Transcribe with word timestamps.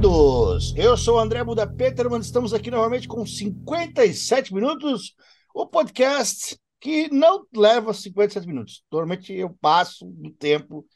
Todos! 0.00 0.74
Eu 0.76 0.96
sou 0.96 1.16
o 1.16 1.18
André 1.18 1.44
Buda 1.44 1.66
Peterman, 1.66 2.20
estamos 2.20 2.54
aqui 2.54 2.70
novamente 2.70 3.06
com 3.06 3.26
57 3.26 4.54
minutos, 4.54 5.14
o 5.54 5.66
podcast 5.66 6.58
que 6.80 7.12
não 7.12 7.44
leva 7.54 7.92
57 7.92 8.46
minutos. 8.46 8.82
Normalmente 8.90 9.32
eu 9.34 9.50
passo 9.60 10.06
do 10.06 10.30
tempo 10.32 10.86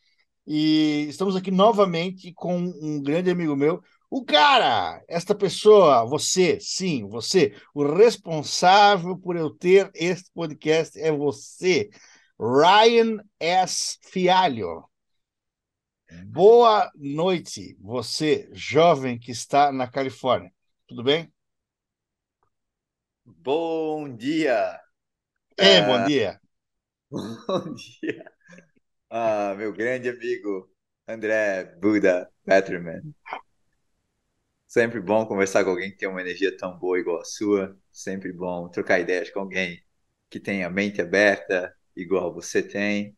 e 0.47 1.07
estamos 1.09 1.37
aqui 1.37 1.51
novamente 1.51 2.33
com 2.33 2.57
um 2.57 3.03
grande 3.03 3.31
amigo 3.31 3.55
meu, 3.55 3.83
o 4.11 4.25
cara, 4.25 5.03
esta 5.07 5.35
pessoa, 5.35 6.07
você, 6.07 6.59
sim, 6.59 7.07
você, 7.07 7.55
o 7.75 7.85
responsável 7.87 9.19
por 9.19 9.37
eu 9.37 9.51
ter 9.51 9.91
este 9.95 10.31
podcast 10.33 10.99
é 10.99 11.13
você, 11.13 11.91
Ryan 12.41 13.19
S. 13.39 13.99
Fialho. 14.03 14.94
Boa 16.23 16.91
noite, 16.95 17.77
você, 17.81 18.49
jovem 18.53 19.19
que 19.19 19.31
está 19.31 19.73
na 19.73 19.91
Califórnia. 19.91 20.53
Tudo 20.87 21.03
bem? 21.03 21.33
Bom 23.25 24.17
dia. 24.17 24.81
É, 25.57 25.81
uh, 25.81 25.87
bom 25.87 26.05
dia. 26.07 26.41
Bom 27.11 27.75
dia. 27.75 28.33
Ah, 29.11 29.55
meu 29.57 29.73
grande 29.73 30.09
amigo 30.09 30.71
André 31.07 31.65
Buda 31.81 32.31
Peterman. 32.45 33.15
Sempre 34.67 35.01
bom 35.01 35.25
conversar 35.27 35.63
com 35.65 35.71
alguém 35.71 35.91
que 35.91 35.97
tem 35.99 36.09
uma 36.09 36.21
energia 36.21 36.57
tão 36.57 36.77
boa 36.79 36.99
igual 36.99 37.21
a 37.21 37.25
sua. 37.25 37.79
Sempre 37.93 38.33
bom 38.33 38.69
trocar 38.69 38.99
ideias 39.01 39.31
com 39.31 39.41
alguém 39.41 39.81
que 40.29 40.41
tem 40.41 40.65
a 40.65 40.71
mente 40.71 41.01
aberta 41.01 41.75
igual 41.95 42.35
você 42.35 42.63
tem. 42.63 43.17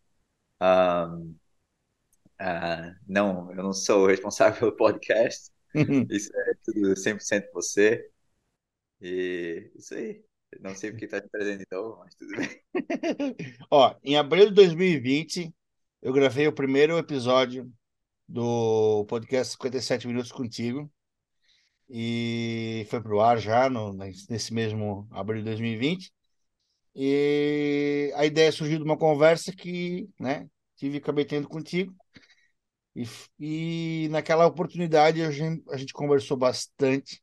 Um, 0.60 1.34
Uh, 2.40 2.94
não, 3.06 3.50
eu 3.52 3.62
não 3.62 3.72
sou 3.72 4.04
o 4.04 4.06
responsável 4.06 4.58
pelo 4.58 4.76
podcast. 4.76 5.50
Isso 6.10 6.30
é 6.34 6.52
tudo 6.64 6.96
100% 6.96 7.50
você. 7.52 8.08
E 9.00 9.70
isso 9.76 9.94
aí. 9.94 10.24
Não 10.60 10.74
sei 10.74 10.90
porque 10.90 11.04
está 11.04 11.20
te 11.20 11.28
trazendo 11.28 11.58
de 11.58 11.66
novo, 11.70 11.98
mas 11.98 12.14
tudo 12.14 12.34
bem. 12.36 12.62
Ó, 13.70 13.94
em 14.02 14.16
abril 14.16 14.46
de 14.46 14.54
2020, 14.54 15.54
eu 16.00 16.12
gravei 16.12 16.46
o 16.46 16.52
primeiro 16.52 16.96
episódio 16.96 17.70
do 18.28 19.04
podcast 19.06 19.52
57 19.52 20.06
Minutos 20.06 20.32
Contigo. 20.32 20.90
E 21.88 22.86
foi 22.90 23.00
pro 23.00 23.20
ar 23.20 23.38
já 23.38 23.68
no, 23.68 23.92
nesse 23.92 24.52
mesmo 24.52 25.06
abril 25.10 25.38
de 25.38 25.44
2020. 25.44 26.12
E 26.94 28.12
a 28.16 28.24
ideia 28.24 28.50
surgiu 28.50 28.78
de 28.78 28.84
uma 28.84 28.96
conversa 28.96 29.52
que, 29.52 30.08
né, 30.18 30.48
tive 30.76 30.98
acabei 30.98 31.24
tendo 31.24 31.48
contigo. 31.48 31.94
E, 32.96 33.04
e 34.06 34.08
naquela 34.10 34.46
oportunidade 34.46 35.22
a 35.22 35.30
gente, 35.32 35.64
a 35.70 35.78
gente 35.78 35.94
conversou 35.94 36.36
bastante 36.38 37.22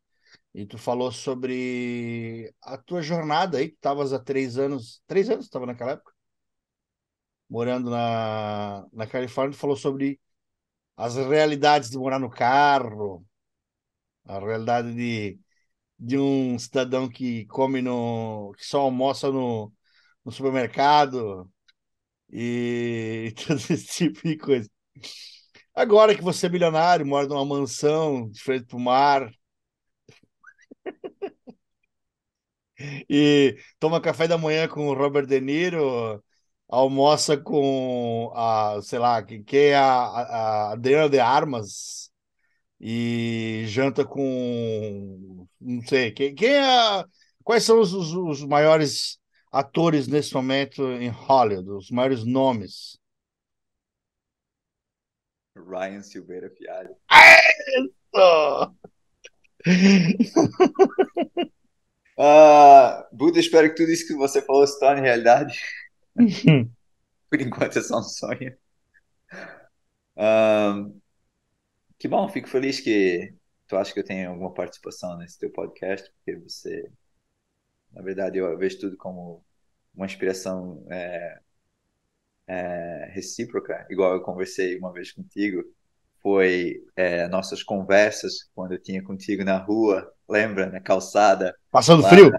e 0.53 0.65
tu 0.65 0.77
falou 0.77 1.11
sobre 1.11 2.53
a 2.61 2.77
tua 2.77 3.01
jornada 3.03 3.57
aí, 3.59 3.69
tu 3.69 3.75
estavas 3.75 4.13
há 4.13 4.19
três 4.19 4.57
anos, 4.59 5.01
três 5.07 5.29
anos 5.29 5.45
estava 5.45 5.65
naquela 5.67 5.93
época, 5.93 6.13
morando 7.49 7.89
na, 7.89 8.85
na 8.91 9.07
Califórnia, 9.07 9.55
tu 9.55 9.59
falou 9.59 9.75
sobre 9.75 10.19
as 10.97 11.15
realidades 11.17 11.89
de 11.91 11.97
morar 11.97 12.19
no 12.19 12.29
carro, 12.29 13.25
a 14.25 14.39
realidade 14.39 14.93
de, 14.93 15.39
de 15.99 16.17
um 16.19 16.59
cidadão 16.59 17.09
que 17.09 17.45
come 17.47 17.81
no, 17.83 18.53
que 18.57 18.65
só 18.65 18.81
almoça 18.81 19.31
no, 19.31 19.73
no 20.25 20.31
supermercado 20.31 21.51
e 22.31 23.33
todo 23.47 23.57
esse 23.59 23.87
tipo 23.87 24.27
de 24.27 24.37
coisa. 24.37 24.69
Agora 25.75 26.15
que 26.15 26.21
você 26.23 26.47
é 26.47 26.49
milionário, 26.49 27.05
mora 27.05 27.27
numa 27.27 27.45
mansão 27.45 28.27
de 28.29 28.39
frente 28.41 28.65
para 28.67 28.77
o 28.77 28.79
mar. 28.79 29.31
e 33.09 33.57
toma 33.79 34.01
café 34.01 34.27
da 34.27 34.37
manhã 34.37 34.67
com 34.67 34.87
o 34.87 34.93
Robert 34.93 35.25
De 35.25 35.39
Niro, 35.39 36.23
almoça 36.67 37.37
com 37.37 38.31
a, 38.35 38.79
sei 38.81 38.99
lá, 38.99 39.21
quem 39.23 39.43
é 39.69 39.75
a, 39.75 39.93
a 39.93 40.71
Adriana 40.73 41.09
de 41.09 41.19
Armas 41.19 42.11
e 42.79 43.63
janta 43.67 44.05
com 44.05 45.47
não 45.61 45.81
sei, 45.87 46.11
quem, 46.11 46.35
quem 46.35 46.49
é 46.55 47.05
quais 47.43 47.63
são 47.63 47.79
os, 47.81 47.93
os, 47.93 48.13
os 48.13 48.43
maiores 48.45 49.19
atores 49.51 50.07
nesse 50.07 50.33
momento 50.35 50.83
em 50.93 51.09
Hollywood, 51.09 51.71
os 51.71 51.91
maiores 51.91 52.25
nomes? 52.25 52.99
Ryan 55.55 56.01
Silveira 56.01 56.49
Fialho. 56.49 56.95
Isso! 60.19 60.49
uh, 62.17 63.05
Buda, 63.11 63.39
espero 63.39 63.69
que 63.69 63.75
tudo 63.75 63.91
isso 63.91 64.07
que 64.07 64.15
você 64.15 64.41
falou 64.41 64.65
se 64.67 64.79
torne 64.79 65.01
realidade. 65.01 65.59
Por 67.29 67.41
enquanto 67.41 67.79
é 67.79 67.81
só 67.81 67.99
um 67.99 68.03
sonho. 68.03 68.55
Uh, 70.15 70.99
que 71.97 72.07
bom, 72.07 72.27
fico 72.29 72.47
feliz 72.47 72.79
que 72.79 73.33
tu 73.67 73.77
acha 73.77 73.93
que 73.93 73.99
eu 73.99 74.05
tenho 74.05 74.29
alguma 74.29 74.53
participação 74.53 75.17
nesse 75.17 75.39
teu 75.39 75.51
podcast, 75.51 76.11
porque 76.11 76.35
você, 76.35 76.91
na 77.91 78.01
verdade, 78.01 78.37
eu 78.37 78.57
vejo 78.57 78.79
tudo 78.79 78.97
como 78.97 79.43
uma 79.95 80.05
inspiração 80.05 80.85
é, 80.91 81.39
é, 82.47 83.11
recíproca, 83.13 83.85
igual 83.89 84.13
eu 84.13 84.21
conversei 84.21 84.77
uma 84.77 84.91
vez 84.91 85.11
contigo, 85.11 85.63
foi 86.21 86.81
é, 86.95 87.27
nossas 87.27 87.61
conversas 87.61 88.49
quando 88.55 88.73
eu 88.73 88.81
tinha 88.81 89.03
contigo 89.03 89.43
na 89.43 89.57
rua, 89.57 90.11
lembra, 90.27 90.67
na 90.67 90.79
calçada. 90.79 91.55
Passando 91.69 92.01
lá, 92.01 92.09
frio? 92.09 92.31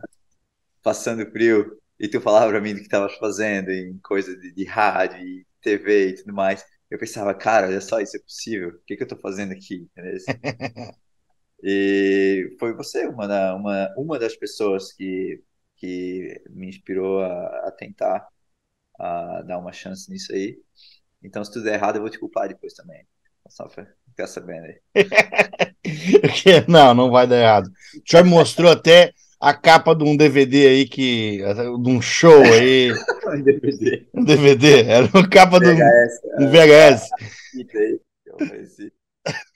Passando 0.82 1.31
frio. 1.31 1.78
E 2.00 2.09
tu 2.09 2.20
falava 2.20 2.50
para 2.50 2.60
mim 2.60 2.72
do 2.72 2.78
que 2.78 2.84
estavas 2.84 3.14
fazendo 3.16 3.70
em 3.70 3.98
coisa 3.98 4.37
de, 4.37 4.53
de 4.53 4.64
rádio 4.64 5.19
e 5.19 5.47
TV 5.60 6.09
e 6.09 6.14
tudo 6.14 6.32
mais. 6.32 6.64
Eu 6.91 6.98
pensava, 6.98 7.34
cara, 7.34 7.66
olha 7.69 7.81
só, 7.81 8.00
isso 8.00 8.16
é 8.16 8.20
possível. 8.20 8.70
O 8.70 8.84
que, 8.87 8.97
que 8.97 9.03
eu 9.03 9.06
estou 9.06 9.19
fazendo 9.19 9.53
aqui? 9.53 9.87
e 11.62 12.56
foi 12.59 12.75
você 12.75 13.06
uma, 13.06 13.54
uma, 13.54 13.94
uma 13.97 14.19
das 14.19 14.37
pessoas 14.37 14.93
que, 14.93 15.43
que 15.76 16.43
me 16.50 16.69
inspirou 16.69 17.20
a, 17.20 17.69
a 17.69 17.72
tentar 17.72 18.26
a 18.99 19.43
dar 19.43 19.59
uma 19.59 19.72
chance 19.72 20.10
nisso 20.10 20.32
aí. 20.32 20.59
Então, 21.22 21.44
se 21.44 21.53
tudo 21.53 21.65
der 21.65 21.75
errado, 21.75 21.97
eu 21.97 22.03
vou 22.03 22.10
te 22.10 22.19
culpar 22.19 22.49
depois 22.49 22.75
também. 22.75 23.06
Só 23.49 23.69
pra 23.69 23.87
ficar 24.09 24.27
sabendo 24.27 24.66
aí. 24.66 24.81
não, 26.69 26.94
não 26.94 27.10
vai 27.10 27.27
dar 27.27 27.41
errado. 27.41 27.66
O 27.66 28.10
senhor 28.10 28.25
me 28.25 28.31
mostrou 28.31 28.71
até 28.71 29.12
a 29.38 29.53
capa 29.53 29.94
de 29.94 30.05
um 30.05 30.16
DVD 30.16 30.69
aí 30.69 30.88
que. 30.88 31.38
de 31.38 31.91
um 31.91 32.00
show 32.00 32.43
aí. 32.43 32.91
um 33.28 33.43
DVD. 33.43 34.09
Um 34.15 34.25
DVD. 34.25 34.82
Era 34.84 35.06
uma 35.06 35.28
capa 35.28 35.61
de 35.61 35.69
um, 35.69 35.78
um 36.41 36.50
VHS. 36.50 37.11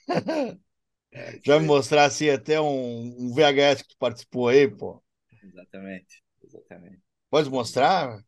Já 1.43 1.59
me 1.59 1.65
mostrar 1.65 2.05
assim 2.05 2.29
até 2.29 2.61
um, 2.61 3.15
um 3.17 3.33
VHS 3.33 3.81
que 3.81 3.89
tu 3.89 3.97
participou 3.97 4.47
aí, 4.47 4.67
pô. 4.67 5.01
Exatamente, 5.43 6.23
exatamente. 6.43 6.99
Pode 7.29 7.49
mostrar? 7.49 8.23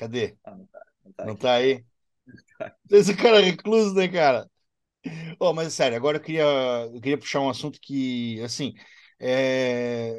Cadê? 0.00 0.26
Ah, 0.44 0.56
não 0.56 0.66
tá, 0.66 0.80
não 1.04 1.12
tá, 1.12 1.24
não 1.26 1.36
tá 1.36 1.54
aí? 1.54 1.84
Esse 2.90 3.16
cara 3.16 3.38
é 3.40 3.44
recluso, 3.44 3.94
né, 3.94 4.08
cara? 4.08 4.48
Oh, 5.40 5.52
mas 5.54 5.74
sério, 5.74 5.96
agora 5.96 6.18
eu 6.18 6.22
queria, 6.22 6.44
eu 6.92 7.00
queria 7.00 7.18
puxar 7.18 7.40
um 7.40 7.50
assunto 7.50 7.80
que, 7.80 8.40
assim, 8.42 8.74
é... 9.20 10.14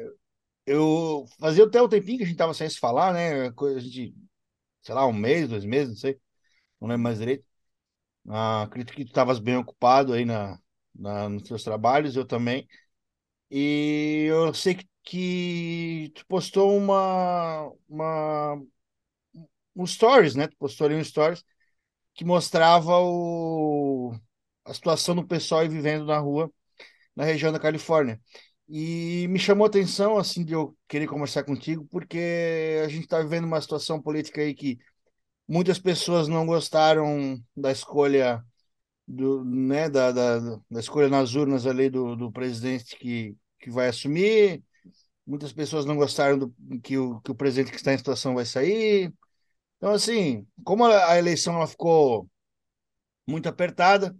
eu 0.66 1.26
fazia 1.40 1.64
até 1.64 1.80
o 1.82 1.88
tempinho 1.88 2.18
que 2.18 2.24
a 2.24 2.26
gente 2.28 2.36
tava 2.38 2.54
sem 2.54 2.68
se 2.70 2.78
falar, 2.78 3.12
né? 3.14 3.48
A 3.48 3.80
gente, 3.80 4.14
sei 4.82 4.94
lá, 4.94 5.06
um 5.06 5.12
mês, 5.12 5.48
dois 5.48 5.64
meses, 5.64 5.90
não 5.90 5.96
sei, 5.96 6.20
não 6.80 6.88
lembro 6.88 7.04
mais 7.04 7.18
direito. 7.20 7.44
Ah, 8.28 8.62
acredito 8.64 8.94
que 8.96 9.04
tu 9.04 9.08
estavas 9.08 9.38
bem 9.40 9.56
ocupado 9.56 10.12
aí 10.14 10.24
na, 10.24 10.58
na, 10.94 11.28
nos 11.28 11.42
teus 11.44 11.64
trabalhos, 11.64 12.16
eu 12.16 12.26
também. 12.26 12.68
E 13.50 14.26
eu 14.28 14.54
sei 14.54 14.74
que, 14.76 14.88
que 15.04 16.12
tu 16.14 16.26
postou 16.26 16.76
uma, 16.76 17.70
uma 17.88 18.62
um 19.76 19.86
stories, 19.86 20.34
né? 20.34 20.48
Tu 20.48 20.56
postou 20.58 20.86
ali 20.86 20.96
um 20.96 21.04
stories 21.04 21.44
que 22.14 22.24
mostrava 22.24 22.98
o, 23.00 24.14
a 24.64 24.74
situação 24.74 25.14
do 25.14 25.26
pessoal 25.26 25.68
vivendo 25.68 26.06
na 26.06 26.18
rua 26.18 26.52
na 27.16 27.24
região 27.24 27.52
da 27.52 27.60
Califórnia. 27.60 28.20
E 28.68 29.26
me 29.28 29.38
chamou 29.38 29.64
a 29.64 29.68
atenção, 29.68 30.16
assim, 30.18 30.44
de 30.44 30.54
eu 30.54 30.76
querer 30.88 31.06
conversar 31.06 31.44
contigo, 31.44 31.86
porque 31.90 32.80
a 32.84 32.88
gente 32.88 33.04
está 33.04 33.20
vivendo 33.20 33.44
uma 33.44 33.60
situação 33.60 34.00
política 34.00 34.40
aí 34.40 34.54
que 34.54 34.78
muitas 35.48 35.78
pessoas 35.78 36.28
não 36.28 36.46
gostaram 36.46 37.38
da 37.56 37.72
escolha 37.72 38.42
do, 39.06 39.44
né, 39.44 39.88
da, 39.90 40.12
da, 40.12 40.38
da 40.70 40.80
escolha 40.80 41.08
nas 41.08 41.34
urnas 41.34 41.66
ali 41.66 41.90
do, 41.90 42.16
do 42.16 42.32
presidente 42.32 42.96
que, 42.96 43.36
que 43.60 43.70
vai 43.70 43.88
assumir. 43.88 44.62
Muitas 45.26 45.52
pessoas 45.52 45.84
não 45.84 45.96
gostaram 45.96 46.38
do 46.38 46.54
que 46.82 46.98
o, 46.98 47.20
que 47.20 47.30
o 47.30 47.34
presidente 47.34 47.70
que 47.70 47.76
está 47.76 47.92
em 47.92 47.98
situação 47.98 48.34
vai 48.34 48.44
sair. 48.44 49.12
Então, 49.82 49.94
assim, 49.94 50.46
como 50.62 50.84
a, 50.84 51.18
eleição 51.18 51.56
ela 51.56 51.66
ficou 51.66 52.30
muito 53.26 53.48
apertada, 53.48 54.16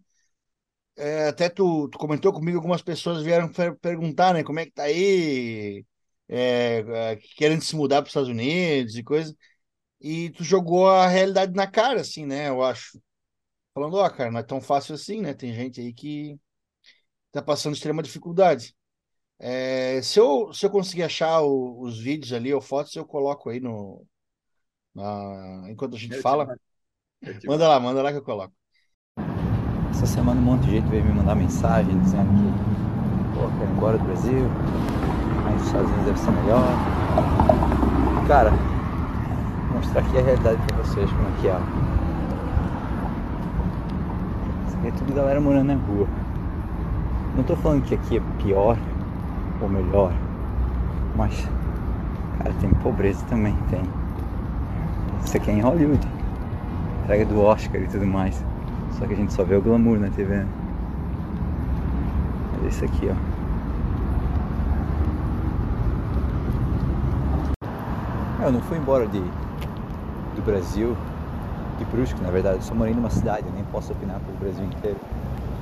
é, 0.97 1.29
até 1.29 1.49
tu, 1.49 1.89
tu, 1.89 1.99
comentou 1.99 2.33
comigo, 2.33 2.59
algumas 2.59 2.83
pessoas 2.83 3.23
vieram 3.23 3.51
perguntar, 3.81 4.35
né, 4.35 4.43
como 4.45 4.59
é 4.59 4.67
que 4.67 4.73
tá 4.73 4.85
aí, 4.85 5.85
é, 6.29 7.13
é, 7.13 7.17
querendo 7.37 7.63
se 7.63 7.77
mudar 7.77 7.97
para 8.03 8.07
os 8.07 8.11
Estados 8.11 8.29
Unidos 8.29 8.97
e 8.97 9.05
coisa, 9.05 9.37
e 10.01 10.31
tu 10.33 10.45
jogou 10.45 10.89
a 10.91 11.09
realidade 11.09 11.55
na 11.55 11.67
cara, 11.71 12.01
assim, 12.03 12.27
né, 12.27 12.49
eu 12.49 12.63
acho. 12.63 13.01
Falando, 13.75 13.97
ó, 13.97 14.07
oh, 14.07 14.11
cara, 14.11 14.31
não 14.33 14.41
é 14.41 14.45
tão 14.45 14.61
fácil 14.61 14.95
assim, 14.97 15.23
né, 15.23 15.35
tem 15.35 15.55
gente 15.55 15.81
aí 15.81 15.95
que 15.95 16.39
tá 17.33 17.43
passando 17.43 17.75
extrema 17.75 18.03
dificuldade. 18.03 18.75
É, 19.39 20.03
se, 20.03 20.21
eu, 20.21 20.53
se 20.55 20.67
eu 20.67 20.71
conseguir 20.71 21.05
achar 21.05 21.43
o, 21.43 21.81
os 21.83 22.01
vídeos 22.01 22.33
ali 22.33 22.55
ou 22.55 22.61
fotos, 22.61 22.95
eu 22.97 23.07
coloco 23.07 23.51
aí 23.51 23.61
no. 23.61 24.07
Enquanto 25.69 25.97
a 25.97 25.99
gente 25.99 26.17
eu 26.17 26.23
fala. 26.23 26.47
Manda 27.47 27.69
lá, 27.69 27.81
manda 27.81 28.03
lá 28.03 28.11
que 28.11 28.19
eu 28.19 28.23
coloco. 28.23 28.53
Essa 29.91 30.07
semana 30.07 30.41
um 30.41 30.45
monte 30.45 30.65
de 30.65 30.73
gente 30.73 30.89
veio 30.89 31.05
me 31.05 31.13
mandar 31.13 31.35
mensagem 31.35 31.99
dizendo 32.01 32.29
que 32.29 32.73
pô, 33.39 33.47
quero 33.59 33.71
ir 33.71 33.77
embora 33.77 33.99
do 33.99 34.05
Brasil, 34.05 34.49
mas 35.45 35.61
os 35.61 35.67
Estados 35.67 35.89
Unidos 35.89 36.07
deve 36.07 36.19
ser 36.19 36.31
melhor. 36.33 36.65
Cara, 38.27 38.51
vou 38.51 39.77
mostrar 39.77 40.01
aqui 40.01 40.19
a 40.19 40.23
realidade 40.23 40.61
pra 40.67 40.77
vocês, 40.79 41.11
como 41.11 41.29
é 41.29 41.41
que 41.41 41.49
é. 41.49 41.57
Isso 44.67 44.77
aqui 44.79 44.89
é 44.89 44.91
tudo 44.93 45.15
galera 45.15 45.41
morando 45.41 45.67
na 45.69 45.75
rua. 45.75 46.09
Não 47.37 47.45
tô 47.45 47.57
falando 47.57 47.85
que 47.85 47.95
aqui 47.95 48.19
é 48.19 48.43
pior 48.43 48.77
ou 49.61 49.69
melhor. 49.69 50.13
Mas, 51.17 51.49
cara, 52.39 52.53
tem 52.61 52.71
pobreza 52.83 53.25
também, 53.27 53.55
tem. 53.71 53.83
Isso 55.25 55.37
aqui 55.37 55.51
é 55.51 55.55
em 55.55 55.61
Hollywood. 55.61 56.07
Entrega 57.05 57.25
do 57.25 57.41
Oscar 57.41 57.81
e 57.81 57.87
tudo 57.87 58.07
mais. 58.07 58.45
Só 58.99 59.07
que 59.07 59.15
a 59.15 59.17
gente 59.17 59.33
só 59.33 59.45
vê 59.45 59.57
o 59.57 59.63
glamour 59.63 59.99
na 59.99 60.09
TV. 60.11 60.37
Né? 60.37 60.47
Olha 62.59 62.69
isso 62.69 62.85
aqui, 62.85 63.09
ó. 63.11 63.15
Eu 68.45 68.53
não 68.53 68.61
fui 68.63 68.77
embora 68.77 69.07
de, 69.07 69.21
do 69.21 70.43
Brasil, 70.45 70.97
de 71.79 71.85
Brusque, 71.85 72.21
na 72.21 72.31
verdade. 72.31 72.57
Eu 72.57 72.63
só 72.63 72.75
morei 72.75 72.93
numa 72.93 73.11
cidade, 73.11 73.47
eu 73.47 73.53
nem 73.53 73.65
posso 73.65 73.93
opinar 73.93 74.19
pelo 74.21 74.37
Brasil 74.39 74.65
inteiro. 74.65 74.99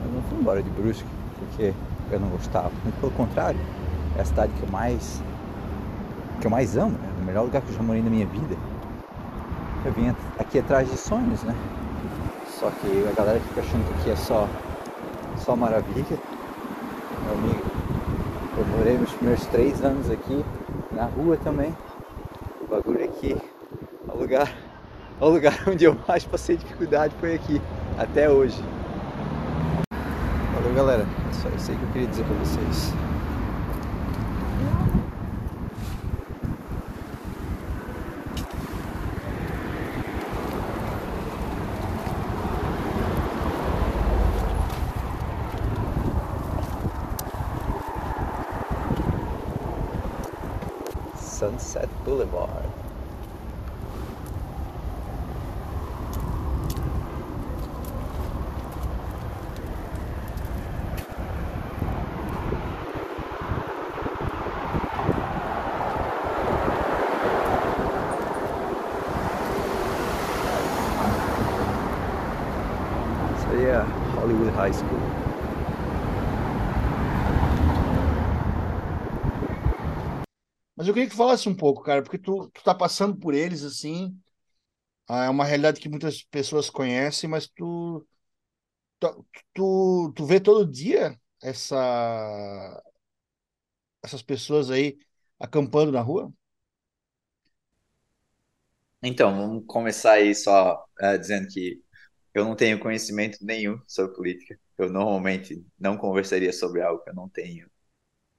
Eu 0.04 0.12
não 0.12 0.22
fui 0.22 0.38
embora 0.38 0.62
de 0.62 0.70
Brusque 0.70 1.04
porque 1.38 1.74
eu 2.10 2.20
não 2.20 2.28
gostava. 2.28 2.70
Muito 2.82 2.98
pelo 3.00 3.12
contrário, 3.12 3.60
é 4.16 4.22
a 4.22 4.24
cidade 4.24 4.52
que 4.58 4.62
eu 4.62 4.70
mais 4.70 5.22
que 6.40 6.46
eu 6.46 6.50
mais 6.50 6.76
amo, 6.76 6.96
é 7.18 7.22
o 7.22 7.24
melhor 7.24 7.42
lugar 7.42 7.60
que 7.60 7.68
eu 7.68 7.74
já 7.74 7.82
morei 7.82 8.02
na 8.02 8.08
minha 8.08 8.26
vida. 8.26 8.56
Eu 9.84 9.92
vim 9.92 10.14
aqui 10.38 10.58
atrás 10.58 10.90
de 10.90 10.96
sonhos, 10.96 11.42
né? 11.42 11.54
Só 12.46 12.70
que 12.70 13.08
a 13.08 13.12
galera 13.12 13.40
fica 13.40 13.62
achando 13.62 13.86
que 13.86 14.00
aqui 14.00 14.10
é 14.10 14.16
só 14.16 14.46
só 15.38 15.56
maravilha. 15.56 16.18
Meu 17.24 17.32
amigo, 17.32 17.64
eu 18.58 18.66
morei 18.76 18.98
meus 18.98 19.12
primeiros 19.12 19.46
três 19.46 19.82
anos 19.82 20.10
aqui 20.10 20.44
na 20.92 21.04
rua 21.04 21.36
também. 21.38 21.74
O 22.60 22.66
bagulho 22.66 23.02
aqui, 23.02 23.36
o 24.06 24.18
lugar, 24.18 24.54
o 25.18 25.28
lugar 25.28 25.58
onde 25.66 25.84
eu 25.84 25.96
mais 26.06 26.24
passei 26.24 26.58
dificuldade 26.58 27.14
foi 27.18 27.34
aqui, 27.34 27.60
até 27.98 28.28
hoje. 28.28 28.62
Valeu 30.54 30.74
galera, 30.74 31.06
só 31.32 31.48
isso 31.48 31.70
aí 31.70 31.76
que 31.78 31.82
eu 31.82 31.88
queria 31.88 32.08
dizer 32.08 32.24
pra 32.24 32.34
vocês. 32.34 33.09
Boulevard. 52.10 52.59
Queria 81.00 81.10
que 81.10 81.16
falasse 81.16 81.48
um 81.48 81.54
pouco, 81.54 81.82
cara, 81.82 82.02
porque 82.02 82.18
tu, 82.18 82.50
tu 82.50 82.62
tá 82.62 82.74
passando 82.74 83.16
por 83.16 83.32
eles, 83.34 83.62
assim, 83.64 84.18
ah, 85.08 85.24
é 85.24 85.30
uma 85.30 85.44
realidade 85.44 85.80
que 85.80 85.88
muitas 85.88 86.22
pessoas 86.24 86.68
conhecem, 86.70 87.28
mas 87.28 87.48
tu, 87.48 88.06
tu, 88.98 89.26
tu, 89.54 90.12
tu 90.14 90.26
vê 90.26 90.40
todo 90.40 90.70
dia 90.70 91.18
essa, 91.42 92.82
essas 94.02 94.22
pessoas 94.22 94.70
aí 94.70 94.98
acampando 95.38 95.92
na 95.92 96.00
rua? 96.02 96.32
Então, 99.02 99.34
vamos 99.34 99.64
começar 99.66 100.12
aí 100.12 100.34
só 100.34 100.84
uh, 101.02 101.18
dizendo 101.18 101.48
que 101.48 101.82
eu 102.34 102.44
não 102.44 102.54
tenho 102.54 102.78
conhecimento 102.78 103.38
nenhum 103.40 103.80
sobre 103.86 104.14
política. 104.14 104.60
Eu 104.76 104.90
normalmente 104.90 105.64
não 105.78 105.96
conversaria 105.96 106.52
sobre 106.52 106.82
algo 106.82 107.02
que 107.02 107.10
eu 107.10 107.14
não 107.14 107.28
tenho 107.28 107.70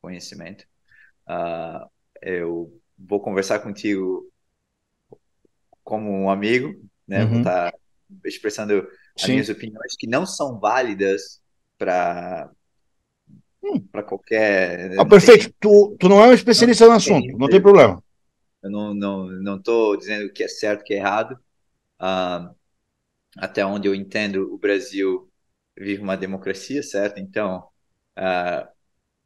conhecimento. 0.01 0.65
Uh, 1.27 1.89
eu 2.21 2.79
vou 2.97 3.19
conversar 3.19 3.59
contigo 3.59 4.31
como 5.83 6.11
um 6.11 6.29
amigo, 6.29 6.79
né? 7.07 7.23
Uhum. 7.23 7.29
Vou 7.29 7.37
estar 7.39 7.71
tá 7.71 7.77
expressando 8.25 8.87
as 9.15 9.23
Sim. 9.23 9.31
minhas 9.33 9.49
opiniões 9.49 9.95
que 9.97 10.07
não 10.07 10.25
são 10.25 10.59
válidas 10.59 11.41
para 11.77 12.49
hum. 13.63 13.79
para 13.91 14.03
qualquer. 14.03 14.99
Ah, 14.99 15.05
perfeito. 15.05 15.45
Tem... 15.45 15.55
Tu, 15.59 15.97
tu 15.99 16.09
não 16.09 16.23
é 16.23 16.27
um 16.27 16.33
especialista 16.33 16.85
não, 16.85 16.91
no 16.91 16.97
assunto, 16.97 17.27
tem, 17.27 17.37
não 17.37 17.49
tem 17.49 17.61
problema. 17.61 18.03
Eu 18.63 18.69
não 18.69 18.93
não 18.93 19.27
não 19.27 19.57
estou 19.57 19.97
dizendo 19.97 20.31
que 20.31 20.43
é 20.43 20.47
certo 20.47 20.83
que 20.83 20.93
é 20.93 20.97
errado. 20.97 21.39
Uh, 21.99 22.53
até 23.37 23.65
onde 23.65 23.87
eu 23.87 23.95
entendo, 23.95 24.53
o 24.53 24.57
Brasil 24.57 25.29
vive 25.77 26.01
uma 26.01 26.17
democracia, 26.17 26.83
certo? 26.83 27.19
Então, 27.19 27.63
uh, 28.17 28.67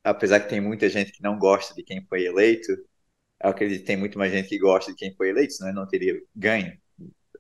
apesar 0.06 0.40
que 0.40 0.50
tem 0.50 0.62
muita 0.62 0.88
gente 0.88 1.12
que 1.12 1.24
não 1.24 1.38
gosta 1.38 1.74
de 1.74 1.84
quem 1.84 2.06
foi 2.06 2.26
eleito, 2.26 2.72
eu 2.72 3.50
acredito 3.50 3.80
que 3.82 3.88
tem 3.88 3.98
muito 3.98 4.18
mais 4.18 4.32
gente 4.32 4.48
que 4.48 4.60
gosta 4.60 4.92
de 4.92 4.98
quem 4.98 5.14
foi 5.16 5.30
eleito, 5.30 5.54
senão 5.54 5.70
ele 5.70 5.80
não 5.80 5.88
teria 5.88 6.22
ganho. 6.36 6.78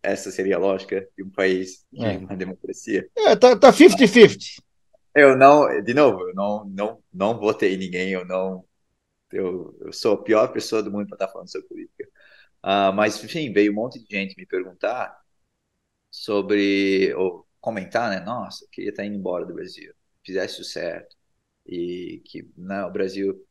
Essa 0.02 0.32
seria 0.32 0.56
a 0.56 0.60
lógica 0.60 1.08
de 1.16 1.24
um 1.24 1.30
país 1.30 1.86
de 1.92 2.04
é. 2.04 2.18
uma 2.18 2.36
democracia. 2.36 3.08
É, 3.16 3.36
tá 3.36 3.56
50-50. 3.56 4.38
Tá 4.38 4.64
eu 5.16 5.38
não, 5.38 5.82
de 5.82 5.94
novo, 5.94 6.28
eu 6.28 6.34
não, 6.34 6.66
não, 6.66 7.04
não 7.14 7.40
votei 7.40 7.76
em 7.76 7.78
ninguém, 7.78 8.10
eu 8.10 8.26
não. 8.26 8.66
Eu, 9.32 9.78
eu 9.82 9.94
sou 9.94 10.14
a 10.14 10.24
pior 10.24 10.48
pessoa 10.52 10.82
do 10.82 10.92
mundo 10.92 11.08
para 11.08 11.16
estar 11.16 11.28
falando 11.28 11.52
sobre 11.52 11.68
política. 11.68 12.08
Uh, 12.64 12.94
mas, 12.94 13.24
enfim, 13.24 13.52
veio 13.54 13.72
um 13.72 13.76
monte 13.76 14.00
de 14.00 14.16
gente 14.16 14.36
me 14.38 14.46
perguntar 14.46 15.16
sobre, 16.12 17.14
ou 17.16 17.46
comentar, 17.60 18.10
né? 18.10 18.20
Nossa, 18.20 18.66
eu 18.66 18.70
queria 18.72 18.90
estar 18.90 19.06
indo 19.06 19.16
embora 19.16 19.46
do 19.46 19.54
Brasil, 19.54 19.94
fizesse 20.24 20.62
o 20.62 20.64
certo 20.64 21.16
e 21.66 22.22
que 22.26 22.50
né, 22.58 22.84
o 22.86 22.92
Brasil 22.92 23.46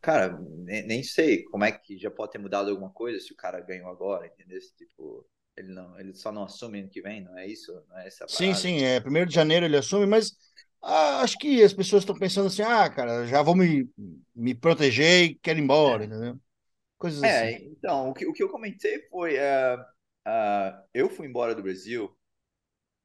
cara, 0.00 0.38
nem, 0.38 0.86
nem, 0.86 1.02
sei 1.02 1.44
como 1.44 1.64
é 1.64 1.72
que 1.72 1.96
já 1.96 2.10
pode 2.10 2.32
ter 2.32 2.38
mudado 2.38 2.70
alguma 2.70 2.90
coisa 2.90 3.18
se 3.18 3.32
o 3.32 3.36
cara 3.36 3.60
ganhou 3.60 3.88
agora, 3.88 4.26
entendeu? 4.26 4.58
Tipo, 4.76 5.26
ele 5.56 5.68
não, 5.68 5.98
ele 5.98 6.12
só 6.14 6.30
não 6.30 6.44
assume 6.44 6.80
ano 6.80 6.90
que 6.90 7.00
vem, 7.00 7.22
não 7.22 7.38
é 7.38 7.46
isso? 7.46 7.72
Não 7.88 7.98
é 7.98 8.06
essa 8.06 8.26
sim, 8.28 8.52
sim, 8.52 8.82
é 8.82 9.00
primeiro 9.00 9.28
de 9.28 9.34
janeiro 9.34 9.64
ele 9.64 9.78
assume, 9.78 10.04
mas 10.04 10.36
ah, 10.82 11.20
acho 11.20 11.38
que 11.38 11.62
as 11.62 11.72
pessoas 11.72 12.02
estão 12.02 12.14
pensando 12.14 12.48
assim, 12.48 12.60
ah, 12.60 12.88
cara, 12.90 13.26
já 13.26 13.40
vou 13.40 13.56
me, 13.56 13.88
me 14.34 14.54
proteger 14.54 15.24
e 15.24 15.34
quero 15.36 15.58
ir 15.58 15.62
embora, 15.62 16.02
é. 16.02 16.06
entendeu? 16.06 16.38
Coisas 16.98 17.22
é, 17.22 17.54
assim. 17.54 17.64
então, 17.66 18.10
o 18.10 18.14
que, 18.14 18.26
o 18.26 18.32
que 18.34 18.42
eu 18.42 18.50
comentei 18.50 19.00
foi, 19.08 19.36
uh, 19.36 19.80
uh, 20.28 20.84
eu 20.92 21.08
fui 21.08 21.26
embora 21.26 21.54
do 21.54 21.62
Brasil 21.62 22.14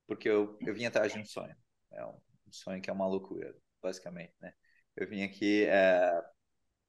porque 0.06 0.28
eu, 0.28 0.58
eu 0.62 0.74
vim 0.74 0.86
atrás 0.86 1.14
de 1.14 1.20
um 1.20 1.26
sonho, 1.26 1.56
é 1.94 2.06
um 2.06 2.20
sonho 2.52 2.82
que 2.82 2.90
é 2.90 2.94
uma 2.94 3.08
loucura, 3.08 3.56
basicamente, 3.82 4.34
né? 4.42 4.54
Eu 4.96 5.08
vim 5.08 5.24
aqui 5.24 5.66
é, 5.66 6.22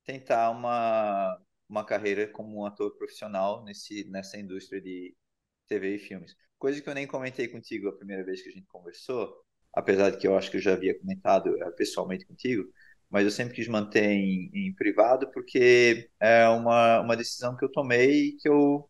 tentar 0.04 0.50
uma, 0.50 1.38
uma 1.68 1.84
carreira 1.84 2.26
como 2.28 2.60
um 2.60 2.66
ator 2.66 2.96
profissional 2.96 3.64
nesse, 3.64 4.04
nessa 4.10 4.38
indústria 4.38 4.80
de 4.80 5.14
TV 5.68 5.96
e 5.96 5.98
filmes. 5.98 6.36
Coisa 6.58 6.80
que 6.80 6.88
eu 6.88 6.94
nem 6.94 7.06
comentei 7.06 7.48
contigo 7.48 7.88
a 7.88 7.96
primeira 7.96 8.24
vez 8.24 8.42
que 8.42 8.48
a 8.48 8.52
gente 8.52 8.66
conversou, 8.66 9.34
apesar 9.72 10.10
de 10.10 10.18
que 10.18 10.26
eu 10.26 10.36
acho 10.36 10.50
que 10.50 10.56
eu 10.58 10.60
já 10.60 10.72
havia 10.74 10.98
comentado 10.98 11.62
é, 11.62 11.70
pessoalmente 11.72 12.26
contigo, 12.26 12.64
mas 13.08 13.24
eu 13.24 13.30
sempre 13.30 13.54
quis 13.54 13.68
manter 13.68 14.04
em, 14.10 14.50
em, 14.54 14.74
privado 14.74 15.30
porque 15.32 16.10
é 16.20 16.48
uma, 16.48 17.00
uma 17.00 17.16
decisão 17.16 17.56
que 17.56 17.64
eu 17.64 17.72
tomei 17.72 18.36
que 18.40 18.48
eu 18.48 18.88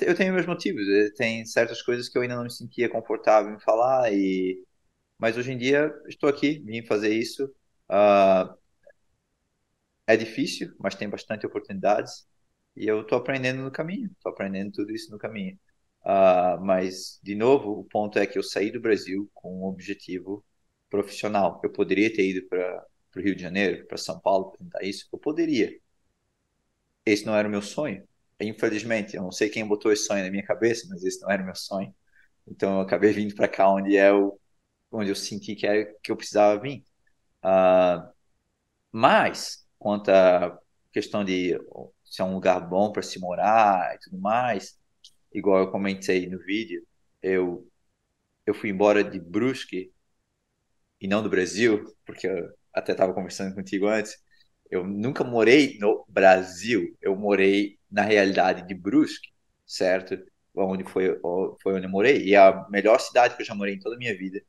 eu 0.00 0.14
tenho 0.16 0.32
meus 0.32 0.46
motivos, 0.46 0.84
tem 1.16 1.44
certas 1.44 1.82
coisas 1.82 2.08
que 2.08 2.16
eu 2.16 2.22
ainda 2.22 2.36
não 2.36 2.44
me 2.44 2.50
sentia 2.50 2.88
confortável 2.88 3.52
em 3.52 3.60
falar 3.60 4.12
e 4.12 4.64
mas 5.18 5.36
hoje 5.36 5.52
em 5.52 5.58
dia 5.58 5.92
estou 6.08 6.28
aqui, 6.28 6.60
vim 6.60 6.84
fazer 6.86 7.12
isso. 7.12 7.44
Uh, 7.90 8.56
é 10.06 10.16
difícil, 10.16 10.74
mas 10.78 10.94
tem 10.94 11.08
bastante 11.08 11.46
oportunidades 11.46 12.26
e 12.76 12.86
eu 12.86 13.02
estou 13.02 13.18
aprendendo 13.18 13.62
no 13.62 13.70
caminho, 13.70 14.10
estou 14.12 14.32
aprendendo 14.32 14.72
tudo 14.72 14.92
isso 14.92 15.10
no 15.10 15.18
caminho. 15.18 15.58
Uh, 16.02 16.60
mas, 16.64 17.20
de 17.22 17.34
novo, 17.34 17.72
o 17.72 17.84
ponto 17.84 18.18
é 18.18 18.26
que 18.26 18.38
eu 18.38 18.42
saí 18.42 18.70
do 18.70 18.80
Brasil 18.80 19.28
com 19.34 19.60
um 19.62 19.64
objetivo 19.64 20.44
profissional. 20.88 21.60
Eu 21.62 21.70
poderia 21.72 22.12
ter 22.12 22.28
ido 22.30 22.48
para 22.48 22.86
o 23.16 23.20
Rio 23.20 23.34
de 23.34 23.42
Janeiro, 23.42 23.86
para 23.86 23.98
São 23.98 24.18
Paulo, 24.20 24.50
para 24.50 24.58
tentar 24.60 24.82
isso. 24.84 25.06
Eu 25.12 25.18
poderia. 25.18 25.70
Esse 27.04 27.26
não 27.26 27.34
era 27.36 27.48
o 27.48 27.50
meu 27.50 27.62
sonho. 27.62 28.06
Infelizmente, 28.40 29.16
eu 29.16 29.22
não 29.22 29.32
sei 29.32 29.48
quem 29.48 29.66
botou 29.66 29.92
esse 29.92 30.04
sonho 30.04 30.24
na 30.24 30.30
minha 30.30 30.44
cabeça, 30.44 30.86
mas 30.88 31.02
esse 31.04 31.20
não 31.20 31.30
era 31.30 31.42
o 31.42 31.46
meu 31.46 31.54
sonho. 31.54 31.92
Então, 32.46 32.76
eu 32.76 32.80
acabei 32.82 33.12
vindo 33.12 33.34
para 33.34 33.48
cá, 33.48 33.70
onde 33.70 33.96
é 33.96 34.12
o, 34.12 34.38
onde 34.90 35.10
eu 35.10 35.16
senti 35.16 35.54
que 35.56 35.66
era 35.66 35.84
que 36.02 36.10
eu 36.12 36.16
precisava 36.16 36.60
vir. 36.60 36.84
Uh, 37.44 38.12
mas 38.92 39.66
quanto 39.78 40.10
à 40.10 40.58
questão 40.92 41.24
de 41.24 41.58
se 42.04 42.22
é 42.22 42.24
um 42.24 42.34
lugar 42.34 42.60
bom 42.68 42.92
para 42.92 43.02
se 43.02 43.20
morar 43.20 43.94
e 43.96 43.98
tudo 44.00 44.18
mais, 44.20 44.78
igual 45.32 45.60
eu 45.60 45.70
comentei 45.72 46.28
no 46.28 46.38
vídeo, 46.40 46.86
eu 47.22 47.68
eu 48.46 48.54
fui 48.54 48.70
embora 48.70 49.04
de 49.04 49.20
Brusque 49.20 49.92
e 51.00 51.06
não 51.08 51.22
do 51.22 51.30
Brasil, 51.30 51.84
porque 52.04 52.26
eu 52.26 52.48
até 52.74 52.92
estava 52.92 53.14
conversando 53.14 53.54
contigo 53.54 53.86
antes. 53.86 54.16
Eu 54.70 54.84
nunca 54.86 55.24
morei 55.24 55.78
no 55.78 56.04
Brasil, 56.08 56.96
eu 57.00 57.16
morei 57.16 57.78
na 57.90 58.02
realidade 58.02 58.66
de 58.66 58.74
Brusque, 58.74 59.30
certo? 59.66 60.18
Onde 60.54 60.84
foi, 60.84 61.18
foi 61.62 61.74
onde 61.74 61.86
eu 61.86 61.90
morei. 61.90 62.22
E 62.26 62.34
é 62.34 62.38
a 62.38 62.66
melhor 62.70 63.00
cidade 63.00 63.36
que 63.36 63.42
eu 63.42 63.46
já 63.46 63.54
morei 63.54 63.74
em 63.74 63.80
toda 63.80 63.96
a 63.96 63.98
minha 63.98 64.16
vida. 64.16 64.40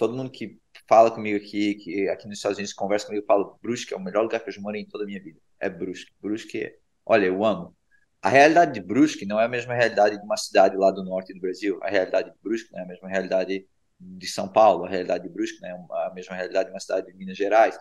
Todo 0.00 0.16
mundo 0.16 0.30
que 0.30 0.58
fala 0.88 1.10
comigo 1.10 1.36
aqui, 1.36 1.74
que 1.74 2.08
aqui 2.08 2.26
nos 2.26 2.38
Estados 2.38 2.56
Unidos 2.56 2.72
conversa 2.72 3.06
comigo, 3.06 3.26
fala 3.26 3.54
Brusque 3.60 3.92
é 3.92 3.96
o 3.98 4.00
melhor 4.00 4.22
lugar 4.22 4.40
que 4.40 4.48
eu 4.48 4.52
já 4.54 4.58
morei 4.58 4.80
em 4.80 4.86
toda 4.86 5.04
a 5.04 5.06
minha 5.06 5.22
vida. 5.22 5.38
É 5.60 5.68
Brusque. 5.68 6.10
Brusque, 6.22 6.74
olha, 7.04 7.26
eu 7.26 7.44
amo. 7.44 7.76
A 8.22 8.30
realidade 8.30 8.72
de 8.72 8.80
Brusque 8.80 9.26
não 9.26 9.38
é 9.38 9.44
a 9.44 9.48
mesma 9.48 9.74
realidade 9.74 10.16
de 10.16 10.24
uma 10.24 10.38
cidade 10.38 10.74
lá 10.74 10.90
do 10.90 11.04
norte 11.04 11.34
do 11.34 11.40
Brasil. 11.40 11.78
A 11.82 11.90
realidade 11.90 12.30
de 12.30 12.36
Brusque 12.42 12.72
não 12.72 12.80
é 12.80 12.84
a 12.84 12.86
mesma 12.86 13.10
realidade 13.10 13.68
de 14.00 14.26
São 14.26 14.48
Paulo, 14.48 14.86
a 14.86 14.88
realidade 14.88 15.24
de 15.24 15.28
Brusque, 15.28 15.60
né, 15.60 15.70
a 15.90 16.14
mesma 16.14 16.34
realidade 16.34 16.70
de 16.70 16.72
uma 16.74 16.80
cidade 16.80 17.06
de 17.06 17.12
Minas 17.18 17.36
Gerais. 17.36 17.76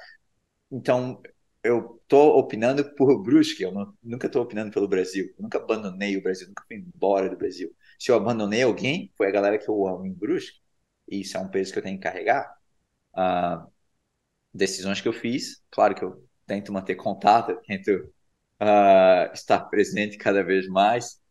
Então, 0.69 1.21
eu 1.63 2.01
tô 2.05 2.37
opinando 2.37 2.83
por 2.95 3.23
Brusque, 3.23 3.63
eu 3.63 3.71
não, 3.71 3.93
nunca 4.03 4.27
estou 4.27 4.41
opinando 4.43 4.71
pelo 4.71 4.89
Brasil, 4.89 5.25
eu 5.37 5.41
nunca 5.43 5.57
abandonei 5.57 6.17
o 6.17 6.21
Brasil, 6.21 6.49
nunca 6.49 6.65
fui 6.67 6.75
embora 6.75 7.29
do 7.29 7.37
Brasil. 7.37 7.73
Se 7.97 8.11
eu 8.11 8.15
abandonei 8.15 8.63
alguém, 8.63 9.09
foi 9.15 9.27
a 9.27 9.31
galera 9.31 9.57
que 9.57 9.69
eu 9.69 9.87
amo 9.87 10.05
em 10.05 10.13
Brusque, 10.13 10.59
isso 11.09 11.37
é 11.37 11.39
um 11.39 11.49
peso 11.49 11.73
que 11.73 11.79
eu 11.79 11.83
tenho 11.83 11.97
que 11.97 12.03
carregar. 12.03 12.53
Ah, 13.13 13.65
decisões 14.53 15.01
que 15.01 15.07
eu 15.07 15.13
fiz, 15.13 15.61
claro 15.71 15.95
que 15.95 16.03
eu 16.03 16.25
tento 16.45 16.73
manter 16.73 16.95
contato, 16.95 17.59
tento 17.65 18.11
ah, 18.59 19.29
estar 19.33 19.59
presente 19.69 20.17
cada 20.17 20.43
vez 20.43 20.67
mais, 20.67 21.21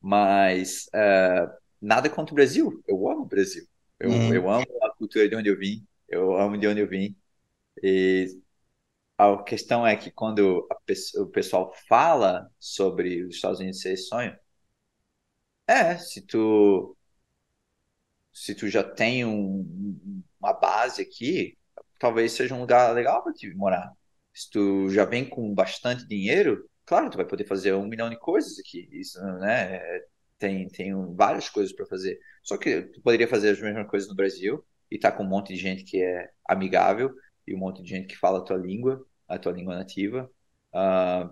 mas 0.00 0.88
ah, 0.94 1.52
nada 1.80 2.10
contra 2.10 2.32
o 2.32 2.36
Brasil, 2.36 2.82
eu 2.86 3.08
amo 3.08 3.22
o 3.22 3.26
Brasil. 3.26 3.66
Eu, 3.98 4.10
uhum. 4.10 4.34
eu 4.34 4.50
amo 4.50 4.66
a 4.82 4.90
cultura 4.96 5.28
de 5.28 5.36
onde 5.36 5.48
eu 5.48 5.58
vim, 5.58 5.86
eu 6.08 6.36
amo 6.36 6.58
de 6.58 6.66
onde 6.66 6.80
eu 6.80 6.88
vim. 6.88 7.16
E 7.82 8.26
a 9.18 9.42
questão 9.42 9.86
é 9.86 9.96
que 9.96 10.10
quando 10.10 10.66
o 11.16 11.26
pessoal 11.26 11.72
fala 11.88 12.50
sobre 12.58 13.24
os 13.24 13.36
Estados 13.36 13.60
Unidos 13.60 13.80
ser 13.80 13.96
sonho, 13.96 14.36
é, 15.66 15.96
se 15.98 16.22
tu 16.22 16.96
se 18.32 18.54
tu 18.54 18.68
já 18.68 18.82
tem 18.82 19.24
um, 19.24 20.22
uma 20.40 20.52
base 20.52 21.02
aqui, 21.02 21.56
talvez 21.98 22.32
seja 22.32 22.54
um 22.54 22.60
lugar 22.60 22.94
legal 22.94 23.22
para 23.22 23.32
te 23.32 23.52
morar. 23.54 23.92
Se 24.34 24.50
tu 24.50 24.88
já 24.90 25.04
vem 25.04 25.28
com 25.28 25.54
bastante 25.54 26.06
dinheiro, 26.06 26.68
claro, 26.86 27.10
tu 27.10 27.16
vai 27.16 27.26
poder 27.26 27.46
fazer 27.46 27.74
um 27.74 27.86
milhão 27.86 28.10
de 28.10 28.18
coisas 28.18 28.58
aqui. 28.58 28.88
Isso, 28.92 29.20
né? 29.38 29.80
tem, 30.40 30.66
tem 30.68 30.92
várias 31.14 31.48
coisas 31.48 31.72
para 31.72 31.86
fazer. 31.86 32.18
Só 32.42 32.56
que 32.56 32.82
tu 32.82 33.00
poderia 33.02 33.28
fazer 33.28 33.50
as 33.50 33.60
mesmas 33.60 33.86
coisas 33.88 34.08
no 34.08 34.16
Brasil 34.16 34.64
e 34.90 34.98
tá 34.98 35.12
com 35.12 35.22
um 35.22 35.28
monte 35.28 35.54
de 35.54 35.60
gente 35.60 35.84
que 35.84 36.02
é 36.02 36.30
amigável 36.48 37.14
e 37.46 37.54
um 37.54 37.58
monte 37.58 37.82
de 37.82 37.90
gente 37.90 38.08
que 38.08 38.16
fala 38.16 38.38
a 38.38 38.42
tua 38.42 38.56
língua, 38.56 39.06
a 39.28 39.38
tua 39.38 39.52
língua 39.52 39.76
nativa. 39.76 40.30
Uh, 40.72 41.26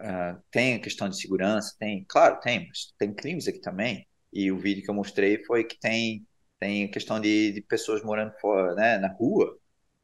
uh, 0.00 0.42
tem 0.50 0.74
a 0.74 0.80
questão 0.80 1.08
de 1.08 1.18
segurança, 1.20 1.74
tem, 1.78 2.04
claro, 2.08 2.38
tem, 2.40 2.68
mas 2.68 2.92
tem 2.98 3.12
crimes 3.14 3.48
aqui 3.48 3.60
também. 3.60 4.06
E 4.32 4.50
o 4.52 4.58
vídeo 4.58 4.82
que 4.84 4.90
eu 4.90 4.94
mostrei 4.94 5.44
foi 5.44 5.64
que 5.64 5.78
tem 5.78 6.26
tem 6.58 6.90
questão 6.90 7.18
de, 7.20 7.52
de 7.52 7.62
pessoas 7.62 8.02
morando 8.02 8.32
fora, 8.40 8.74
né, 8.74 8.98
na 8.98 9.08
rua, 9.08 9.58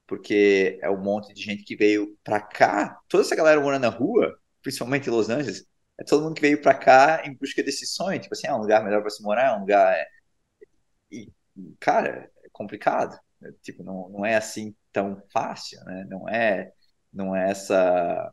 porque 0.06 0.78
é 0.82 0.90
um 0.90 1.02
monte 1.02 1.34
de 1.34 1.42
gente 1.42 1.64
que 1.64 1.76
veio 1.76 2.16
para 2.24 2.40
cá, 2.40 2.98
toda 3.08 3.24
essa 3.24 3.36
galera 3.36 3.60
morando 3.60 3.82
na 3.82 3.88
rua, 3.90 4.38
principalmente 4.62 5.08
em 5.08 5.12
Los 5.12 5.28
Angeles, 5.30 5.66
é 5.98 6.04
todo 6.04 6.22
mundo 6.24 6.34
que 6.34 6.40
veio 6.42 6.62
para 6.62 6.74
cá 6.78 7.22
em 7.26 7.34
busca 7.36 7.62
desse 7.62 7.86
sonho, 7.86 8.20
tipo 8.20 8.34
assim, 8.34 8.46
é 8.48 8.54
um 8.54 8.58
lugar 8.58 8.84
melhor 8.84 9.02
para 9.02 9.10
se 9.10 9.22
morar, 9.22 9.52
é 9.54 9.56
um 9.56 9.60
lugar 9.60 9.94
é... 9.96 10.06
e 11.10 11.32
cara, 11.80 12.30
é 12.44 12.48
complicado, 12.52 13.18
né? 13.40 13.52
tipo, 13.62 13.82
não, 13.82 14.08
não 14.10 14.24
é 14.26 14.36
assim 14.36 14.74
tão 14.92 15.22
fácil, 15.32 15.82
né? 15.84 16.04
Não 16.08 16.28
é 16.28 16.72
não 17.12 17.34
é 17.34 17.50
essa 17.50 18.32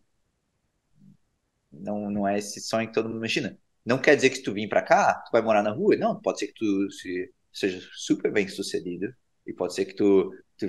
não 1.71 2.09
não 2.09 2.27
é 2.27 2.37
esse 2.37 2.61
sonho 2.61 2.87
que 2.87 2.93
todo 2.93 3.07
mundo 3.09 3.17
imagina. 3.17 3.57
Não 3.85 3.99
quer 3.99 4.15
dizer 4.15 4.29
que 4.29 4.37
se 4.37 4.43
tu 4.43 4.53
vir 4.53 4.69
para 4.69 4.81
cá, 4.81 5.15
tu 5.25 5.31
vai 5.31 5.41
morar 5.41 5.61
na 5.63 5.71
rua, 5.71 5.95
não, 5.97 6.19
pode 6.19 6.39
ser 6.39 6.47
que 6.47 6.53
tu 6.53 6.91
se, 6.91 7.31
seja 7.51 7.85
super 7.93 8.31
bem 8.31 8.47
sucedido 8.47 9.13
e 9.45 9.53
pode 9.53 9.73
ser 9.73 9.85
que 9.85 9.95
tu, 9.95 10.31
tu 10.57 10.67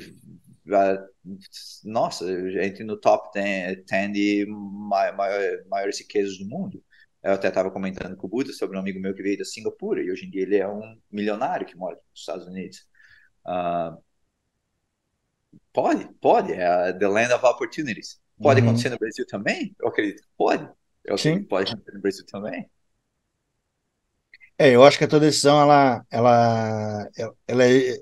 nossa, 1.84 2.24
entre 2.62 2.84
no 2.84 2.98
top 2.98 3.30
10, 3.34 3.84
10 3.86 4.12
de 4.12 4.46
maior, 4.48 5.40
maiores 5.68 5.98
riquezas 5.98 6.38
do 6.38 6.46
mundo. 6.46 6.82
Eu 7.22 7.32
até 7.32 7.48
estava 7.48 7.70
comentando 7.70 8.16
com 8.16 8.26
o 8.26 8.30
Buda 8.30 8.52
sobre 8.52 8.76
um 8.76 8.80
amigo 8.80 9.00
meu 9.00 9.14
que 9.14 9.22
veio 9.22 9.38
da 9.38 9.44
Singapura 9.44 10.02
e 10.02 10.10
hoje 10.10 10.26
em 10.26 10.30
dia 10.30 10.42
ele 10.42 10.56
é 10.56 10.68
um 10.68 10.98
milionário 11.10 11.66
que 11.66 11.76
mora 11.76 11.96
nos 11.96 12.20
Estados 12.20 12.46
Unidos. 12.46 12.86
Uh, 13.46 14.02
pode, 15.72 16.08
pode, 16.20 16.52
é 16.52 16.92
the 16.92 17.08
land 17.08 17.32
of 17.32 17.44
opportunities. 17.46 18.20
Pode 18.40 18.60
uhum. 18.60 18.68
acontecer 18.68 18.90
no 18.90 18.98
Brasil 18.98 19.26
também? 19.26 19.74
Eu 19.80 19.88
acredito 19.88 20.22
que 20.22 20.28
pode. 20.36 20.68
Eu 21.04 21.16
Sim. 21.16 21.40
que 21.40 21.44
pode 21.44 21.72
acontecer 21.72 21.94
no 21.94 22.02
Brasil 22.02 22.26
também. 22.26 22.70
É, 24.58 24.70
eu 24.70 24.84
acho 24.84 24.98
que 24.98 25.04
a 25.04 25.08
tua 25.08 25.20
decisão 25.20 25.60
ela, 25.60 26.04
ela, 26.10 27.08
ela, 27.46 27.64
é, 27.66 28.00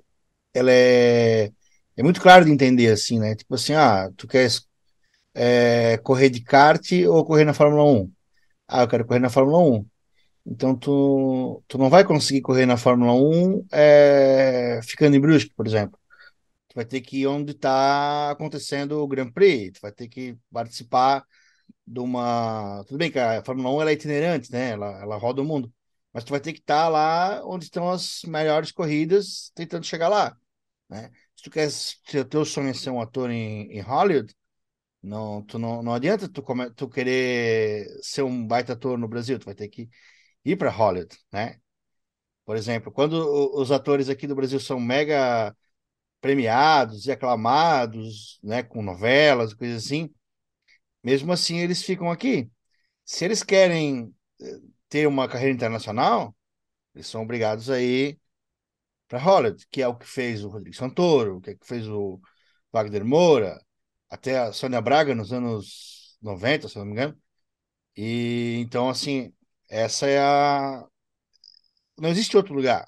ela 0.54 0.71
é 0.73 1.52
é 1.97 2.02
muito 2.02 2.21
claro 2.21 2.44
de 2.44 2.50
entender 2.50 2.88
assim, 2.88 3.18
né? 3.18 3.35
Tipo 3.37 3.54
assim, 3.54 3.75
ah, 3.75 4.11
tu 4.16 4.26
queres 4.26 4.66
é, 5.35 5.99
correr 5.99 6.30
de 6.30 6.42
kart 6.42 6.82
ou 7.09 7.25
correr 7.25 7.44
na 7.44 7.54
Fórmula 7.54 7.85
1? 7.85 8.12
Ah, 8.68 8.82
eu 8.82 8.88
quero 8.88 9.06
correr 9.06 9.21
na 9.21 9.30
Fórmula 9.30 9.59
1. 9.59 9.87
Então 10.47 10.76
tu, 10.76 11.62
tu 11.68 11.78
não 11.78 11.90
vai 11.90 12.04
conseguir 12.04 12.42
correr 12.42 12.66
na 12.66 12.76
Fórmula 12.76 13.14
1 13.14 13.66
é, 13.73 14.80
ficando 14.85 15.16
em 15.16 15.21
Brusque, 15.21 15.54
por 15.54 15.66
exemplo. 15.66 15.99
Tu 16.68 16.75
vai 16.76 16.85
ter 16.87 17.00
que 17.02 17.18
ir 17.23 17.26
onde 17.26 17.52
está 17.52 18.30
acontecendo 18.32 19.00
o 19.02 19.09
Grand 19.09 19.30
Prix, 19.32 19.73
tu 19.78 19.82
vai 19.82 19.92
ter 19.92 20.09
que 20.09 20.37
participar 20.52 21.25
de 21.87 22.00
uma. 22.00 22.85
Tudo 22.87 22.99
bem 22.99 23.11
que 23.11 23.18
a 23.18 23.44
Fórmula 23.44 23.71
1 23.76 23.82
ela 23.82 23.90
é 23.90 23.94
itinerante, 23.94 24.52
né? 24.52 24.71
Ela, 24.73 25.02
ela 25.02 25.16
roda 25.18 25.42
o 25.42 25.44
mundo. 25.44 25.73
Mas 26.12 26.25
tu 26.25 26.31
vai 26.31 26.40
ter 26.40 26.52
que 26.52 26.61
estar 26.61 26.85
tá 26.85 26.88
lá 26.88 27.42
onde 27.47 27.64
estão 27.64 27.90
as 27.90 28.23
melhores 28.25 28.73
corridas, 28.73 29.50
tentando 29.54 29.87
chegar 29.87 30.09
lá. 30.09 30.37
Né? 30.88 31.11
Se 31.37 31.45
tu 31.45 31.50
quer 31.50 31.69
ter 32.07 32.25
teu 32.26 32.45
sonho 32.45 32.69
é 32.71 32.75
ser 32.75 32.90
um 32.90 33.00
ator 33.00 33.31
em, 33.31 33.71
em 33.73 33.81
Hollywood, 33.81 34.35
não, 35.02 35.42
tu 35.42 35.59
não, 35.59 35.83
não 35.83 35.95
adianta 35.95 36.28
tu, 36.28 36.42
come, 36.42 36.71
tu 36.73 36.88
querer 36.88 37.87
ser 38.02 38.23
um 38.23 38.47
baita 38.47 38.75
ator 38.75 38.99
no 38.99 39.09
Brasil, 39.09 39.38
tu 39.38 39.47
vai 39.47 39.54
ter 39.54 39.69
que 39.69 39.88
ir 40.45 40.57
para 40.57 40.71
Hollywood, 40.71 41.16
né? 41.33 41.61
Por 42.45 42.57
exemplo, 42.57 42.92
quando 42.92 43.14
os 43.57 43.71
atores 43.73 44.09
aqui 44.09 44.26
do 44.26 44.35
Brasil 44.35 44.61
são 44.61 44.81
mega 44.81 45.57
premiados 46.21 47.07
e 47.07 47.12
aclamados, 47.12 48.38
né, 48.42 48.62
com 48.62 48.83
novelas, 48.83 49.54
coisas 49.54 49.85
assim, 49.85 50.11
mesmo 51.02 51.33
assim 51.33 51.59
eles 51.59 51.83
ficam 51.83 52.11
aqui. 52.11 52.50
Se 53.04 53.25
eles 53.25 53.42
querem 53.42 54.14
eh, 54.40 54.61
ter 54.93 55.07
uma 55.09 55.27
carreira 55.29 55.55
internacional, 55.55 56.37
eles 56.95 57.07
são 57.07 57.23
obrigados 57.23 57.71
a 57.71 57.81
ir 57.81 58.21
para 59.09 59.19
Hollywood, 59.19 59.67
que 59.71 59.83
é 59.83 59.89
o 59.89 59.97
que 59.97 60.07
fez 60.07 60.45
o 60.45 60.51
Rodrigo 60.51 60.77
Santoro, 60.77 61.41
que 61.41 61.51
é 61.51 61.55
o 61.55 61.59
que 61.59 61.67
fez 61.67 61.89
o 61.89 62.21
Wagner 62.73 63.05
Moura, 63.05 63.59
até 64.11 64.39
a 64.39 64.53
Sônia 64.53 64.83
Braga 64.83 65.15
nos 65.15 65.33
anos 65.33 66.19
90, 66.23 66.69
se 66.69 66.79
não 66.79 66.87
me 66.87 66.93
engano. 66.93 67.19
E 67.97 68.59
então, 68.61 68.91
assim, 68.91 69.35
essa 69.69 70.07
é 70.09 70.19
a. 70.21 70.87
Não 71.99 72.11
existe 72.11 72.37
outro 72.37 72.55
lugar, 72.55 72.87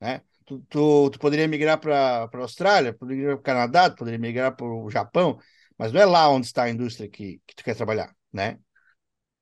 né? 0.00 0.22
Tu, 0.46 0.60
tu, 0.70 1.10
tu 1.10 1.18
poderia 1.18 1.48
migrar 1.48 1.78
para 1.80 2.24
a 2.32 2.38
Austrália, 2.38 2.94
poderia 2.94 3.28
para 3.28 3.36
o 3.36 3.42
Canadá, 3.42 3.90
tu 3.90 3.96
poderia 3.96 4.18
migrar 4.18 4.56
para 4.56 4.66
o 4.66 4.90
Japão, 4.90 5.38
mas 5.78 5.92
não 5.92 6.00
é 6.00 6.06
lá 6.06 6.28
onde 6.30 6.46
está 6.46 6.64
a 6.64 6.70
indústria 6.70 7.08
que, 7.08 7.40
que 7.46 7.54
tu 7.56 7.64
quer 7.64 7.76
trabalhar, 7.76 8.14
né? 8.32 8.58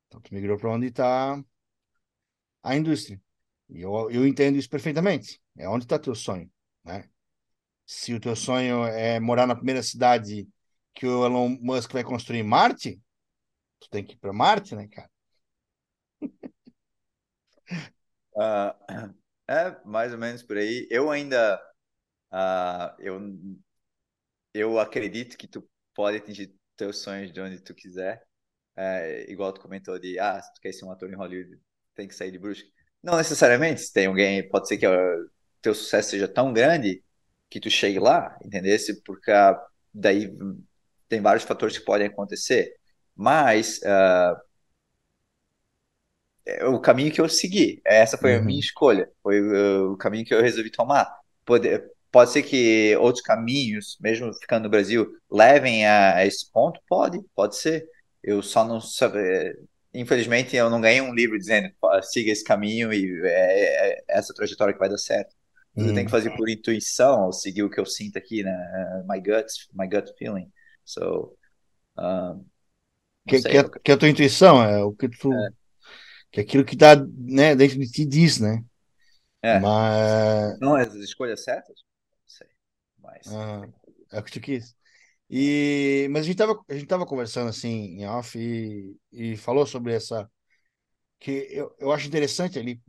Então, 0.09 0.21
tu 0.21 0.35
migrou 0.35 0.59
para 0.59 0.71
onde 0.71 0.89
está 0.89 1.43
a 2.63 2.77
indústria. 2.77 3.21
E 3.69 3.81
eu, 3.83 4.11
eu 4.11 4.27
entendo 4.27 4.57
isso 4.57 4.69
perfeitamente. 4.69 5.41
É 5.57 5.69
onde 5.69 5.85
está 5.85 5.99
teu 5.99 6.15
sonho, 6.15 6.51
né? 6.85 7.09
Se 7.87 8.15
o 8.15 8.21
teu 8.21 8.37
sonho 8.37 8.85
é 8.85 9.19
morar 9.21 9.47
na 9.47 9.57
primeira 9.57 9.83
cidade 9.83 10.49
que 10.95 11.07
o 11.07 11.25
Elon 11.25 11.49
Musk 11.61 11.93
vai 11.93 12.05
construir 12.05 12.43
Marte, 12.43 13.01
tu 13.81 13.89
tem 13.91 14.05
que 14.05 14.15
ir 14.15 14.19
para 14.19 14.33
Marte, 14.33 14.75
né, 14.75 14.89
cara? 14.89 15.11
Uh, 18.35 18.73
é 19.49 19.85
mais 19.85 20.13
ou 20.13 20.19
menos 20.19 20.43
por 20.43 20.57
aí. 20.57 20.87
Eu 20.91 21.11
ainda 21.11 21.61
uh, 22.33 22.95
eu 22.99 23.21
eu 24.55 24.79
acredito 24.79 25.37
que 25.37 25.47
tu 25.49 25.69
pode 25.95 26.17
atingir 26.19 26.55
teus 26.77 26.99
sonhos 27.03 27.33
de 27.33 27.41
onde 27.41 27.61
tu 27.61 27.75
quiser. 27.75 28.27
É, 28.77 29.31
igual 29.31 29.53
tu 29.53 29.61
comentou 29.61 29.99
de 29.99 30.19
ah, 30.19 30.41
se 30.41 30.53
tu 30.55 30.61
quer 30.61 30.73
ser 30.73 30.85
um 30.85 30.91
ator 30.91 31.11
em 31.11 31.17
Hollywood, 31.17 31.61
tem 31.95 32.09
que 32.09 32.15
sair 32.15 32.31
de 32.31 32.39
Brusque. 32.39 32.71
Não 33.03 33.17
necessariamente, 33.17 33.81
se 33.81 33.93
tem 33.93 34.07
alguém, 34.07 34.49
pode 34.49 34.69
ser 34.69 34.79
que 34.79 34.87
o 34.87 35.31
teu 35.61 35.75
sucesso 35.75 36.11
seja 36.11 36.29
tão 36.29 36.53
grande 36.53 37.03
que 37.51 37.61
tu 37.61 37.71
chegue 37.71 37.99
lá, 37.99 38.37
entendeu? 38.45 38.77
Porque 39.05 39.31
daí 39.93 40.35
tem 41.09 41.21
vários 41.21 41.45
fatores 41.45 41.77
que 41.77 41.85
podem 41.85 42.07
acontecer. 42.07 42.75
Mas 43.15 43.81
uh, 43.83 44.37
o 46.75 46.81
caminho 46.81 47.13
que 47.13 47.21
eu 47.21 47.29
segui, 47.29 47.81
essa 47.85 48.17
foi 48.17 48.35
uhum. 48.35 48.41
a 48.41 48.43
minha 48.43 48.61
escolha, 48.61 49.11
foi 49.23 49.41
o, 49.41 49.93
o 49.93 49.97
caminho 49.97 50.25
que 50.25 50.35
eu 50.35 50.41
resolvi 50.41 50.71
tomar. 50.71 51.13
Pode, 51.45 51.69
pode 52.11 52.31
ser 52.31 52.43
que 52.43 52.97
outros 52.97 53.23
caminhos, 53.23 53.99
mesmo 54.01 54.33
ficando 54.35 54.65
no 54.65 54.71
Brasil, 54.71 55.11
levem 55.31 55.87
a, 55.87 56.17
a 56.17 56.27
esse 56.27 56.51
ponto? 56.51 56.81
Pode, 56.89 57.21
pode 57.35 57.57
ser. 57.57 57.87
Eu 58.23 58.43
só 58.43 58.65
não 58.65 58.81
sabe, 58.81 59.19
infelizmente 59.95 60.57
eu 60.57 60.71
não 60.71 60.81
ganhei 60.81 61.01
um 61.01 61.15
livro 61.15 61.39
dizendo 61.39 61.71
siga 62.03 62.31
esse 62.31 62.45
caminho 62.45 62.93
e 62.93 63.21
é, 63.25 63.91
é 63.91 64.05
essa 64.09 64.35
trajetória 64.35 64.73
que 64.73 64.81
vai 64.81 64.89
dar 64.89 64.99
certo. 64.99 65.35
Uhum. 65.77 65.89
Eu 65.89 65.95
tenho 65.95 66.07
que 66.07 66.11
fazer 66.11 66.31
por 66.37 66.49
intuição, 66.49 67.27
ou 67.27 67.33
seguir 67.33 67.63
o 67.63 67.71
que 67.71 67.81
eu 67.81 67.87
sinto 67.87 68.19
aqui, 68.19 68.43
né? 68.43 69.05
My 69.09 69.19
gut, 69.19 69.47
my 69.73 69.89
gut 69.89 70.13
feeling. 70.19 70.53
So, 70.85 71.35
um, 71.99 72.45
que, 73.27 73.39
sei, 73.39 73.51
que, 73.53 73.59
é, 73.59 73.69
que 73.69 73.91
é 73.91 73.95
a 73.95 73.97
tua 73.97 74.09
intuição, 74.09 74.63
é 74.63 74.83
o 74.83 74.93
que 74.93 75.09
tu. 75.09 75.33
É. 75.33 75.51
Que 76.31 76.41
é 76.41 76.43
aquilo 76.43 76.65
que 76.65 76.75
está 76.75 76.97
né, 76.97 77.55
dentro 77.55 77.79
de 77.79 77.91
ti 77.91 78.07
diz, 78.07 78.41
né? 78.41 78.65
É. 79.43 79.59
Mas. 79.61 80.59
Não, 80.61 80.75
as 80.75 80.95
escolhas 80.95 81.45
certas? 81.45 81.77
Não 82.21 82.29
sei. 82.29 82.47
Mas. 82.99 83.27
Ah, 83.29 83.69
é 84.13 84.19
o 84.19 84.23
que 84.23 84.33
tu 84.33 84.41
quis. 84.41 84.75
E, 85.33 86.09
mas 86.13 86.23
a 86.23 86.25
gente 86.27 86.35
estava 86.35 86.61
a 86.69 86.75
gente 86.75 86.87
tava 86.89 87.07
conversando 87.07 87.51
assim 87.51 87.71
em 88.01 88.07
off 88.07 88.39
e, 88.39 88.97
e 89.13 89.37
falou 89.39 89.67
sobre 89.67 89.95
essa 89.95 90.31
que 91.21 91.49
eu, 91.51 91.75
eu 91.81 91.93
acho 91.93 92.07
interessante 92.09 92.59
ali 92.59 92.81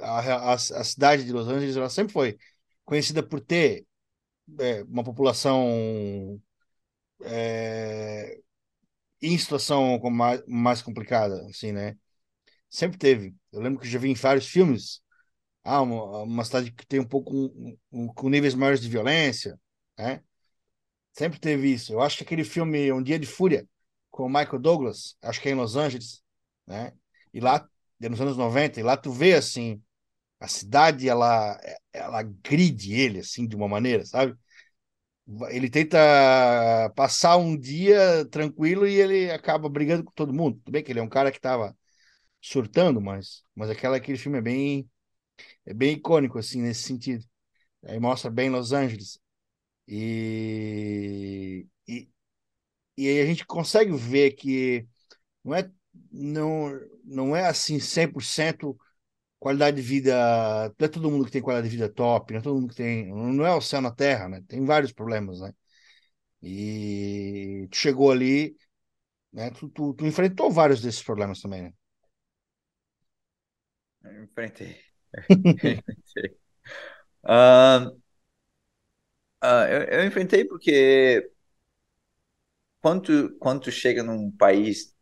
a, 0.00 0.52
a, 0.52 0.54
a 0.54 0.58
cidade 0.84 1.24
de 1.24 1.32
Los 1.32 1.48
Angeles 1.48 1.76
ela 1.76 1.90
sempre 1.90 2.12
foi 2.12 2.38
conhecida 2.84 3.22
por 3.22 3.40
ter 3.40 3.86
é, 4.60 4.82
uma 4.84 5.04
população 5.04 6.40
é, 7.24 8.40
em 9.22 9.38
situação 9.38 9.98
mais, 10.10 10.42
mais 10.46 10.82
complicada, 10.82 11.46
assim, 11.48 11.72
né? 11.72 11.96
Sempre 12.70 12.98
teve. 12.98 13.34
Eu 13.52 13.60
lembro 13.62 13.80
que 13.80 13.88
já 13.88 13.98
vi 13.98 14.10
em 14.10 14.14
vários 14.14 14.48
filmes. 14.48 15.02
Ah, 15.64 15.82
uma, 15.82 16.22
uma 16.24 16.44
cidade 16.44 16.72
que 16.72 16.86
tem 16.86 17.00
um 17.00 17.06
pouco 17.08 17.34
um, 17.36 17.78
um, 17.92 18.08
com 18.08 18.28
níveis 18.30 18.54
maiores 18.54 18.80
de 18.82 18.88
violência, 18.90 19.58
né? 19.98 20.22
Sempre 21.14 21.40
teve 21.40 21.72
isso. 21.72 21.94
Eu 21.94 22.02
acho 22.02 22.18
que 22.18 22.24
aquele 22.24 22.44
filme 22.44 22.92
Um 22.92 23.02
Dia 23.02 23.18
de 23.20 23.26
Fúria 23.26 23.68
com 24.10 24.24
o 24.26 24.28
Michael 24.28 24.60
Douglas, 24.60 25.16
acho 25.22 25.40
que 25.42 25.48
é 25.50 25.52
em 25.52 25.56
Los 25.56 25.76
Angeles, 25.76 26.22
né? 26.66 26.92
E 27.34 27.40
lá, 27.40 27.68
nos 28.00 28.20
anos 28.20 28.36
90, 28.36 28.80
e 28.80 28.84
lá 28.84 28.96
tu 28.96 29.12
vê 29.12 29.34
assim, 29.34 29.82
a 30.40 30.48
cidade 30.48 31.08
ela 31.08 31.58
ela 31.92 32.22
gride 32.22 32.94
ele 32.94 33.20
assim 33.20 33.46
de 33.48 33.56
uma 33.56 33.68
maneira, 33.68 34.06
sabe? 34.06 34.36
Ele 35.50 35.70
tenta 35.70 35.96
passar 36.94 37.36
um 37.38 37.56
dia 37.58 38.26
tranquilo 38.30 38.86
e 38.86 38.94
ele 38.94 39.30
acaba 39.30 39.68
brigando 39.70 40.04
com 40.04 40.12
todo 40.12 40.32
mundo. 40.34 40.58
Tudo 40.58 40.72
bem 40.72 40.82
que 40.82 40.92
ele 40.92 40.98
é 41.00 41.02
um 41.02 41.08
cara 41.08 41.30
que 41.30 41.38
estava 41.38 41.76
surtando, 42.42 43.00
mas 43.00 43.42
mas 43.56 43.70
aquela 43.70 43.96
aquele 43.98 44.18
filme 44.18 44.38
é 44.38 44.42
bem 44.42 44.90
é 45.66 45.74
bem 45.74 45.94
icônico 45.94 46.38
assim 46.38 46.62
nesse 46.62 46.82
sentido. 46.84 47.24
Aí 47.84 48.00
mostra 48.00 48.30
bem 48.30 48.50
Los 48.50 48.72
Angeles. 48.72 49.20
E, 49.86 51.66
e, 51.88 52.08
e 52.98 53.08
aí 53.08 53.20
a 53.20 53.26
gente 53.26 53.46
consegue 53.46 53.92
ver 53.96 54.32
que 54.32 54.86
não 55.44 55.54
é, 55.54 55.70
não, 56.12 56.80
não 57.04 57.36
é 57.36 57.46
assim 57.48 57.80
100% 57.80 58.76
qualidade 59.40 59.76
de 59.78 59.82
vida. 59.82 60.14
Não 60.78 60.86
é 60.86 60.88
todo 60.88 61.10
mundo 61.10 61.24
que 61.26 61.32
tem 61.32 61.42
qualidade 61.42 61.70
de 61.70 61.76
vida 61.76 61.92
top, 61.92 62.32
não 62.32 62.40
é 62.40 62.42
todo 62.42 62.56
mundo 62.60 62.70
que 62.70 62.76
tem. 62.76 63.08
Não 63.14 63.46
é 63.46 63.54
o 63.54 63.60
céu 63.60 63.80
na 63.80 63.92
terra, 63.92 64.28
né? 64.28 64.42
Tem 64.48 64.64
vários 64.64 64.92
problemas, 64.92 65.40
né? 65.40 65.52
E 66.42 67.68
tu 67.70 67.76
chegou 67.78 68.10
ali, 68.12 68.56
né? 69.32 69.50
Tu, 69.52 69.68
tu, 69.70 69.94
tu 69.94 70.06
enfrentou 70.06 70.50
vários 70.52 70.82
desses 70.82 71.02
problemas 71.02 71.40
também, 71.40 71.62
né? 71.64 71.74
Enfrentei. 74.22 74.76
enfrentei. 75.28 76.36
Uh, 77.24 77.96
Uh, 79.44 79.66
eu, 79.68 79.82
eu, 80.00 80.06
enfrentei 80.06 80.42
porque 80.46 81.30
quando 82.80 83.36
quando 83.38 83.70
chega 83.70 84.02
num 84.02 84.30
país 84.30 84.94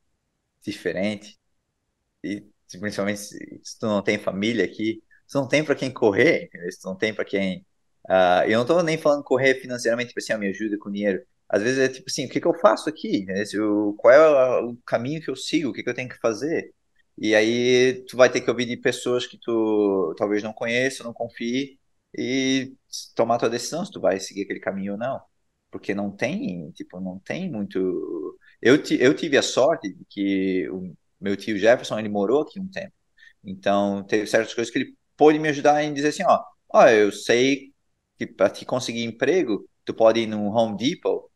diferente, 0.62 1.38
e 2.24 2.44
principalmente 2.80 3.20
se, 3.20 3.60
tu 3.80 3.86
não 3.86 4.02
tem 4.02 4.18
família 4.18 4.64
aqui, 4.64 5.02
tu 5.28 5.38
não 5.38 5.48
tem 5.48 5.64
para 5.64 5.76
quem 5.76 5.92
correr, 5.92 6.50
se 6.70 6.80
tu 6.80 6.88
não 6.88 6.96
tem 6.96 7.14
para 7.14 7.24
quem. 7.24 7.66
Uh, 8.08 8.44
eu 8.48 8.54
não 8.54 8.62
estou 8.62 8.82
nem 8.82 8.98
falando 8.98 9.24
correr 9.24 9.56
financeiramente, 9.56 10.08
tipo 10.08 10.20
assim, 10.20 10.32
ah, 10.34 10.38
me 10.38 10.48
ajuda 10.48 10.78
com 10.78 10.90
dinheiro. 10.90 11.24
Às 11.48 11.62
vezes 11.62 11.78
é 11.78 11.88
tipo 11.88 12.06
assim, 12.10 12.26
o 12.26 12.30
que, 12.30 12.40
que 12.40 12.46
eu 12.46 12.54
faço 12.54 12.88
aqui? 12.88 13.26
Qual 13.98 14.12
é 14.14 14.62
o 14.62 14.76
caminho 14.86 15.22
que 15.22 15.30
eu 15.30 15.36
sigo? 15.36 15.70
O 15.70 15.72
que, 15.72 15.82
que 15.82 15.90
eu 15.90 15.94
tenho 15.94 16.08
que 16.08 16.18
fazer? 16.18 16.74
E 17.18 17.34
aí 17.34 18.04
tu 18.08 18.16
vai 18.16 18.30
ter 18.30 18.40
que 18.40 18.50
ouvir 18.50 18.66
de 18.66 18.76
pessoas 18.76 19.26
que 19.26 19.38
tu 19.38 20.14
talvez 20.18 20.42
não 20.42 20.52
conheça, 20.52 21.04
não 21.04 21.12
confie, 21.12 21.78
e 22.16 22.74
tomar 23.14 23.38
tua 23.38 23.50
decisão 23.50 23.84
se 23.84 23.92
tu 23.92 24.00
vai 24.00 24.20
seguir 24.20 24.42
aquele 24.42 24.60
caminho 24.60 24.92
ou 24.92 24.98
não. 24.98 25.20
Porque 25.70 25.94
não 25.94 26.10
tem, 26.10 26.70
tipo, 26.72 27.00
não 27.00 27.18
tem 27.18 27.50
muito. 27.50 27.78
Eu, 28.60 28.76
eu 29.00 29.14
tive 29.14 29.38
a 29.38 29.42
sorte 29.42 29.92
de 29.92 30.04
que 30.08 30.68
o 30.70 30.94
meu 31.20 31.36
tio 31.36 31.58
Jefferson, 31.58 31.98
ele 31.98 32.08
morou 32.08 32.42
aqui 32.42 32.60
um 32.60 32.68
tempo. 32.68 32.92
Então, 33.44 34.04
teve 34.04 34.26
certas 34.26 34.54
coisas 34.54 34.72
que 34.72 34.78
ele 34.78 34.96
pôde 35.16 35.38
me 35.38 35.48
ajudar 35.48 35.82
em 35.82 35.92
dizer 35.94 36.08
assim, 36.08 36.24
ó, 36.24 36.42
ó, 36.72 36.88
eu 36.88 37.12
sei 37.12 37.72
que 38.18 38.26
para 38.26 38.50
te 38.50 38.64
conseguir 38.64 39.04
emprego, 39.04 39.68
tu 39.84 39.94
pode 39.94 40.20
ir 40.20 40.26
no 40.26 40.46
Home 40.54 40.76
Depot, 40.76 41.30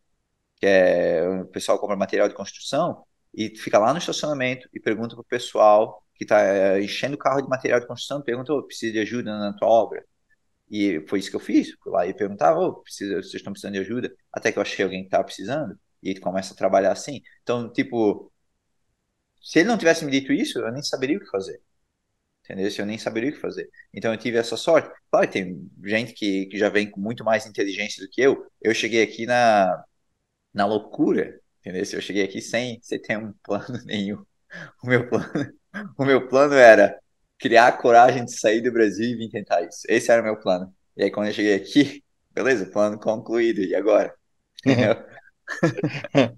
que 0.57 0.67
é 0.67 1.29
o 1.43 1.47
pessoal 1.47 1.79
compra 1.79 1.97
material 1.97 2.29
de 2.29 2.35
construção, 2.35 3.05
e 3.35 3.51
fica 3.57 3.79
lá 3.79 3.93
no 3.93 3.99
estacionamento 3.99 4.69
e 4.73 4.81
pergunta 4.81 5.15
pro 5.15 5.25
pessoal 5.25 6.03
que 6.15 6.25
está 6.25 6.43
eh, 6.43 6.83
enchendo 6.83 7.15
o 7.17 7.19
carro 7.19 7.43
de 7.43 7.49
material 7.49 7.81
de 7.81 7.87
construção, 7.87 8.23
pergunta, 8.23 8.53
oh, 8.53 8.63
precisa 8.63 8.93
de 8.93 9.01
ajuda 9.01 9.39
na 9.39 9.53
tua 9.55 9.69
obra? 9.69 10.05
E 10.71 11.01
foi 11.09 11.19
isso 11.21 11.31
que 11.31 11.37
eu 11.37 11.41
fiz. 11.41 11.73
Fui 11.83 11.93
lá 11.93 12.07
e 12.07 12.15
perguntava, 12.15 12.59
oh, 12.61 12.75
precisa, 12.83 13.17
vocês 13.17 13.35
estão 13.35 13.53
precisando 13.53 13.75
de 13.75 13.81
ajuda? 13.81 14.15
Até 14.33 14.53
que 14.53 14.59
eu 14.59 14.63
achei 14.63 14.85
alguém 14.85 15.01
que 15.03 15.07
estava 15.09 15.25
precisando. 15.25 15.79
E 16.03 16.11
ele 16.11 16.21
começa 16.21 16.55
a 16.55 16.57
trabalhar 16.57 16.93
assim. 16.93 17.23
Então, 17.43 17.73
tipo, 17.73 18.33
se 19.41 19.61
ele 19.61 19.69
não 19.69 19.79
tivesse 19.79 20.05
me 20.05 20.11
dito 20.11 20.33
isso, 20.33 20.59
eu 20.59 20.73
nem 20.73 20.83
saberia 20.83 21.17
o 21.17 21.21
que 21.21 21.27
fazer. 21.31 21.61
Entendeu? 22.45 22.71
Eu 22.79 22.87
nem 22.87 22.99
saberia 22.99 23.31
o 23.31 23.33
que 23.33 23.41
fazer. 23.41 23.69
Então 23.93 24.13
eu 24.13 24.19
tive 24.19 24.39
essa 24.39 24.57
sorte. 24.57 24.89
Claro, 25.11 25.31
tem 25.31 25.71
gente 25.85 26.13
que, 26.15 26.47
que 26.47 26.59
já 26.59 26.69
vem 26.69 26.91
com 26.91 27.01
muito 27.01 27.25
mais 27.25 27.47
inteligência 27.47 28.05
do 28.05 28.11
que 28.11 28.21
eu. 28.21 28.47
Eu 28.61 28.75
cheguei 28.75 29.03
aqui 29.03 29.27
na, 29.27 29.85
na 30.55 30.67
loucura. 30.67 31.41
Entendeu? 31.61 31.83
Eu 31.93 32.03
cheguei 32.03 32.25
aqui 32.25 32.41
sem, 32.41 32.81
sem 32.83 33.01
ter 33.03 33.19
um 33.19 33.33
plano 33.43 33.83
nenhum. 33.87 34.25
O 34.83 34.87
meu 34.89 35.09
plano, 35.09 35.53
o 35.99 36.05
meu 36.05 36.29
plano 36.29 36.55
era 36.55 36.99
criar 37.39 37.69
a 37.69 37.73
coragem 37.73 38.25
de 38.25 38.39
sair 38.39 38.61
do 38.61 38.73
Brasil 38.73 39.11
e 39.11 39.17
vir 39.17 39.31
tentar 39.31 39.63
isso. 39.63 39.83
Esse 39.89 40.11
era 40.11 40.23
o 40.23 40.25
meu 40.25 40.37
plano. 40.37 40.73
E 40.97 41.05
aí, 41.05 41.11
quando 41.11 41.29
eu 41.29 41.35
cheguei 41.35 41.55
aqui, 41.55 42.03
beleza, 42.33 42.67
plano 42.67 42.99
concluído. 42.99 43.61
E 43.61 43.75
agora? 43.75 44.15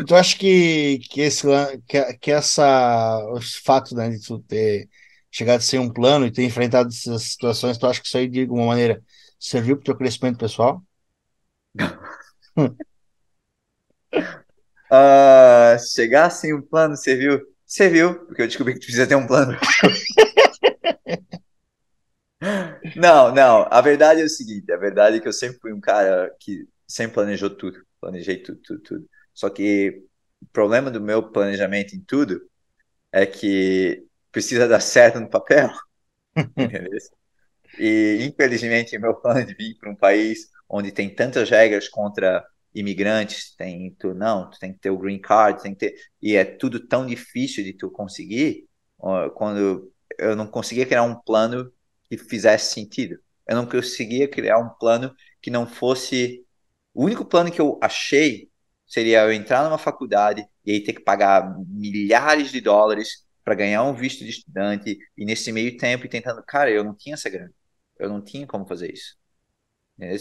então, 0.00 0.16
acho 0.16 0.38
que, 0.38 0.98
que, 1.10 1.20
esse, 1.20 1.46
que, 1.86 2.14
que 2.14 2.30
essa, 2.30 3.18
os 3.32 3.56
fatos 3.56 3.92
né, 3.92 4.10
de 4.10 4.20
tu 4.20 4.38
ter 4.40 4.88
chegado 5.30 5.60
sem 5.62 5.78
um 5.78 5.92
plano 5.92 6.26
e 6.26 6.32
ter 6.32 6.44
enfrentado 6.44 6.88
essas 6.88 7.22
situações, 7.22 7.78
tu 7.78 7.86
acha 7.86 8.00
que 8.00 8.06
isso 8.06 8.18
aí, 8.18 8.28
de 8.28 8.42
alguma 8.42 8.66
maneira, 8.66 9.02
serviu 9.38 9.76
para 9.76 9.82
o 9.82 9.84
teu 9.84 9.96
crescimento 9.96 10.38
pessoal? 10.38 10.82
uh, 14.90 15.78
chegar 15.94 16.30
sem 16.30 16.54
um 16.54 16.60
plano 16.60 16.96
serviu? 16.96 17.51
Serviu, 17.72 18.26
porque 18.26 18.42
eu 18.42 18.46
descobri 18.46 18.74
que 18.74 18.80
tu 18.80 18.84
precisa 18.84 19.06
ter 19.06 19.14
um 19.14 19.26
plano. 19.26 19.58
não, 22.94 23.34
não. 23.34 23.66
A 23.70 23.80
verdade 23.80 24.20
é 24.20 24.24
o 24.24 24.28
seguinte: 24.28 24.70
a 24.70 24.76
verdade 24.76 25.16
é 25.16 25.20
que 25.20 25.26
eu 25.26 25.32
sempre 25.32 25.58
fui 25.58 25.72
um 25.72 25.80
cara 25.80 26.30
que 26.38 26.68
sempre 26.86 27.14
planejou 27.14 27.48
tudo. 27.48 27.82
Planejei 27.98 28.42
tudo, 28.42 28.60
tudo, 28.62 28.80
tudo. 28.82 29.08
Só 29.32 29.48
que 29.48 30.04
o 30.42 30.46
problema 30.52 30.90
do 30.90 31.00
meu 31.00 31.22
planejamento 31.32 31.96
em 31.96 32.00
tudo 32.02 32.42
é 33.10 33.24
que 33.24 34.04
precisa 34.30 34.68
dar 34.68 34.80
certo 34.80 35.18
no 35.18 35.30
papel. 35.30 35.70
E, 37.78 38.18
infelizmente, 38.26 38.98
meu 38.98 39.14
plano 39.14 39.46
de 39.46 39.54
vir 39.54 39.78
para 39.78 39.90
um 39.90 39.96
país 39.96 40.50
onde 40.68 40.92
tem 40.92 41.08
tantas 41.08 41.48
regras 41.48 41.88
contra 41.88 42.44
imigrantes, 42.74 43.54
tem 43.56 43.94
tu 43.98 44.14
não, 44.14 44.50
tu 44.50 44.58
tem 44.58 44.72
que 44.72 44.78
ter 44.80 44.90
o 44.90 44.98
green 44.98 45.20
card, 45.20 45.62
tem 45.62 45.74
que 45.74 45.80
ter 45.80 45.94
e 46.20 46.34
é 46.36 46.44
tudo 46.44 46.86
tão 46.86 47.06
difícil 47.06 47.64
de 47.64 47.72
tu 47.72 47.90
conseguir, 47.90 48.66
quando 49.34 49.92
eu 50.18 50.36
não 50.36 50.46
conseguia 50.46 50.86
criar 50.86 51.02
um 51.02 51.14
plano 51.14 51.72
que 52.04 52.16
fizesse 52.16 52.72
sentido. 52.74 53.18
Eu 53.46 53.56
não 53.56 53.66
conseguia 53.66 54.28
criar 54.28 54.58
um 54.58 54.68
plano 54.70 55.14
que 55.40 55.50
não 55.50 55.66
fosse 55.66 56.44
o 56.94 57.04
único 57.04 57.24
plano 57.24 57.50
que 57.50 57.60
eu 57.60 57.78
achei 57.82 58.50
seria 58.86 59.22
eu 59.22 59.32
entrar 59.32 59.64
numa 59.64 59.78
faculdade 59.78 60.46
e 60.64 60.72
aí 60.72 60.84
ter 60.84 60.92
que 60.92 61.00
pagar 61.00 61.56
milhares 61.66 62.50
de 62.52 62.60
dólares 62.60 63.26
para 63.42 63.54
ganhar 63.54 63.82
um 63.84 63.94
visto 63.94 64.24
de 64.24 64.30
estudante 64.30 64.98
e 65.16 65.24
nesse 65.24 65.50
meio 65.50 65.76
tempo 65.76 66.08
tentando, 66.08 66.42
cara, 66.44 66.70
eu 66.70 66.84
não 66.84 66.94
tinha 66.94 67.14
essa 67.14 67.30
grana. 67.30 67.52
Eu 67.98 68.08
não 68.08 68.22
tinha 68.22 68.46
como 68.46 68.66
fazer 68.66 68.92
isso. 68.92 69.16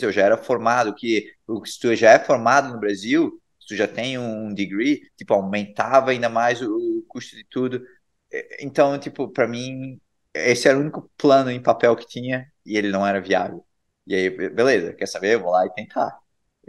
Eu 0.01 0.11
já 0.11 0.23
era 0.23 0.37
formado, 0.37 0.93
que 0.95 1.33
se 1.65 1.79
tu 1.79 1.95
já 1.95 2.11
é 2.11 2.19
formado 2.19 2.73
no 2.73 2.79
Brasil, 2.79 3.41
se 3.59 3.67
tu 3.67 3.75
já 3.75 3.87
tem 3.87 4.17
um 4.17 4.53
degree, 4.53 5.01
tipo, 5.17 5.33
aumentava 5.33 6.11
ainda 6.11 6.29
mais 6.29 6.61
o 6.61 7.03
custo 7.07 7.35
de 7.35 7.43
tudo. 7.45 7.83
Então, 8.59 8.97
tipo, 8.99 9.29
para 9.29 9.47
mim, 9.47 9.99
esse 10.33 10.67
era 10.67 10.77
o 10.77 10.81
único 10.81 11.09
plano 11.17 11.51
em 11.51 11.61
papel 11.61 11.95
que 11.95 12.07
tinha 12.07 12.47
e 12.65 12.77
ele 12.77 12.89
não 12.89 13.05
era 13.05 13.19
viável. 13.21 13.65
E 14.07 14.15
aí, 14.15 14.29
beleza, 14.29 14.93
quer 14.93 15.07
saber? 15.07 15.35
Eu 15.35 15.41
vou 15.41 15.51
lá 15.51 15.65
e 15.65 15.73
tentar. 15.73 16.17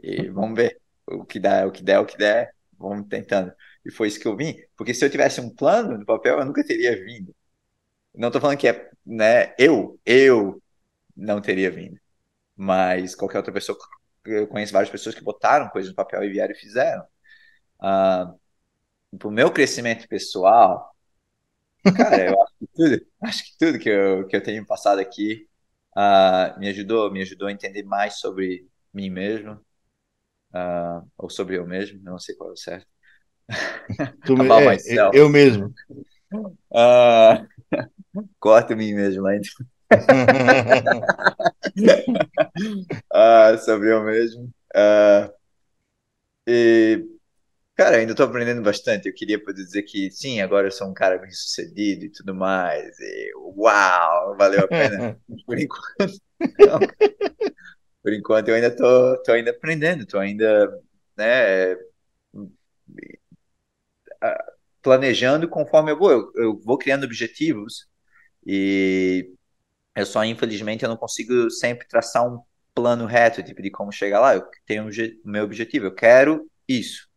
E 0.03 0.29
vamos 0.29 0.57
ver. 0.57 0.81
O 1.07 1.25
que 1.25 1.39
dá, 1.41 1.67
o 1.67 1.73
que 1.73 1.83
der, 1.83 1.99
o 1.99 2.07
que 2.07 2.17
der, 2.17 2.55
vamos 2.79 3.07
tentando. 3.09 3.53
E 3.85 3.91
foi 3.91 4.09
isso 4.09 4.21
que 4.21 4.27
eu 4.29 4.37
vim. 4.37 4.57
Porque 4.77 4.95
se 4.95 5.05
eu 5.05 5.11
tivesse 5.11 5.41
um 5.41 5.51
plano 5.55 5.99
no 5.99 6.07
papel, 6.07 6.39
eu 6.39 6.45
nunca 6.45 6.65
teria 6.65 6.95
vindo. 7.05 7.35
Não 8.15 8.31
tô 8.31 8.41
falando 8.41 8.59
que 8.59 8.69
é, 8.69 8.91
né, 9.07 9.55
eu, 9.59 9.99
eu 10.07 10.63
não 11.17 11.41
teria 11.41 11.71
vindo. 11.71 11.99
Mas 12.63 13.17
qualquer 13.17 13.39
outra 13.39 13.53
pessoa, 13.53 13.77
eu 14.25 14.47
conheço 14.47 14.73
várias 14.73 14.89
pessoas 14.89 15.17
que 15.17 15.25
botaram 15.25 15.69
coisas 15.69 15.91
no 15.91 15.97
papel 15.97 16.23
e 16.23 16.31
vieram 16.31 16.55
e 16.55 16.57
fizeram. 16.57 17.05
Uh, 17.81 19.19
pro 19.19 19.33
meu 19.33 19.51
crescimento 19.51 20.07
pessoal, 20.07 20.95
cara, 21.97 22.31
eu 22.31 22.41
acho 22.41 22.55
que 22.61 22.67
tudo, 22.73 23.07
acho 23.21 23.45
que 23.45 23.59
tudo 23.59 23.79
que 23.81 23.89
eu, 23.89 24.29
que 24.29 24.37
eu 24.37 24.43
tenho 24.45 24.65
passado 24.65 25.01
aqui 25.01 25.49
uh, 25.97 26.57
me 26.61 26.69
ajudou, 26.69 27.11
me 27.11 27.21
ajudou 27.23 27.49
a 27.49 27.53
entender 27.53 27.83
mais 27.83 28.21
sobre 28.21 28.65
mim 28.95 29.11
mesmo, 29.11 29.55
uh, 30.55 31.05
ou 31.19 31.29
sobre 31.29 31.59
eu 31.59 31.67
mesmo, 31.67 32.01
não 32.01 32.17
sei 32.17 32.37
qual 32.37 32.51
é 32.51 32.53
o 32.53 32.57
certo. 32.57 32.87
Tu, 34.25 34.37
é, 34.41 35.11
eu 35.13 35.29
mesmo. 35.29 35.75
Uh, 36.71 37.45
corta 38.39 38.77
mim 38.77 38.95
mesmo 38.95 39.25
lá 39.25 39.35
então. 39.35 39.67
Uh, 43.13 43.59
sobre 43.59 43.93
eu 43.93 44.03
mesmo. 44.03 44.53
Uh, 44.75 45.33
e, 46.47 47.05
cara, 47.75 47.97
ainda 47.97 48.13
estou 48.13 48.27
aprendendo 48.27 48.63
bastante. 48.63 49.09
Eu 49.09 49.15
queria 49.15 49.43
poder 49.43 49.63
dizer 49.63 49.83
que 49.83 50.11
sim, 50.11 50.41
agora 50.41 50.69
eu 50.69 50.73
sou 50.73 50.89
um 50.89 50.95
cara 50.95 51.19
bem 51.19 51.31
sucedido 51.31 52.05
e 52.05 52.11
tudo 52.11 52.35
mais. 52.35 52.99
E, 52.99 53.33
uau, 53.37 54.37
valeu 54.37 54.65
a 54.65 54.69
pena. 54.69 55.19
Por 55.47 55.59
enquanto, 55.59 56.21
não. 56.59 56.81
Por 58.03 58.13
enquanto 58.13 58.49
eu 58.49 58.55
ainda 58.55 58.75
tô, 58.75 59.23
tô 59.23 59.33
ainda 59.33 59.51
aprendendo, 59.51 60.05
tô 60.05 60.19
ainda, 60.19 60.69
né, 61.17 61.77
planejando 64.83 65.49
conforme 65.49 65.93
eu 65.93 65.99
vou. 65.99 66.11
Eu, 66.11 66.33
eu 66.37 66.61
vou 66.61 66.77
criando 66.77 67.05
objetivos 67.05 67.87
e 68.47 69.31
eu 69.95 70.07
só, 70.07 70.25
infelizmente, 70.25 70.83
eu 70.83 70.89
não 70.89 70.97
consigo 70.97 71.51
sempre 71.51 71.87
traçar 71.87 72.27
um 72.27 72.43
plano 72.75 73.07
reto 73.07 73.43
tipo, 73.43 73.63
de 73.63 73.71
como 73.71 73.93
chegar 73.93 74.21
lá. 74.21 74.35
Eu 74.35 74.45
tenho 74.67 74.89
o 74.89 75.31
meu 75.31 75.45
objetivo, 75.45 75.87
eu 75.87 75.95
quero 75.95 76.51
isso. 76.69 77.09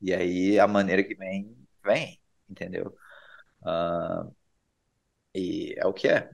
E 0.00 0.14
aí 0.14 0.58
a 0.58 0.66
maneira 0.66 1.04
que 1.04 1.14
vem, 1.14 1.56
vem, 1.84 2.20
entendeu? 2.48 2.94
Uh, 3.62 4.34
e 5.34 5.74
é 5.78 5.86
o 5.86 5.92
que 5.92 6.08
é. 6.08 6.30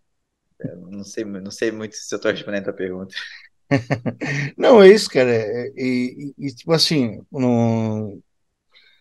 Eu 0.59 0.77
não 0.91 1.05
sei, 1.05 1.25
não 1.25 1.51
sei 1.51 1.71
muito 1.71 1.97
se 1.97 2.15
eu 2.15 2.17
estou 2.17 2.31
respondendo 2.31 2.69
a 2.71 2.73
pergunta. 2.73 3.15
Não, 4.57 4.83
é 4.83 4.89
isso, 4.89 5.11
cara. 5.11 5.31
É, 5.31 5.73
e, 5.77 6.35
e, 6.39 6.47
e 6.47 6.55
tipo 6.55 6.73
assim, 6.73 7.21
no... 7.31 8.23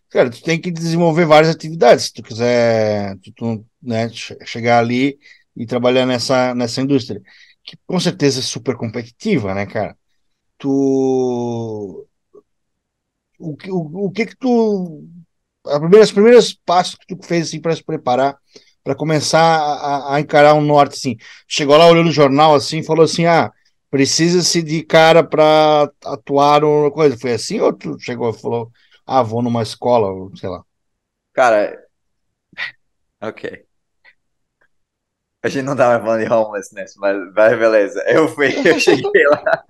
cara, 0.10 0.30
tu 0.30 0.42
tem 0.44 0.60
que 0.60 0.72
desenvolver 0.72 1.26
várias 1.26 1.54
atividades 1.56 2.06
se 2.06 2.14
tu 2.14 2.24
quiser 2.24 3.18
tu, 3.20 3.32
tu, 3.34 3.66
né, 3.82 4.10
chegar 4.46 4.80
ali 4.80 5.20
e 5.56 5.66
trabalhar 5.66 6.06
nessa, 6.06 6.54
nessa 6.56 6.82
indústria, 6.82 7.22
que 7.64 7.78
com 7.86 8.00
certeza 8.00 8.40
é 8.40 8.44
super 8.44 8.76
competitiva, 8.76 9.54
né, 9.54 9.66
cara? 9.66 9.98
Tu. 10.58 12.08
O, 13.40 13.58
o, 13.70 14.06
o 14.08 14.12
que 14.12 14.26
que 14.26 14.36
tu. 14.36 15.08
As 15.66 15.80
primeiras, 15.80 16.12
primeiros 16.12 16.54
passos 16.54 16.96
que 16.96 17.16
tu 17.16 17.26
fez 17.26 17.48
assim, 17.48 17.60
para 17.60 17.76
se 17.76 17.84
preparar 17.84 18.38
para 18.86 18.94
começar 18.94 19.42
a, 19.42 20.14
a, 20.14 20.20
encarar 20.20 20.54
o 20.54 20.62
norte, 20.62 20.94
assim. 20.94 21.18
Chegou 21.48 21.76
lá, 21.76 21.88
olhou 21.88 22.04
no 22.04 22.12
jornal, 22.12 22.54
assim, 22.54 22.84
falou 22.84 23.04
assim, 23.04 23.26
ah, 23.26 23.52
precisa-se 23.90 24.62
de 24.62 24.84
cara 24.84 25.24
para 25.24 25.92
atuar 26.06 26.64
uma 26.64 26.92
coisa. 26.92 27.18
Foi 27.18 27.34
assim 27.34 27.60
ou 27.60 27.74
tu 27.74 27.98
chegou 28.00 28.30
e 28.30 28.40
falou, 28.40 28.72
ah, 29.04 29.24
vou 29.24 29.42
numa 29.42 29.64
escola, 29.64 30.30
sei 30.36 30.50
lá? 30.50 30.64
Cara, 31.34 31.84
ok. 33.20 33.66
A 35.46 35.48
gente 35.48 35.64
não 35.64 35.76
tava 35.76 36.04
falando 36.04 36.26
de 36.26 36.34
homelessness, 36.34 36.96
mas, 36.98 37.16
mas 37.36 37.60
beleza. 37.60 38.04
Eu 38.08 38.28
fui, 38.28 38.48
eu 38.68 38.80
cheguei 38.80 39.28
lá. 39.28 39.64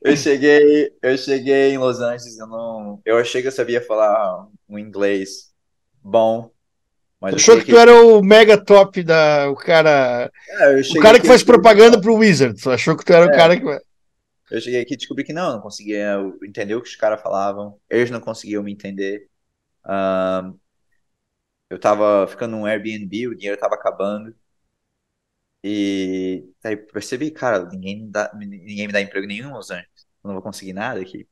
Eu 0.00 0.16
cheguei, 0.16 0.92
eu 1.02 1.18
cheguei 1.18 1.72
em 1.72 1.78
Los 1.78 2.00
Angeles, 2.00 2.38
eu 2.38 2.46
não. 2.46 3.00
Eu 3.04 3.18
achei 3.18 3.42
que 3.42 3.48
eu 3.48 3.52
sabia 3.52 3.80
falar 3.80 4.46
um 4.68 4.78
inglês 4.78 5.52
bom. 6.00 6.52
Mas 7.20 7.34
achou 7.34 7.56
que, 7.58 7.64
que 7.64 7.72
tu 7.72 7.76
era 7.76 7.92
o 7.92 8.22
mega 8.22 8.56
top 8.56 9.02
da. 9.02 9.50
O 9.50 9.56
cara. 9.56 10.30
É, 10.48 10.80
o 10.96 11.00
cara 11.00 11.18
que 11.18 11.26
faz 11.26 11.42
propaganda 11.42 12.00
pro 12.00 12.14
Wizard. 12.14 12.56
Achou 12.68 12.96
que 12.96 13.04
tu 13.04 13.12
era 13.12 13.24
é. 13.24 13.28
o 13.28 13.32
cara 13.32 13.58
que. 13.58 13.66
Eu 14.48 14.60
cheguei 14.60 14.80
aqui 14.80 14.94
e 14.94 14.96
descobri 14.96 15.24
que 15.24 15.32
não, 15.32 15.54
não 15.54 15.60
conseguia 15.60 16.18
entender 16.44 16.76
o 16.76 16.80
que 16.80 16.88
os 16.88 16.94
caras 16.94 17.20
falavam. 17.20 17.76
Eles 17.90 18.12
não 18.12 18.20
conseguiam 18.20 18.62
me 18.62 18.72
entender. 18.72 19.26
Um, 19.84 20.56
eu 21.68 21.80
tava 21.80 22.28
ficando 22.28 22.52
num 22.52 22.64
Airbnb, 22.64 23.26
o 23.26 23.34
dinheiro 23.34 23.58
tava 23.58 23.74
acabando. 23.74 24.32
E 25.68 26.48
aí 26.64 26.76
percebi, 26.76 27.30
cara, 27.30 27.64
ninguém 27.66 28.04
me 28.04 28.10
dá, 28.10 28.30
ninguém 28.34 28.86
me 28.86 28.92
dá 28.92 29.00
emprego 29.00 29.26
nenhum 29.26 29.48
em 29.50 29.52
Los 29.52 29.70
Angeles. 29.70 30.06
Eu 30.22 30.28
não 30.28 30.34
vou 30.34 30.42
conseguir 30.42 30.72
nada 30.72 31.00
aqui. 31.00 31.28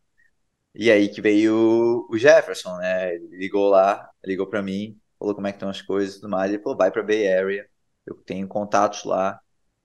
E 0.75 0.91
aí 0.91 1.09
que 1.09 1.21
veio 1.21 2.07
o 2.11 2.19
Jefferson, 2.19 2.77
né? 2.79 3.15
Ele 3.15 3.37
ligou 3.39 3.69
lá, 3.71 4.11
ligou 4.25 4.47
para 4.49 4.63
mim, 4.63 5.01
falou 5.19 5.35
como 5.35 5.47
é 5.47 5.53
que 5.53 5.57
estão 5.57 5.69
as 5.71 5.83
coisas 5.83 6.17
e 6.17 6.21
tudo 6.21 6.31
mais. 6.31 6.53
Ele 6.53 6.63
falou, 6.63 6.79
vai 6.79 6.91
pra 6.91 7.03
Bay 7.03 7.33
Area. 7.33 7.69
Eu 8.07 8.17
tenho 8.17 8.49
contatos 8.49 9.05
lá. 9.05 9.41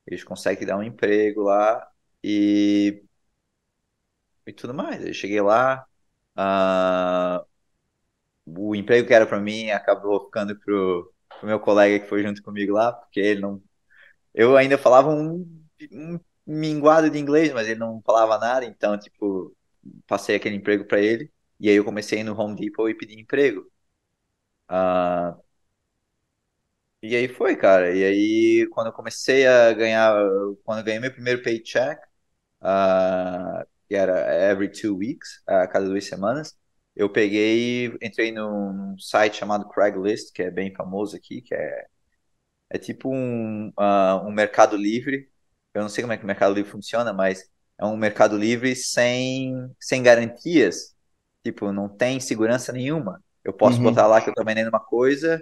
Eles 0.07 0.23
conseguem 0.23 0.67
dar 0.67 0.77
um 0.77 0.83
emprego 0.83 1.43
lá. 1.43 1.87
E 2.23 3.03
e 4.47 4.53
tudo 4.53 4.73
mais. 4.73 5.05
Eu 5.05 5.13
cheguei 5.13 5.41
lá, 5.41 5.85
uh, 6.37 7.45
o 8.45 8.75
emprego 8.75 9.07
que 9.07 9.13
era 9.13 9.25
para 9.25 9.39
mim 9.39 9.69
acabou 9.71 10.25
ficando 10.25 10.57
pro, 10.59 11.13
pro 11.39 11.47
meu 11.47 11.59
colega 11.59 11.99
que 11.99 12.09
foi 12.09 12.23
junto 12.23 12.41
comigo 12.43 12.73
lá, 12.73 12.91
porque 12.93 13.19
ele 13.19 13.41
não 13.41 13.61
eu 14.33 14.57
ainda 14.57 14.77
falava 14.77 15.09
um, 15.09 15.45
um 15.91 16.19
minguado 16.45 17.09
de 17.09 17.19
inglês, 17.19 17.53
mas 17.53 17.67
ele 17.67 17.79
não 17.79 18.01
falava 18.05 18.37
nada, 18.37 18.65
então, 18.65 18.97
tipo, 18.97 19.55
passei 20.07 20.35
aquele 20.35 20.55
emprego 20.55 20.85
para 20.85 20.99
ele. 21.01 21.31
E 21.59 21.69
aí 21.69 21.75
eu 21.75 21.85
comecei 21.85 22.23
no 22.23 22.39
Home 22.39 22.55
Depot 22.55 22.89
e 22.89 22.95
pedi 22.95 23.19
emprego. 23.19 23.69
Uh, 24.69 25.35
e 27.01 27.15
aí 27.15 27.27
foi, 27.27 27.55
cara. 27.55 27.95
E 27.95 28.03
aí, 28.03 28.67
quando 28.71 28.87
eu 28.87 28.93
comecei 28.93 29.47
a 29.47 29.71
ganhar, 29.73 30.13
quando 30.63 30.79
eu 30.79 30.83
ganhei 30.83 30.99
meu 30.99 31.11
primeiro 31.11 31.41
paycheck, 31.41 32.01
uh, 32.61 33.65
que 33.87 33.95
era 33.95 34.33
every 34.51 34.69
two 34.71 34.97
weeks, 34.97 35.41
a 35.47 35.67
cada 35.67 35.85
duas 35.87 36.05
semanas, 36.05 36.57
eu 36.95 37.09
peguei, 37.11 37.87
entrei 38.01 38.31
num 38.31 38.97
site 38.99 39.37
chamado 39.37 39.69
Craigslist, 39.69 40.33
que 40.33 40.43
é 40.43 40.51
bem 40.51 40.73
famoso 40.75 41.15
aqui, 41.15 41.41
que 41.41 41.55
é 41.55 41.87
é 42.69 42.77
tipo 42.77 43.09
um, 43.13 43.69
uh, 43.69 44.25
um 44.25 44.31
mercado 44.31 44.77
livre. 44.77 45.29
Eu 45.73 45.81
não 45.81 45.89
sei 45.89 46.03
como 46.03 46.13
é 46.13 46.17
que 46.17 46.23
o 46.23 46.27
mercado 46.27 46.53
livre 46.53 46.71
funciona, 46.71 47.13
mas 47.13 47.49
é 47.77 47.85
um 47.85 47.97
mercado 47.97 48.37
livre 48.37 48.75
sem, 48.75 49.53
sem 49.79 50.03
garantias. 50.03 50.95
Tipo, 51.43 51.71
não 51.71 51.87
tem 51.89 52.19
segurança 52.19 52.71
nenhuma. 52.71 53.23
Eu 53.43 53.53
posso 53.53 53.77
uhum. 53.77 53.83
botar 53.83 54.07
lá 54.07 54.21
que 54.21 54.29
eu 54.29 54.33
tô 54.33 54.43
vendendo 54.43 54.69
uma 54.69 54.79
coisa 54.79 55.41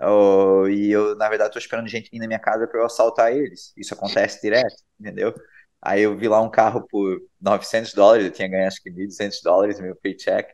oh, 0.00 0.66
e 0.68 0.90
eu, 0.90 1.16
na 1.16 1.28
verdade, 1.28 1.52
tô 1.52 1.58
esperando 1.58 1.88
gente 1.88 2.10
vir 2.10 2.18
na 2.18 2.26
minha 2.26 2.38
casa 2.38 2.66
para 2.66 2.80
eu 2.80 2.86
assaltar 2.86 3.32
eles. 3.32 3.72
Isso 3.76 3.94
acontece 3.94 4.40
direto, 4.40 4.82
entendeu? 4.98 5.34
Aí 5.80 6.02
eu 6.02 6.16
vi 6.16 6.28
lá 6.28 6.40
um 6.40 6.50
carro 6.50 6.86
por 6.88 7.20
900 7.40 7.94
dólares, 7.94 8.26
eu 8.26 8.32
tinha 8.32 8.48
ganho 8.48 8.66
acho 8.66 8.82
que 8.82 8.90
1.200 8.90 9.40
dólares 9.42 9.80
meu 9.80 9.96
paycheck. 9.96 10.52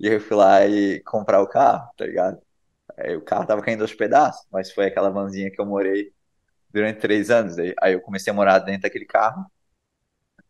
E 0.00 0.08
eu 0.08 0.20
fui 0.20 0.36
lá 0.36 0.66
e 0.66 1.00
comprar 1.04 1.40
o 1.40 1.48
carro, 1.48 1.88
tá 1.96 2.06
ligado? 2.06 2.38
Aí 2.96 3.16
o 3.16 3.22
carro 3.22 3.46
tava 3.46 3.62
caindo 3.62 3.82
aos 3.82 3.94
pedaços, 3.94 4.46
mas 4.52 4.72
foi 4.72 4.86
aquela 4.86 5.10
vanzinha 5.10 5.50
que 5.50 5.60
eu 5.60 5.66
morei 5.66 6.12
durante 6.70 7.00
três 7.00 7.30
anos. 7.30 7.56
Aí 7.80 7.94
eu 7.94 8.00
comecei 8.00 8.30
a 8.32 8.34
morar 8.34 8.58
dentro 8.60 8.82
daquele 8.82 9.04
carro. 9.04 9.44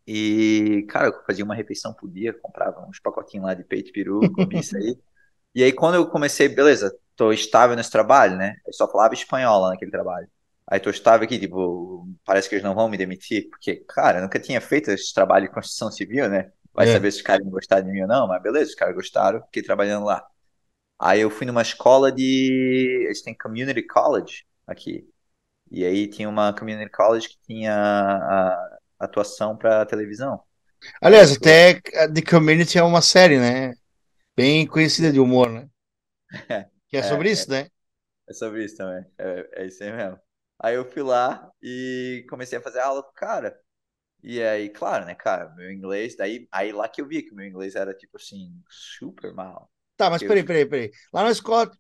E, 0.07 0.87
cara, 0.89 1.09
eu 1.09 1.25
fazia 1.27 1.45
uma 1.45 1.55
refeição 1.55 1.95
por 1.95 2.11
dia, 2.11 2.35
comprava 2.35 2.87
uns 2.87 2.99
pacotinhos 3.01 3.47
lá 3.47 3.55
de 3.55 3.65
peito 3.65 3.93
peru, 3.93 4.21
comia 4.33 4.61
isso 4.61 4.77
aí. 4.77 4.99
E 5.55 5.63
aí 5.63 5.73
quando 5.73 5.95
eu 5.95 6.07
comecei, 6.07 6.49
beleza, 6.49 6.95
tô 7.17 7.33
estável 7.33 7.77
nesse 7.77 7.91
trabalho, 7.91 8.37
né? 8.37 8.57
Eu 8.67 8.73
só 8.73 8.91
falava 8.91 9.15
espanhol 9.15 9.63
lá 9.63 9.71
naquele 9.71 9.91
trabalho. 9.91 10.29
Aí 10.67 10.81
tô 10.81 10.91
estável 10.91 11.25
aqui, 11.25 11.39
tipo, 11.39 12.09
parece 12.25 12.49
que 12.49 12.55
eles 12.55 12.65
não 12.65 12.75
vão 12.75 12.89
me 12.89 12.97
demitir, 12.97 13.49
porque, 13.51 13.77
cara, 13.89 14.19
eu 14.19 14.23
nunca 14.23 14.41
tinha 14.41 14.61
feito 14.61 14.91
esse 14.91 15.13
trabalho 15.13 15.47
de 15.47 15.55
construção 15.55 15.91
civil, 15.91 16.29
né? 16.29 16.51
Vai 16.73 16.89
é. 16.89 16.93
saber 16.93 17.13
se 17.13 17.19
os 17.19 17.23
caras 17.23 17.47
gostaram 17.47 17.85
de 17.85 17.93
mim 17.93 18.03
ou 18.03 18.09
não, 18.09 18.27
mas 18.27 18.43
beleza, 18.43 18.71
os 18.71 18.75
caras 18.75 18.95
gostaram, 18.95 19.43
fiquei 19.43 19.63
trabalhando 19.63 20.07
lá. 20.07 20.27
Aí 20.99 21.21
eu 21.21 21.31
fui 21.31 21.47
numa 21.47 21.63
escola 21.63 22.11
de. 22.11 23.05
Eles 23.07 23.23
têm 23.23 23.37
community 23.37 23.83
college 23.83 24.45
aqui. 24.67 25.09
E 25.71 25.85
aí 25.85 26.09
tinha 26.09 26.29
uma 26.29 26.53
community 26.53 26.91
college 26.91 27.29
que 27.29 27.39
tinha 27.47 27.75
a 27.75 28.79
atuação 28.99 29.57
para 29.57 29.87
televisão. 29.87 30.43
Aliás, 31.01 31.33
até 31.33 31.81
The 31.81 32.23
Community 32.23 32.79
é 32.79 32.83
uma 32.83 33.01
série, 33.01 33.39
né? 33.39 33.75
Bem 34.37 34.67
conhecida 34.67 35.13
de 35.13 35.21
humor, 35.21 35.51
né? 35.51 35.69
Que 36.89 36.99
é, 36.99 37.01
é 37.01 37.03
sobre 37.03 37.29
é, 37.29 37.33
isso, 37.33 37.51
né? 37.51 37.67
É 38.29 38.33
sobre 38.33 38.65
isso 38.65 38.77
também. 38.77 39.05
É, 39.19 39.63
é 39.63 39.67
isso 39.67 39.83
aí 39.83 39.93
mesmo. 39.93 40.21
Aí 40.61 40.77
eu 40.77 40.89
fui 40.89 41.03
lá 41.03 41.51
e 41.61 42.25
comecei 42.29 42.59
a 42.59 42.63
fazer 42.63 42.81
aula 42.81 43.03
com 43.03 43.11
o 43.11 43.15
cara. 43.15 43.59
E 44.23 44.41
aí, 44.41 44.71
claro, 44.71 45.05
né, 45.05 45.15
cara, 45.15 45.51
meu 45.57 45.71
inglês, 45.73 46.17
daí 46.17 46.49
aí 46.53 46.73
lá 46.73 46.89
que 46.89 47.01
eu 47.03 47.09
vi 47.09 47.23
que 47.23 47.35
meu 47.35 47.45
inglês 47.45 47.75
era 47.75 47.93
tipo 47.93 48.17
assim, 48.17 48.63
super 48.69 49.35
mal. 49.35 49.71
Tá, 49.97 50.11
mas 50.11 50.23
peraí, 50.23 50.45
peraí, 50.45 50.67
peraí. 50.67 50.91
Lá 51.13 51.25
na 51.25 51.31
escola 51.31 51.71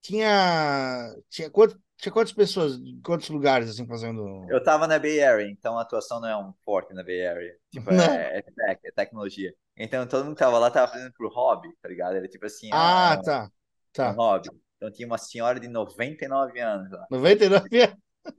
tinha. 0.00 1.14
Tinha, 1.30 1.50
quanto, 1.50 1.80
tinha 1.96 2.12
quantas 2.12 2.32
pessoas, 2.32 2.78
quantos 3.04 3.28
lugares 3.30 3.70
assim 3.70 3.86
fazendo. 3.86 4.46
Eu 4.50 4.62
tava 4.62 4.86
na 4.86 4.98
Bay 4.98 5.22
Area, 5.22 5.48
então 5.48 5.78
a 5.78 5.82
atuação 5.82 6.20
não 6.20 6.28
é 6.28 6.36
um 6.36 6.52
forte 6.64 6.92
na 6.92 7.02
Bay 7.02 7.26
Area. 7.26 7.54
Tipo, 7.70 7.90
é, 7.92 8.38
é, 8.38 8.42
tech, 8.42 8.80
é 8.84 8.92
tecnologia. 8.92 9.54
Então 9.76 10.06
todo 10.06 10.24
mundo 10.24 10.34
que 10.34 10.40
tava 10.40 10.58
lá 10.58 10.70
tava 10.70 10.92
fazendo 10.92 11.12
pro 11.12 11.28
hobby, 11.28 11.68
tá 11.80 11.88
ligado? 11.88 12.16
Era 12.16 12.28
tipo 12.28 12.46
assim. 12.46 12.68
Ah, 12.72 13.12
ah 13.12 13.22
tá. 13.22 13.50
Tá. 13.92 14.10
Um 14.10 14.16
hobby. 14.16 14.48
Então 14.76 14.90
tinha 14.90 15.06
uma 15.06 15.18
senhora 15.18 15.58
de 15.58 15.68
99 15.68 16.60
anos 16.60 16.90
lá. 16.90 17.06
99 17.10 17.82
anos? 17.82 17.96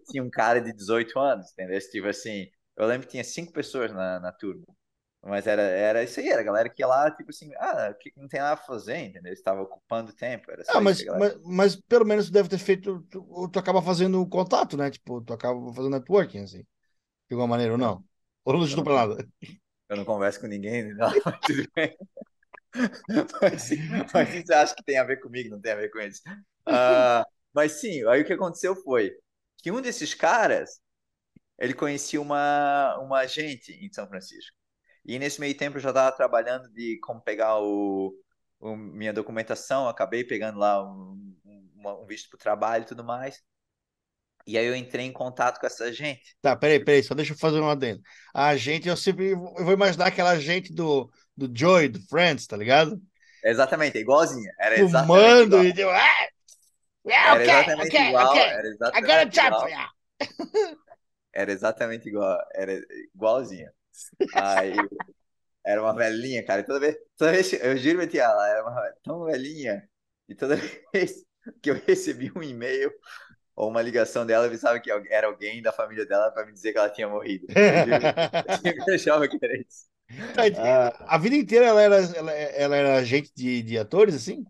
Tinha 0.10 0.23
um 0.23 0.30
cara 0.30 0.60
de 0.62 0.73
18 0.73 1.17
anos, 1.19 1.51
entendeu? 1.51 1.80
Tipo 1.80 2.08
assim, 2.08 2.47
eu 2.75 2.86
lembro 2.86 3.08
que 3.08 3.12
tinha 3.12 3.23
cinco 3.23 3.54
pessoas 3.54 3.91
na, 3.91 4.19
na 4.19 4.32
turma. 4.32 4.65
Mas 5.25 5.47
era, 5.47 5.63
era 5.63 6.03
isso 6.03 6.19
aí, 6.19 6.29
era 6.29 6.41
a 6.41 6.43
galera 6.43 6.69
que 6.69 6.83
ia 6.83 6.88
lá, 6.88 7.09
tipo 7.09 7.31
assim, 7.31 7.51
ah, 7.55 7.91
que 7.99 8.13
não 8.15 8.27
tem 8.27 8.39
nada 8.39 8.53
a 8.53 8.63
fazer, 8.63 8.97
entendeu? 8.97 9.33
Estava 9.33 9.63
ocupando 9.63 10.13
tempo. 10.13 10.51
Era 10.51 10.61
ah, 10.69 10.79
mas, 10.79 11.03
mas, 11.03 11.35
mas, 11.43 11.75
pelo 11.75 12.05
menos 12.05 12.27
tu 12.27 12.31
deve 12.31 12.47
ter 12.47 12.59
feito, 12.59 13.01
tu, 13.09 13.49
tu 13.51 13.57
acaba 13.57 13.81
fazendo 13.81 14.23
contato, 14.27 14.77
né? 14.77 14.91
Tipo, 14.91 15.21
tu 15.21 15.33
acaba 15.33 15.59
fazendo 15.73 15.93
networking, 15.93 16.43
assim. 16.43 16.59
De 16.59 17.33
alguma 17.33 17.47
maneira, 17.47 17.71
ou 17.71 17.77
não? 17.77 18.03
Ou 18.43 18.53
não 18.53 18.61
ajudou 18.61 18.83
pra 18.83 18.93
nada? 18.93 19.27
Eu 19.89 19.97
não 19.97 20.05
converso 20.05 20.39
com 20.39 20.45
ninguém, 20.45 20.93
não, 20.93 21.09
mas 21.25 21.39
tudo 21.41 21.67
bem. 21.75 21.97
mas, 23.41 23.69
mas 24.13 24.35
isso 24.35 24.53
acho 24.53 24.75
que 24.75 24.83
tem 24.83 24.99
a 24.99 25.03
ver 25.03 25.19
comigo, 25.19 25.49
não 25.49 25.59
tem 25.59 25.71
a 25.71 25.75
ver 25.75 25.89
com 25.89 25.99
eles. 25.99 26.21
Uh, 26.67 27.25
mas 27.51 27.71
sim, 27.73 28.07
aí 28.07 28.21
o 28.21 28.25
que 28.25 28.33
aconteceu 28.33 28.75
foi 28.75 29.11
que 29.57 29.71
um 29.71 29.81
desses 29.81 30.13
caras, 30.13 30.79
ele 31.57 31.73
conhecia 31.73 32.21
uma, 32.21 32.95
uma 32.99 33.21
agente 33.21 33.71
em 33.71 33.91
São 33.91 34.07
Francisco. 34.07 34.55
E 35.05 35.19
nesse 35.19 35.39
meio 35.39 35.55
tempo 35.55 35.77
eu 35.77 35.81
já 35.81 35.89
estava 35.89 36.15
trabalhando 36.15 36.67
de 36.69 36.97
como 36.99 37.21
pegar 37.21 37.59
o, 37.59 38.13
o, 38.59 38.75
minha 38.75 39.13
documentação, 39.13 39.87
acabei 39.87 40.23
pegando 40.23 40.57
lá 40.57 40.83
um, 40.83 41.35
um, 41.45 41.89
um 42.01 42.05
visto 42.05 42.29
para 42.29 42.37
o 42.37 42.39
trabalho 42.39 42.83
e 42.83 42.87
tudo 42.87 43.03
mais. 43.03 43.41
E 44.47 44.57
aí 44.57 44.65
eu 44.65 44.75
entrei 44.75 45.05
em 45.05 45.11
contato 45.11 45.59
com 45.59 45.65
essa 45.65 45.91
gente. 45.93 46.35
Tá, 46.41 46.55
peraí, 46.55 46.83
peraí, 46.83 47.03
só 47.03 47.15
deixa 47.15 47.33
eu 47.33 47.37
fazer 47.37 47.59
um 47.59 47.69
adendo. 47.69 48.01
A 48.33 48.55
gente, 48.55 48.87
eu 48.87 48.97
sempre 48.97 49.31
eu 49.31 49.39
vou 49.39 49.73
imaginar 49.73 50.07
aquela 50.07 50.39
gente 50.39 50.73
do, 50.73 51.09
do 51.35 51.49
Joy, 51.55 51.89
do 51.89 51.99
Friends, 52.07 52.45
tá 52.45 52.57
ligado? 52.57 52.99
Exatamente, 53.43 53.97
igualzinha. 53.97 54.51
Era 54.59 54.77
Fumando 54.77 55.63
e 55.63 55.71
deu. 55.71 55.89
Ah! 55.89 56.27
Yeah, 57.07 57.35
era 57.35 57.43
exatamente 57.43 57.87
okay, 57.87 58.07
igual. 58.07 58.29
Okay. 58.29 58.41
Era 58.41 58.67
exatamente 58.67 58.97
I 58.97 59.01
got 59.01 59.19
a 59.19 59.25
job 59.25 59.59
for 59.59 59.69
you. 59.69 60.77
Era 61.33 61.51
exatamente 61.51 62.09
igual. 62.09 62.39
Era 62.55 62.81
igualzinha. 63.13 63.71
Aí 64.34 64.73
era 65.65 65.81
uma 65.81 65.95
velhinha, 65.95 66.43
cara. 66.45 66.62
E 66.62 66.65
toda 66.65 66.79
vez, 66.79 66.95
toda 67.17 67.31
vez 67.31 67.53
eu 67.53 67.77
juro 67.77 68.08
que 68.08 68.19
ela 68.19 68.47
era 68.47 68.63
uma 68.63 68.93
tão 69.03 69.25
velhinha. 69.25 69.88
E 70.29 70.36
toda 70.36 70.55
vez 70.93 71.23
que 71.62 71.69
eu 71.71 71.75
recebi 71.86 72.31
um 72.36 72.43
e-mail 72.43 72.91
ou 73.55 73.69
uma 73.69 73.81
ligação 73.81 74.25
dela, 74.25 74.45
eu 74.45 74.49
avisava 74.49 74.79
que 74.79 74.91
era 74.91 75.27
alguém 75.27 75.62
da 75.62 75.71
família 75.71 76.05
dela 76.05 76.31
para 76.31 76.45
me 76.45 76.53
dizer 76.53 76.71
que 76.71 76.77
ela 76.77 76.89
tinha 76.89 77.08
morrido. 77.08 77.47
Eu, 77.49 78.73
eu 78.88 78.95
achava 78.95 79.27
que 79.27 79.39
era 79.41 79.58
isso. 79.58 79.86
Tá, 80.36 80.43
ah, 80.58 81.15
a 81.15 81.17
vida 81.17 81.36
inteira 81.36 81.65
ela 81.65 81.81
era, 81.81 81.95
ela, 81.97 82.31
ela 82.31 82.75
era 82.75 82.97
agente 82.97 83.31
de, 83.36 83.63
de 83.63 83.77
atores, 83.77 84.13
assim? 84.13 84.43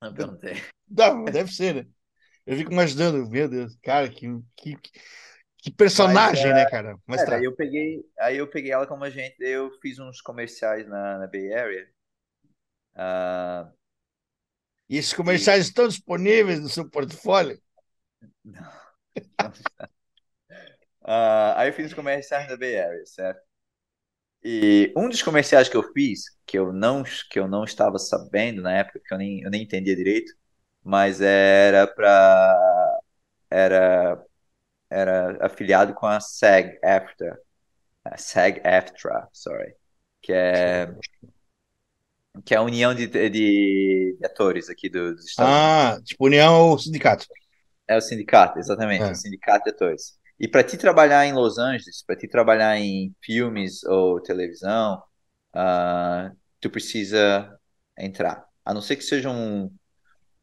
Não 0.00 0.12
perguntei. 0.12 0.54
Não, 0.88 1.24
deve 1.24 1.52
ser, 1.52 1.74
né? 1.74 1.86
Eu 2.44 2.56
fico 2.56 2.72
imaginando, 2.72 3.28
meu 3.30 3.48
Deus, 3.48 3.76
cara, 3.82 4.08
que, 4.10 4.26
que, 4.56 4.76
que 5.62 5.70
personagem, 5.70 6.46
Mas, 6.46 6.54
né, 6.54 6.68
cara? 6.68 6.98
Mas 7.06 7.22
é, 7.22 7.36
aí 7.36 7.44
eu 7.44 7.54
peguei, 7.54 8.04
aí 8.18 8.36
eu 8.36 8.48
peguei 8.48 8.72
ela 8.72 8.84
como 8.84 9.04
agente, 9.04 9.36
eu 9.38 9.70
fiz 9.80 9.96
uns 10.00 10.20
comerciais 10.20 10.88
na, 10.88 11.20
na 11.20 11.28
Bay 11.28 11.54
Area. 11.54 11.88
Uh, 12.96 13.72
e 14.88 14.98
esses 14.98 15.12
comerciais 15.12 15.64
e... 15.64 15.68
estão 15.68 15.86
disponíveis 15.86 16.60
no 16.60 16.68
seu 16.68 16.90
portfólio? 16.90 17.56
Não. 18.44 18.60
não 19.40 19.50
uh, 21.02 21.54
aí 21.54 21.68
eu 21.68 21.74
fiz 21.74 21.86
os 21.86 21.94
comerciais 21.94 22.48
na 22.48 22.56
Bay 22.56 22.76
Area, 22.76 23.06
certo? 23.06 23.40
E 24.42 24.92
um 24.96 25.08
dos 25.08 25.22
comerciais 25.22 25.68
que 25.68 25.76
eu 25.76 25.92
fiz, 25.92 26.24
que 26.44 26.58
eu 26.58 26.72
não, 26.72 27.04
que 27.30 27.38
eu 27.38 27.46
não 27.46 27.62
estava 27.62 28.00
sabendo 28.00 28.62
na 28.62 28.78
época, 28.78 29.00
que 29.06 29.14
eu 29.14 29.18
nem, 29.18 29.42
eu 29.42 29.50
nem 29.50 29.62
entendia 29.62 29.94
direito, 29.94 30.32
mas 30.82 31.20
era 31.20 31.86
para 31.86 32.98
era 33.48 34.26
era 34.92 35.38
afiliado 35.44 35.94
com 35.94 36.06
a 36.06 36.20
SAG-AFTRA, 36.20 37.38
SAG-AFTRA, 38.16 39.28
sorry, 39.32 39.74
que 40.20 40.32
é 40.32 40.94
que 42.44 42.54
é 42.54 42.56
a 42.56 42.62
união 42.62 42.94
de, 42.94 43.06
de, 43.06 44.18
atores 44.24 44.70
aqui 44.70 44.88
do, 44.88 45.14
dos 45.14 45.26
Estados 45.26 45.52
ah, 45.52 45.80
Unidos. 45.80 46.00
Ah, 46.00 46.04
tipo 46.04 46.24
união 46.24 46.70
ou 46.70 46.78
sindicato? 46.78 47.26
É 47.86 47.96
o 47.96 48.00
sindicato, 48.00 48.58
exatamente, 48.58 49.04
é. 49.04 49.10
o 49.10 49.14
sindicato 49.14 49.64
de 49.64 49.70
atores. 49.70 50.18
E 50.40 50.48
para 50.48 50.64
ti 50.64 50.76
trabalhar 50.76 51.26
em 51.26 51.32
Los 51.32 51.58
Angeles, 51.58 52.02
para 52.06 52.16
ti 52.16 52.26
trabalhar 52.26 52.76
em 52.78 53.14
filmes 53.22 53.84
ou 53.84 54.20
televisão, 54.20 55.02
uh, 55.54 56.34
tu 56.58 56.70
precisa 56.70 57.54
entrar. 57.98 58.44
A 58.64 58.72
não 58.72 58.80
ser 58.80 58.96
que 58.96 59.04
seja 59.04 59.30
um, 59.30 59.70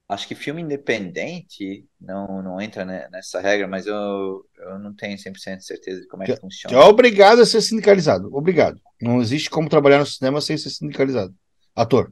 Acho 0.10 0.28
que 0.28 0.34
filme 0.34 0.60
independente 0.60 1.86
não, 2.02 2.42
não 2.42 2.60
entra 2.60 2.84
nessa 2.84 3.40
regra, 3.40 3.68
mas 3.68 3.86
eu, 3.86 4.44
eu 4.58 4.80
não 4.80 4.92
tenho 4.92 5.16
100% 5.16 5.60
certeza 5.62 6.02
de 6.02 6.08
como 6.08 6.24
é 6.24 6.26
que 6.26 6.36
funciona. 6.36 6.76
É 6.76 6.80
obrigado 6.80 7.42
a 7.42 7.46
ser 7.46 7.62
sindicalizado. 7.62 8.28
Obrigado. 8.36 8.82
Não 9.00 9.22
existe 9.22 9.52
como 9.52 9.70
trabalhar 9.70 10.00
no 10.00 10.08
cinema 10.08 10.42
sem 10.42 10.58
ser 10.58 10.72
sindicalizado. 10.72 11.32
Ator. 11.76 12.12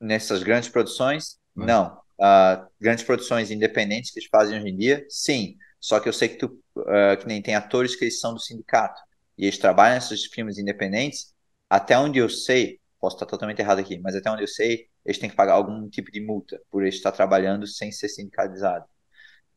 Nessas 0.00 0.44
grandes 0.44 0.68
produções, 0.68 1.36
hum. 1.56 1.64
não. 1.64 1.98
Uh, 2.16 2.64
grandes 2.80 3.02
produções 3.02 3.50
independentes 3.50 4.12
que 4.12 4.20
eles 4.20 4.28
fazem 4.30 4.56
hoje 4.56 4.68
em 4.68 4.76
dia, 4.76 5.04
sim. 5.08 5.56
Só 5.80 5.98
que 5.98 6.08
eu 6.08 6.12
sei 6.12 6.28
que 6.28 6.36
tu, 6.36 6.62
uh, 6.76 7.16
que 7.18 7.26
nem 7.26 7.42
tem 7.42 7.56
atores 7.56 7.96
que 7.96 8.04
eles 8.04 8.20
são 8.20 8.32
do 8.32 8.40
sindicato. 8.40 9.02
E 9.36 9.46
eles 9.46 9.58
trabalham 9.58 9.96
nesses 9.96 10.26
filmes 10.26 10.58
independentes. 10.58 11.34
Até 11.68 11.98
onde 11.98 12.20
eu 12.20 12.28
sei, 12.28 12.78
posso 13.00 13.16
estar 13.16 13.26
totalmente 13.26 13.60
errado 13.60 13.78
aqui, 13.80 13.98
mas 13.98 14.14
até 14.16 14.30
onde 14.30 14.42
eu 14.42 14.48
sei, 14.48 14.88
eles 15.04 15.18
têm 15.18 15.30
que 15.30 15.36
pagar 15.36 15.54
algum 15.54 15.88
tipo 15.88 16.10
de 16.10 16.20
multa 16.20 16.60
por 16.70 16.84
estar 16.86 17.12
trabalhando 17.12 17.66
sem 17.66 17.92
ser 17.92 18.08
sindicalizado. 18.08 18.84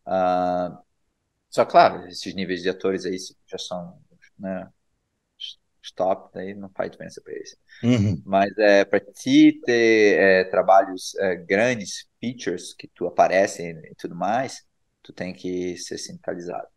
Uh, 0.05 0.77
só 1.49 1.65
claro, 1.65 2.07
esses 2.07 2.33
níveis 2.35 2.61
de 2.61 2.69
atores 2.69 3.05
aí 3.05 3.17
já 3.47 3.57
são 3.57 3.99
né, 4.37 4.69
top, 5.95 6.31
daí 6.33 6.53
não 6.53 6.69
faz 6.69 6.91
diferença 6.91 7.21
para 7.21 7.33
eles. 7.33 7.57
Uhum. 7.83 8.21
Mas 8.25 8.57
é, 8.57 8.85
para 8.85 8.99
ti 8.99 9.59
ter 9.65 10.19
é, 10.19 10.43
trabalhos 10.45 11.15
é, 11.15 11.35
grandes, 11.35 12.07
features 12.19 12.73
que 12.73 12.87
tu 12.87 13.07
aparecem 13.07 13.71
e 13.85 13.95
tudo 13.95 14.15
mais, 14.15 14.63
tu 15.01 15.13
tem 15.13 15.33
que 15.33 15.77
ser 15.77 15.97
sindicalizado. 15.97 16.67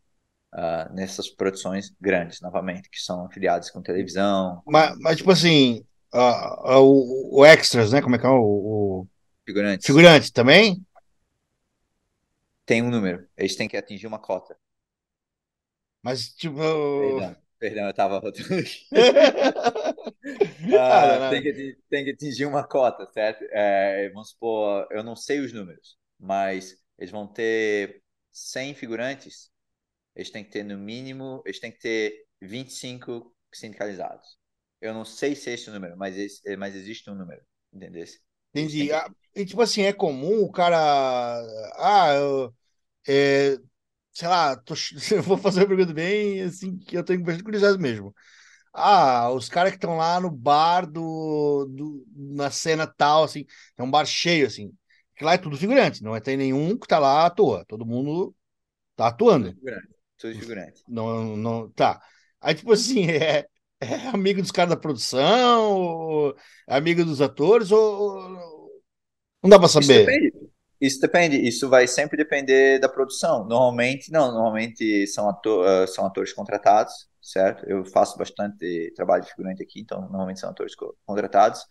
Uh, 0.55 0.93
nessas 0.93 1.29
produções 1.29 1.91
grandes, 1.99 2.39
novamente, 2.39 2.87
que 2.87 2.99
são 2.99 3.25
afiliadas 3.25 3.71
com 3.71 3.81
televisão. 3.81 4.61
Mas, 4.67 4.95
mas 4.99 5.17
tipo 5.17 5.31
assim, 5.31 5.83
uh, 6.13 6.77
uh, 6.77 6.81
o, 6.81 7.39
o, 7.39 7.45
extras, 7.45 7.91
né? 7.91 8.01
Como 8.01 8.15
é 8.15 8.19
que 8.19 8.25
é 8.25 8.29
o, 8.29 8.41
o... 8.41 9.07
figurante? 9.45 9.85
Figurante 9.85 10.31
também? 10.31 10.85
Tem 12.65 12.81
um 12.81 12.89
número. 12.89 13.27
Eles 13.37 13.55
têm 13.55 13.67
que 13.67 13.75
atingir 13.75 14.07
uma 14.07 14.19
cota. 14.19 14.57
Mas, 16.01 16.29
tipo. 16.29 16.57
Perdão, 16.57 17.35
perdão 17.59 17.87
eu 17.87 17.93
tava 17.93 18.19
rotando 18.19 18.53
aqui. 18.59 18.87
ah, 20.77 21.29
tem, 21.29 21.41
que, 21.41 21.77
tem 21.89 22.03
que 22.03 22.11
atingir 22.11 22.45
uma 22.45 22.67
cota, 22.67 23.09
certo? 23.11 23.43
É, 23.51 24.09
vamos 24.09 24.29
supor, 24.29 24.87
eu 24.91 25.03
não 25.03 25.15
sei 25.15 25.39
os 25.39 25.51
números, 25.51 25.97
mas 26.19 26.77
eles 26.97 27.11
vão 27.11 27.27
ter 27.27 28.01
100 28.31 28.75
figurantes, 28.75 29.49
eles 30.15 30.29
têm 30.29 30.43
que 30.43 30.51
ter 30.51 30.63
no 30.63 30.77
mínimo, 30.77 31.41
eles 31.45 31.59
têm 31.59 31.71
que 31.71 31.79
ter 31.79 32.25
25 32.41 33.33
sindicalizados. 33.51 34.42
Eu 34.83 34.93
não 34.93 35.05
sei 35.05 35.33
se 35.33 35.49
é 35.49 35.53
esse 35.53 35.69
o 35.69 35.73
número, 35.73 35.95
mas, 35.95 36.17
esse, 36.17 36.57
mas 36.57 36.75
existe 36.75 37.09
um 37.09 37.15
número, 37.15 37.41
entendeu? 37.71 38.03
Entendi. 38.53 38.91
Ah, 38.91 39.09
e 39.33 39.45
tipo 39.45 39.61
assim, 39.61 39.83
é 39.83 39.93
comum 39.93 40.43
o 40.43 40.51
cara. 40.51 40.75
Ah, 41.77 42.13
eu, 42.15 42.53
é, 43.07 43.57
sei 44.11 44.27
lá, 44.27 44.57
tô, 44.57 44.73
eu 45.15 45.23
vou 45.23 45.37
fazer 45.37 45.61
uma 45.61 45.67
pergunta 45.67 45.93
bem 45.93 46.41
assim, 46.41 46.77
que 46.79 46.97
eu 46.97 47.03
tenho 47.03 47.23
bastante 47.23 47.45
curiosidade 47.45 47.79
mesmo. 47.81 48.13
Ah, 48.73 49.31
os 49.31 49.47
caras 49.47 49.71
que 49.71 49.77
estão 49.77 49.95
lá 49.95 50.19
no 50.19 50.29
bar 50.29 50.85
do, 50.85 51.65
do, 51.69 52.05
na 52.13 52.51
cena 52.51 52.85
tal, 52.85 53.23
assim, 53.23 53.45
é 53.77 53.83
um 53.83 53.89
bar 53.89 54.05
cheio, 54.05 54.45
assim. 54.45 54.73
Que 55.15 55.23
lá 55.23 55.35
é 55.35 55.37
tudo 55.37 55.55
figurante, 55.57 56.03
não 56.03 56.13
é 56.13 56.19
tem 56.19 56.35
nenhum 56.35 56.77
que 56.77 56.87
tá 56.87 56.99
lá 56.99 57.25
à 57.25 57.29
toa. 57.29 57.63
Todo 57.69 57.85
mundo 57.85 58.35
tá 58.97 59.07
atuando. 59.07 59.47
Tudo 59.53 59.55
figurante. 59.59 59.87
Tudo 60.17 60.39
figurante. 60.39 60.83
Não, 60.89 61.37
não, 61.37 61.71
tá. 61.71 62.01
Aí, 62.41 62.53
tipo 62.55 62.73
assim, 62.73 63.07
é, 63.09 63.47
é 63.83 64.07
amigo 64.09 64.41
dos 64.41 64.51
caras 64.51 64.71
da 64.71 64.77
produção, 64.79 66.33
amigo 66.67 67.03
dos 67.03 67.21
atores, 67.21 67.71
ou, 67.71 68.43
não 69.43 69.49
dá 69.49 69.59
para 69.59 69.67
saber. 69.67 69.83
Isso 69.83 70.05
depende. 70.05 70.53
Isso 70.79 70.99
depende, 70.99 71.47
isso 71.47 71.69
vai 71.69 71.87
sempre 71.87 72.17
depender 72.17 72.79
da 72.79 72.89
produção. 72.89 73.45
Normalmente, 73.45 74.11
não, 74.11 74.31
normalmente 74.31 75.07
são, 75.07 75.29
ator, 75.29 75.65
uh, 75.65 75.87
são 75.87 76.05
atores 76.05 76.33
contratados, 76.33 77.07
certo? 77.21 77.65
Eu 77.65 77.85
faço 77.85 78.17
bastante 78.17 78.91
trabalho 78.93 79.23
de 79.23 79.29
figurante 79.29 79.63
aqui, 79.63 79.79
então 79.79 80.01
normalmente 80.01 80.41
são 80.41 80.49
atores 80.49 80.73
contratados. 81.05 81.61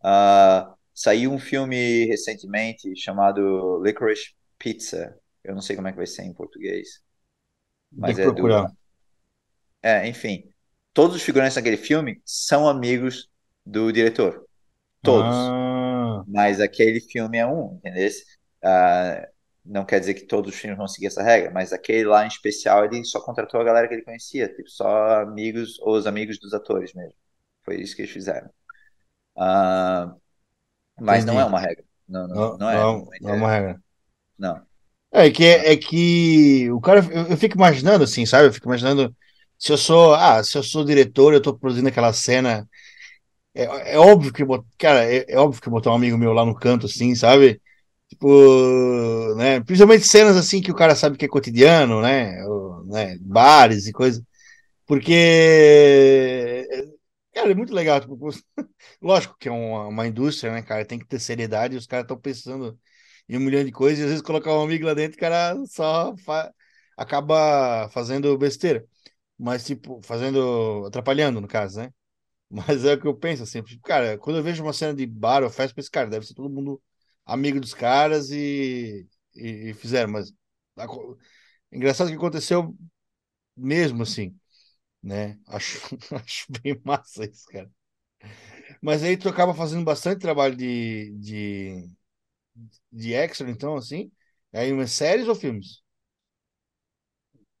Uh, 0.00 0.74
saiu 0.92 1.32
um 1.32 1.38
filme 1.38 2.04
recentemente 2.06 2.94
chamado 2.94 3.82
Licorice 3.82 4.34
Pizza. 4.58 5.18
Eu 5.42 5.54
não 5.54 5.62
sei 5.62 5.74
como 5.74 5.88
é 5.88 5.92
que 5.92 5.96
vai 5.96 6.06
ser 6.06 6.24
em 6.24 6.34
português. 6.34 7.00
Mas 7.90 8.18
é 8.18 8.24
procurar. 8.24 8.66
do. 8.66 8.76
É, 9.82 10.06
enfim. 10.06 10.44
Todos 10.98 11.14
os 11.14 11.22
figurantes 11.22 11.54
daquele 11.54 11.76
filme 11.76 12.20
são 12.24 12.68
amigos 12.68 13.30
do 13.64 13.92
diretor. 13.92 14.44
Todos. 15.00 15.32
Ah. 15.32 16.24
Mas 16.26 16.60
aquele 16.60 17.00
filme 17.00 17.38
é 17.38 17.46
um, 17.46 17.76
entendeu? 17.76 18.10
Uh, 18.64 19.24
não 19.64 19.84
quer 19.84 20.00
dizer 20.00 20.14
que 20.14 20.26
todos 20.26 20.52
os 20.52 20.60
filmes 20.60 20.76
vão 20.76 20.88
seguir 20.88 21.06
essa 21.06 21.22
regra, 21.22 21.52
mas 21.52 21.72
aquele 21.72 22.04
lá 22.04 22.24
em 22.24 22.26
especial 22.26 22.84
ele 22.84 23.04
só 23.04 23.20
contratou 23.20 23.60
a 23.60 23.64
galera 23.64 23.86
que 23.86 23.94
ele 23.94 24.02
conhecia, 24.02 24.48
tipo, 24.48 24.68
só 24.68 25.20
amigos 25.20 25.78
ou 25.82 25.94
os 25.94 26.04
amigos 26.04 26.36
dos 26.36 26.52
atores 26.52 26.92
mesmo. 26.92 27.14
Foi 27.62 27.76
isso 27.76 27.94
que 27.94 28.02
eles 28.02 28.12
fizeram. 28.12 28.48
Uh, 29.36 30.20
mas 31.00 31.22
Entendi. 31.22 31.26
não 31.26 31.40
é 31.40 31.44
uma 31.44 31.60
regra. 31.60 31.84
Não, 32.08 32.26
não, 32.26 32.34
não, 32.34 32.58
não 32.58 32.70
é. 32.70 32.74
Não, 32.74 33.08
não 33.20 33.30
é 33.30 33.32
uma 33.34 33.50
regra. 33.52 33.82
Não. 34.36 34.66
É 35.12 35.30
que, 35.30 35.44
é 35.44 35.76
que 35.76 36.68
o 36.72 36.80
cara, 36.80 37.06
eu, 37.08 37.28
eu, 37.28 37.36
fico 37.36 37.54
imaginando 37.54 38.02
assim, 38.02 38.26
sabe? 38.26 38.48
Eu 38.48 38.52
fico 38.52 38.66
imaginando 38.66 39.14
se 39.58 39.72
eu 39.72 39.78
sou, 39.78 40.14
ah, 40.14 40.42
se 40.44 40.56
eu 40.58 40.62
sou 40.62 40.84
diretor, 40.84 41.34
eu 41.34 41.42
tô 41.42 41.56
produzindo 41.56 41.88
aquela 41.88 42.12
cena. 42.12 42.68
É, 43.54 43.94
é 43.94 43.98
óbvio 43.98 44.32
que, 44.32 44.44
cara, 44.78 45.04
é, 45.04 45.24
é 45.28 45.38
óbvio 45.38 45.60
que 45.62 45.70
botar 45.70 45.90
um 45.90 45.94
amigo 45.94 46.18
meu 46.18 46.32
lá 46.32 46.44
no 46.44 46.54
canto, 46.54 46.86
assim, 46.86 47.14
sabe? 47.14 47.60
Tipo, 48.08 49.34
né? 49.36 49.60
Principalmente 49.60 50.06
cenas 50.08 50.36
assim 50.36 50.62
que 50.62 50.70
o 50.72 50.74
cara 50.76 50.94
sabe 50.96 51.16
que 51.18 51.24
é 51.26 51.28
cotidiano, 51.28 52.00
né? 52.02 52.44
Ou, 52.46 52.84
né? 52.86 53.18
Bares 53.20 53.86
e 53.86 53.92
coisas. 53.92 54.22
Porque, 54.86 56.66
cara, 57.34 57.50
é 57.50 57.54
muito 57.54 57.74
legal. 57.74 58.00
Tipo, 58.00 58.16
lógico 59.02 59.36
que 59.38 59.48
é 59.48 59.52
uma, 59.52 59.88
uma 59.88 60.06
indústria, 60.06 60.52
né, 60.52 60.62
cara? 60.62 60.84
Tem 60.84 60.98
que 60.98 61.06
ter 61.06 61.18
seriedade 61.20 61.76
os 61.76 61.86
caras 61.86 62.04
estão 62.04 62.18
pensando 62.18 62.78
em 63.28 63.36
um 63.36 63.40
milhão 63.40 63.64
de 63.64 63.72
coisas. 63.72 64.00
E 64.00 64.02
às 64.04 64.08
vezes 64.10 64.22
colocar 64.22 64.54
um 64.54 64.62
amigo 64.62 64.86
lá 64.86 64.94
dentro, 64.94 65.16
o 65.18 65.20
cara 65.20 65.54
só 65.66 66.16
fa 66.18 66.52
acaba 66.96 67.88
fazendo 67.90 68.36
besteira. 68.38 68.84
Mas, 69.38 69.64
tipo, 69.66 70.00
fazendo. 70.02 70.86
atrapalhando, 70.86 71.40
no 71.40 71.48
caso, 71.48 71.80
né? 71.80 71.92
Mas 72.50 72.84
é 72.84 72.94
o 72.94 73.00
que 73.00 73.06
eu 73.08 73.16
penso, 73.16 73.42
assim, 73.44 73.62
tipo, 73.62 73.82
cara, 73.82 74.18
quando 74.18 74.38
eu 74.38 74.42
vejo 74.44 74.62
uma 74.64 74.72
cena 74.74 74.94
de 74.94 75.06
bar 75.06 75.42
ou 75.44 75.50
festa, 75.50 75.74
penso, 75.74 75.90
cara, 75.90 76.10
deve 76.10 76.26
ser 76.26 76.34
todo 76.34 76.50
mundo 76.50 76.82
amigo 77.26 77.60
dos 77.60 77.74
caras 77.74 78.30
e, 78.30 79.08
e, 79.36 79.70
e 79.70 79.74
fizeram, 79.74 80.10
mas 80.12 80.32
engraçado 81.72 82.08
que 82.10 82.16
aconteceu 82.16 82.76
mesmo 83.56 84.04
assim, 84.04 84.38
né? 85.02 85.38
Acho, 85.48 85.80
acho 86.16 86.46
bem 86.62 86.80
massa 86.84 87.24
isso, 87.26 87.46
cara. 87.48 87.70
Mas 88.82 89.02
aí 89.02 89.16
tu 89.16 89.28
acaba 89.28 89.54
fazendo 89.54 89.84
bastante 89.84 90.20
trabalho 90.20 90.56
de, 90.56 91.12
de, 91.18 91.88
de 92.92 93.12
extra, 93.14 93.50
então, 93.50 93.76
assim? 93.76 94.10
Aí 94.52 94.72
umas 94.72 94.92
séries 94.92 95.28
ou 95.28 95.34
filmes? 95.34 95.82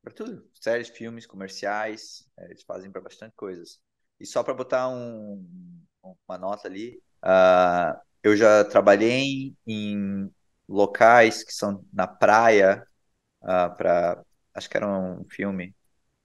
Para 0.02 0.12
tudo. 0.14 0.47
Séries, 0.60 0.88
filmes, 0.88 1.26
comerciais, 1.26 2.28
é, 2.38 2.46
eles 2.46 2.62
fazem 2.62 2.90
para 2.90 3.00
bastante 3.00 3.34
coisas. 3.36 3.80
E 4.20 4.26
só 4.26 4.42
para 4.42 4.54
botar 4.54 4.88
um, 4.88 5.44
uma 6.26 6.38
nota 6.38 6.66
ali, 6.66 7.00
uh, 7.24 7.98
eu 8.22 8.36
já 8.36 8.64
trabalhei 8.64 9.54
em 9.66 10.30
locais 10.68 11.44
que 11.44 11.52
são 11.52 11.84
na 11.92 12.06
praia, 12.06 12.86
uh, 13.42 13.50
ah, 13.50 13.70
para 13.70 14.24
acho 14.54 14.68
que 14.68 14.76
era 14.76 14.88
um 14.88 15.24
filme, 15.30 15.74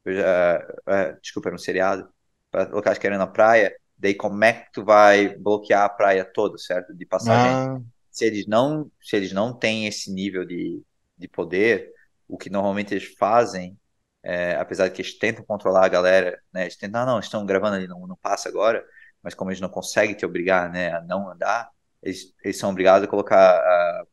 eu 0.04 0.16
já, 0.16 0.60
uh, 0.60 1.22
desculpa, 1.22 1.50
era 1.50 1.56
um 1.56 1.60
seriado, 1.60 2.10
para 2.50 2.70
locais 2.70 2.98
que 2.98 3.06
eram 3.06 3.18
na 3.18 3.28
praia, 3.28 3.76
daí 3.98 4.16
como 4.16 4.44
é 4.44 4.54
que 4.54 4.72
tu 4.72 4.84
vai 4.84 5.36
bloquear 5.38 5.84
a 5.84 5.90
praia 5.90 6.26
toda, 6.26 6.58
certo? 6.58 6.94
De 6.94 7.06
passagem. 7.06 7.70
Ah. 7.70 7.82
Se 8.12 8.26
eles 8.26 8.46
não, 8.48 8.92
se 9.02 9.16
eles 9.16 9.32
não 9.32 9.58
têm 9.58 9.88
esse 9.88 10.12
nível 10.12 10.46
de, 10.46 10.84
de 11.18 11.28
poder, 11.28 11.92
o 12.28 12.38
que 12.38 12.50
normalmente 12.50 12.94
eles 12.94 13.14
fazem, 13.18 13.78
é, 14.24 14.56
apesar 14.56 14.88
de 14.88 14.96
que 14.96 15.02
eles 15.02 15.18
tentam 15.18 15.46
controlar 15.46 15.86
a 15.86 15.90
galera, 15.90 16.42
né? 16.54 16.64
Eles 16.64 16.78
tentam, 16.78 17.02
ah, 17.02 17.06
não, 17.06 17.20
estão 17.20 17.46
gravando 17.46 17.76
ali, 17.76 17.88
não, 17.88 18.08
não 18.08 18.16
passa 18.18 18.50
agora, 18.50 18.84
mas 19.22 19.34
como 19.34 19.52
eles 19.52 19.62
não 19.62 19.70
conseguem 19.70 20.16
te 20.16 20.26
obrigar, 20.26 20.72
né, 20.72 20.94
a 20.94 21.02
não 21.02 21.30
andar, 21.30 21.70
eles, 22.02 22.34
eles 22.44 22.58
são 22.58 22.70
obrigados 22.70 23.08
a 23.08 23.10
colocar 23.10 23.60
uh, 23.62 24.08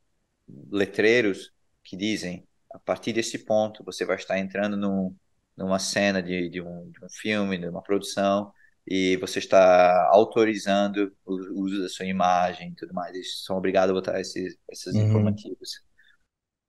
letreiros 0.70 1.52
que 1.82 1.96
dizem 1.96 2.46
a 2.72 2.78
partir 2.78 3.12
desse 3.12 3.38
ponto 3.38 3.84
você 3.84 4.04
vai 4.04 4.16
estar 4.16 4.38
entrando 4.38 4.76
num, 4.76 5.14
numa 5.56 5.78
cena 5.78 6.22
de, 6.22 6.48
de, 6.48 6.60
um, 6.62 6.90
de 6.90 7.04
um 7.04 7.08
filme, 7.08 7.58
de 7.58 7.68
uma 7.68 7.82
produção 7.82 8.52
e 8.86 9.16
você 9.18 9.38
está 9.38 10.08
autorizando 10.10 11.12
o 11.24 11.62
uso 11.62 11.82
da 11.82 11.88
sua 11.88 12.06
imagem 12.06 12.70
e 12.70 12.74
tudo 12.74 12.94
mais. 12.94 13.14
Eles 13.14 13.44
são 13.44 13.56
obrigados 13.56 13.90
a 13.90 13.94
botar 13.94 14.20
esses, 14.20 14.56
esses 14.70 14.94
uhum. 14.94 15.06
informativos. 15.06 15.82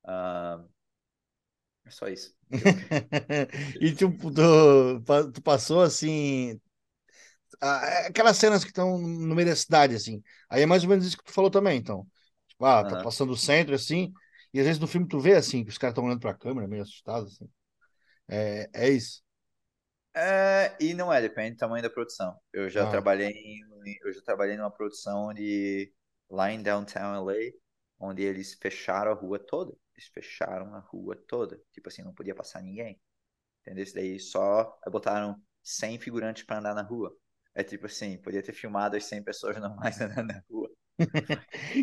Uh, 0.04 0.67
é 1.86 1.89
só 1.89 2.08
isso. 2.08 2.34
e 3.80 3.91
tu, 3.94 4.12
tu, 4.12 5.32
tu, 5.32 5.41
passou 5.41 5.82
assim 5.82 6.60
é 7.62 8.08
aquelas 8.08 8.38
cenas 8.38 8.63
que 8.63 8.70
estão 8.70 8.98
no 8.98 9.36
meio 9.36 9.48
da 9.48 9.56
cidade, 9.56 9.96
assim. 9.96 10.22
Aí 10.50 10.63
é 10.63 10.65
mais 10.65 10.84
ou 10.84 10.89
menos 10.89 11.06
isso 11.06 11.17
que 11.17 11.24
tu 11.24 11.32
falou 11.32 11.52
também, 11.52 11.78
então. 11.78 12.08
Tipo, 12.48 12.65
ah, 12.65 12.84
tá 12.84 12.98
uhum. 12.98 13.04
passando 13.04 13.32
o 13.32 13.38
centro, 13.38 13.76
assim, 13.76 14.12
e 14.54 14.60
às 14.60 14.65
vezes 14.65 14.80
no 14.80 14.88
filme 14.88 15.08
tu 15.08 15.20
vê, 15.20 15.36
assim, 15.36 15.63
que 15.63 15.69
os 15.69 15.77
caras 15.77 15.94
estão 15.94 16.06
olhando 16.06 16.19
pra 16.19 16.34
câmera, 16.34 16.67
meio 16.67 16.82
assustados, 16.82 17.34
assim. 17.34 17.50
É, 18.27 18.69
é 18.73 18.90
isso. 18.90 19.21
É, 20.13 20.75
e 20.79 20.94
não 20.94 21.12
é, 21.12 21.21
depende 21.21 21.52
do 21.52 21.60
tamanho 21.60 21.84
da 21.84 21.90
produção. 21.90 22.36
Eu 22.52 22.69
já 22.69 22.88
ah. 22.88 22.90
trabalhei 22.90 23.29
em, 23.29 23.62
eu 24.04 24.13
já 24.13 24.21
trabalhei 24.21 24.58
numa 24.58 24.71
produção 24.71 25.29
onde 25.29 25.94
lá 26.29 26.52
em 26.52 26.62
downtown 26.62 27.23
LA, 27.23 27.52
onde 28.00 28.23
eles 28.23 28.56
fecharam 28.56 29.12
a 29.12 29.15
rua 29.15 29.40
toda. 29.40 29.73
Eles 30.02 30.08
fecharam 30.08 30.73
a 30.73 30.79
rua 30.79 31.15
toda. 31.27 31.62
Tipo 31.71 31.89
assim, 31.89 32.02
não 32.02 32.13
podia 32.13 32.33
passar 32.33 32.62
ninguém. 32.62 32.99
Entendeu? 33.62 33.83
Isso 33.83 33.93
daí 33.93 34.19
só 34.19 34.75
botaram 34.89 35.39
100 35.63 35.99
figurantes 35.99 36.43
para 36.43 36.58
andar 36.58 36.73
na 36.73 36.81
rua. 36.81 37.15
É 37.54 37.63
tipo 37.63 37.85
assim, 37.85 38.17
podia 38.17 38.41
ter 38.41 38.54
filmado 38.54 38.97
as 38.97 39.06
100 39.06 39.23
pessoas 39.23 39.60
normais 39.60 39.99
andando 40.02 40.27
na 40.27 40.43
rua. 40.49 40.71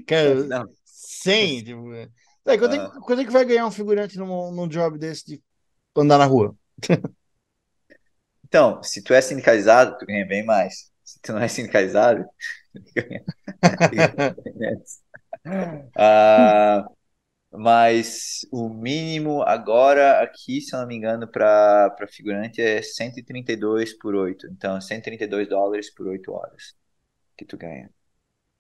Cara, 0.07 0.35
não. 0.45 0.69
100? 0.85 1.65
Tipo, 1.65 1.95
é. 1.95 2.09
quando, 2.59 2.75
é, 2.75 2.87
uh... 2.87 3.01
quando 3.03 3.23
é 3.23 3.25
que 3.25 3.31
vai 3.31 3.45
ganhar 3.45 3.67
um 3.67 3.71
figurante 3.71 4.19
num, 4.19 4.51
num 4.51 4.67
job 4.67 4.99
desse 4.99 5.25
de 5.25 5.43
andar 5.97 6.19
na 6.19 6.25
rua? 6.25 6.57
então, 8.45 8.83
se 8.83 9.03
tu 9.03 9.15
é 9.15 9.21
sindicalizado, 9.21 9.97
tu 9.99 10.07
ganha 10.07 10.27
bem 10.27 10.45
mais. 10.45 10.91
Se 11.05 11.21
tu 11.21 11.33
não 11.33 11.41
é 11.41 11.49
sindicalizado, 11.49 12.25
tu 12.73 12.93
ganha, 12.95 13.25
uh, 15.97 16.98
Mas 17.51 18.41
o 18.53 18.69
mínimo 18.69 19.43
agora 19.43 20.23
aqui, 20.23 20.61
se 20.61 20.75
eu 20.75 20.81
não 20.81 20.87
me 20.87 20.97
engano, 20.97 21.27
para 21.27 22.07
figurante 22.09 22.61
é 22.61 22.83
132 22.83 23.97
por 23.99 24.15
8. 24.15 24.47
Então, 24.49 24.79
132 24.81 25.49
dólares 25.49 25.93
por 25.95 26.07
8 26.07 26.31
horas 26.31 26.75
que 27.37 27.45
tu 27.47 27.57
ganha. 27.57 27.91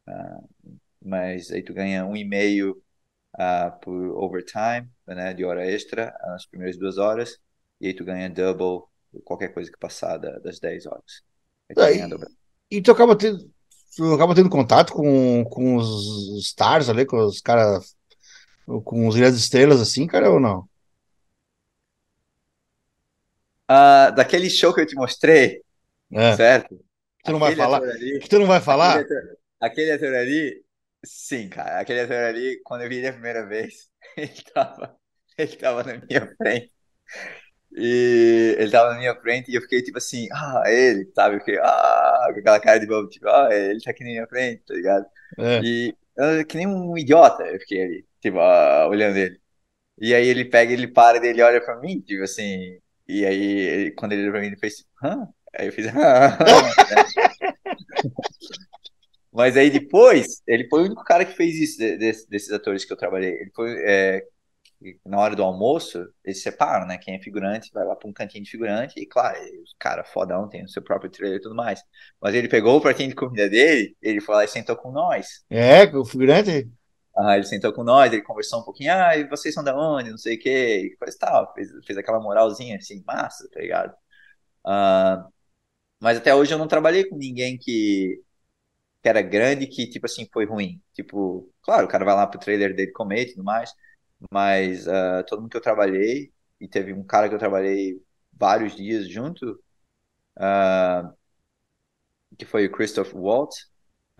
Uh, 0.08 0.78
mas 1.04 1.50
aí 1.50 1.62
tu 1.62 1.74
ganha 1.74 2.06
um 2.06 2.16
e 2.16 2.24
meio 2.24 2.82
uh, 3.36 3.78
por 3.80 3.94
overtime, 4.22 4.88
né, 5.06 5.34
de 5.34 5.44
hora 5.44 5.66
extra, 5.66 6.16
nas 6.26 6.46
primeiras 6.46 6.78
duas 6.78 6.96
horas, 6.96 7.38
e 7.80 7.88
aí 7.88 7.94
tu 7.94 8.04
ganha 8.04 8.30
double 8.30 8.84
qualquer 9.24 9.48
coisa 9.48 9.70
que 9.70 9.78
passar 9.78 10.16
das 10.16 10.58
10 10.58 10.86
horas. 10.86 11.22
Tu 11.74 11.80
e, 12.70 12.78
e 12.78 12.82
tu 12.82 12.90
acaba 12.90 13.16
tendo, 13.16 13.50
tu 13.96 14.14
acaba 14.14 14.34
tendo 14.34 14.48
contato 14.48 14.92
com, 14.92 15.44
com 15.44 15.76
os 15.76 16.38
stars 16.46 16.88
ali, 16.88 17.04
com 17.04 17.18
os 17.18 17.40
caras 17.40 17.97
com 18.84 19.08
os 19.08 19.16
grandes 19.16 19.40
estrelas 19.40 19.80
assim, 19.80 20.06
cara, 20.06 20.30
ou 20.30 20.38
não? 20.38 20.68
Uh, 23.70 24.14
daquele 24.14 24.48
show 24.48 24.74
que 24.74 24.80
eu 24.80 24.86
te 24.86 24.94
mostrei, 24.94 25.62
é. 26.12 26.36
certo? 26.36 26.78
Tu 27.24 27.32
não 27.32 27.38
vai 27.38 27.54
falar? 27.54 27.82
Ali, 27.82 28.18
tu 28.20 28.38
não 28.38 28.46
vai 28.46 28.60
falar? 28.60 28.98
Aquele 28.98 29.14
ator, 29.14 29.38
aquele 29.60 29.92
ator, 29.92 30.14
ali, 30.14 30.64
sim, 31.04 31.48
cara. 31.48 31.80
Aquele 31.80 32.00
ator 32.00 32.16
ali, 32.16 32.60
quando 32.64 32.82
eu 32.82 32.88
vi 32.88 32.96
ele 32.96 33.08
a 33.08 33.12
primeira 33.12 33.46
vez, 33.46 33.90
ele 34.16 34.32
tava, 34.54 34.96
ele 35.36 35.56
tava 35.56 35.84
na 35.84 36.00
minha 36.06 36.34
frente. 36.36 36.72
E 37.76 38.56
ele 38.58 38.70
tava 38.70 38.92
na 38.92 38.98
minha 38.98 39.14
frente 39.20 39.50
e 39.50 39.54
eu 39.54 39.60
fiquei 39.60 39.82
tipo 39.82 39.98
assim, 39.98 40.26
ah, 40.32 40.62
ele, 40.66 41.10
sabe? 41.14 41.36
Eu 41.36 41.40
fiquei, 41.40 41.58
ah, 41.58 42.30
com 42.32 42.40
aquela 42.40 42.60
cara 42.60 42.80
de 42.80 42.86
bobo, 42.86 43.08
tipo, 43.08 43.28
ah, 43.28 43.48
ele 43.52 43.80
tá 43.80 43.90
aqui 43.90 44.02
na 44.04 44.10
minha 44.10 44.26
frente, 44.26 44.62
tá 44.66 44.74
ligado? 44.74 45.06
É. 45.38 45.60
E 45.62 45.94
eu, 46.16 46.46
que 46.46 46.56
nem 46.56 46.66
um 46.66 46.96
idiota 46.96 47.44
eu 47.44 47.60
fiquei 47.60 47.82
ali 47.82 48.07
tipo, 48.20 48.38
olhando 48.88 49.16
ele. 49.16 49.40
E 50.00 50.14
aí 50.14 50.28
ele 50.28 50.44
pega, 50.44 50.72
ele 50.72 50.88
para, 50.88 51.24
ele 51.26 51.42
olha 51.42 51.60
pra 51.60 51.80
mim, 51.80 52.00
tipo 52.00 52.22
assim, 52.22 52.78
e 53.06 53.24
aí 53.26 53.42
ele, 53.42 53.90
quando 53.92 54.12
ele 54.12 54.22
olhou 54.22 54.32
pra 54.32 54.40
mim, 54.40 54.48
ele 54.48 54.56
fez 54.58 54.84
hã? 55.02 55.28
Aí 55.56 55.66
eu 55.66 55.72
fiz, 55.72 55.86
hã? 55.86 56.38
Mas 59.32 59.56
aí 59.56 59.70
depois, 59.70 60.42
ele 60.46 60.68
foi 60.68 60.82
o 60.82 60.84
único 60.86 61.04
cara 61.04 61.24
que 61.24 61.34
fez 61.34 61.56
isso, 61.56 61.78
desse, 61.78 62.28
desses 62.28 62.50
atores 62.52 62.84
que 62.84 62.92
eu 62.92 62.96
trabalhei. 62.96 63.30
Ele 63.30 63.50
foi, 63.54 63.70
é, 63.84 64.22
na 65.04 65.18
hora 65.18 65.34
do 65.34 65.42
almoço, 65.42 66.06
eles 66.24 66.42
separam, 66.42 66.86
né? 66.86 66.98
Quem 66.98 67.14
é 67.16 67.20
figurante 67.20 67.70
vai 67.72 67.84
lá 67.84 67.96
para 67.96 68.08
um 68.08 68.12
cantinho 68.12 68.44
de 68.44 68.50
figurante, 68.50 68.98
e 68.98 69.06
claro, 69.06 69.38
o 69.38 69.78
cara 69.78 70.04
fodão 70.04 70.48
tem 70.48 70.64
o 70.64 70.68
seu 70.68 70.82
próprio 70.82 71.10
trailer 71.10 71.38
e 71.38 71.42
tudo 71.42 71.54
mais. 71.54 71.82
Mas 72.20 72.34
ele 72.34 72.48
pegou 72.48 72.76
o 72.76 72.80
pratinho 72.80 73.08
de 73.08 73.14
comida 73.14 73.48
dele, 73.48 73.96
ele 74.00 74.20
foi 74.20 74.34
lá 74.36 74.44
e 74.44 74.48
sentou 74.48 74.76
com 74.76 74.92
nós. 74.92 75.44
É, 75.50 75.84
o 75.84 76.04
figurante? 76.04 76.68
Ah, 77.18 77.36
ele 77.36 77.46
sentou 77.46 77.72
com 77.72 77.82
nós, 77.82 78.12
ele 78.12 78.22
conversou 78.22 78.60
um 78.60 78.64
pouquinho, 78.64 78.92
ah, 78.92 79.16
e 79.16 79.28
vocês 79.28 79.52
são 79.54 79.64
da 79.64 79.76
onde, 79.76 80.10
não 80.10 80.18
sei 80.18 80.36
o 80.36 80.40
quê, 80.40 80.92
e 80.94 80.96
coisa 80.96 81.16
tal, 81.18 81.52
fez, 81.54 81.68
fez 81.84 81.98
aquela 81.98 82.20
moralzinha 82.20 82.76
assim, 82.76 83.02
massa, 83.06 83.48
tá 83.50 83.60
ligado? 83.60 83.92
Uh, 84.66 85.32
mas 86.00 86.18
até 86.18 86.34
hoje 86.34 86.54
eu 86.54 86.58
não 86.58 86.68
trabalhei 86.68 87.04
com 87.08 87.16
ninguém 87.16 87.58
que, 87.58 88.22
que 89.02 89.08
era 89.08 89.22
grande 89.22 89.66
que, 89.66 89.88
tipo 89.90 90.06
assim, 90.06 90.28
foi 90.32 90.46
ruim. 90.46 90.82
Tipo, 90.94 91.52
claro, 91.62 91.86
o 91.86 91.90
cara 91.90 92.04
vai 92.04 92.14
lá 92.14 92.26
pro 92.26 92.40
trailer 92.40 92.74
dele 92.74 92.92
comer 92.92 93.22
e 93.24 93.30
tudo 93.34 93.44
mais, 93.44 93.72
mas 94.32 94.86
uh, 94.86 95.24
todo 95.28 95.40
mundo 95.42 95.50
que 95.50 95.56
eu 95.56 95.62
trabalhei, 95.62 96.32
e 96.60 96.68
teve 96.68 96.92
um 96.92 97.04
cara 97.04 97.28
que 97.28 97.34
eu 97.34 97.38
trabalhei 97.38 98.02
vários 98.32 98.76
dias 98.76 99.08
junto, 99.08 99.52
uh, 100.38 101.14
que 102.38 102.44
foi 102.46 102.66
o 102.66 102.72
Christoph 102.72 103.12
Waltz, 103.14 103.70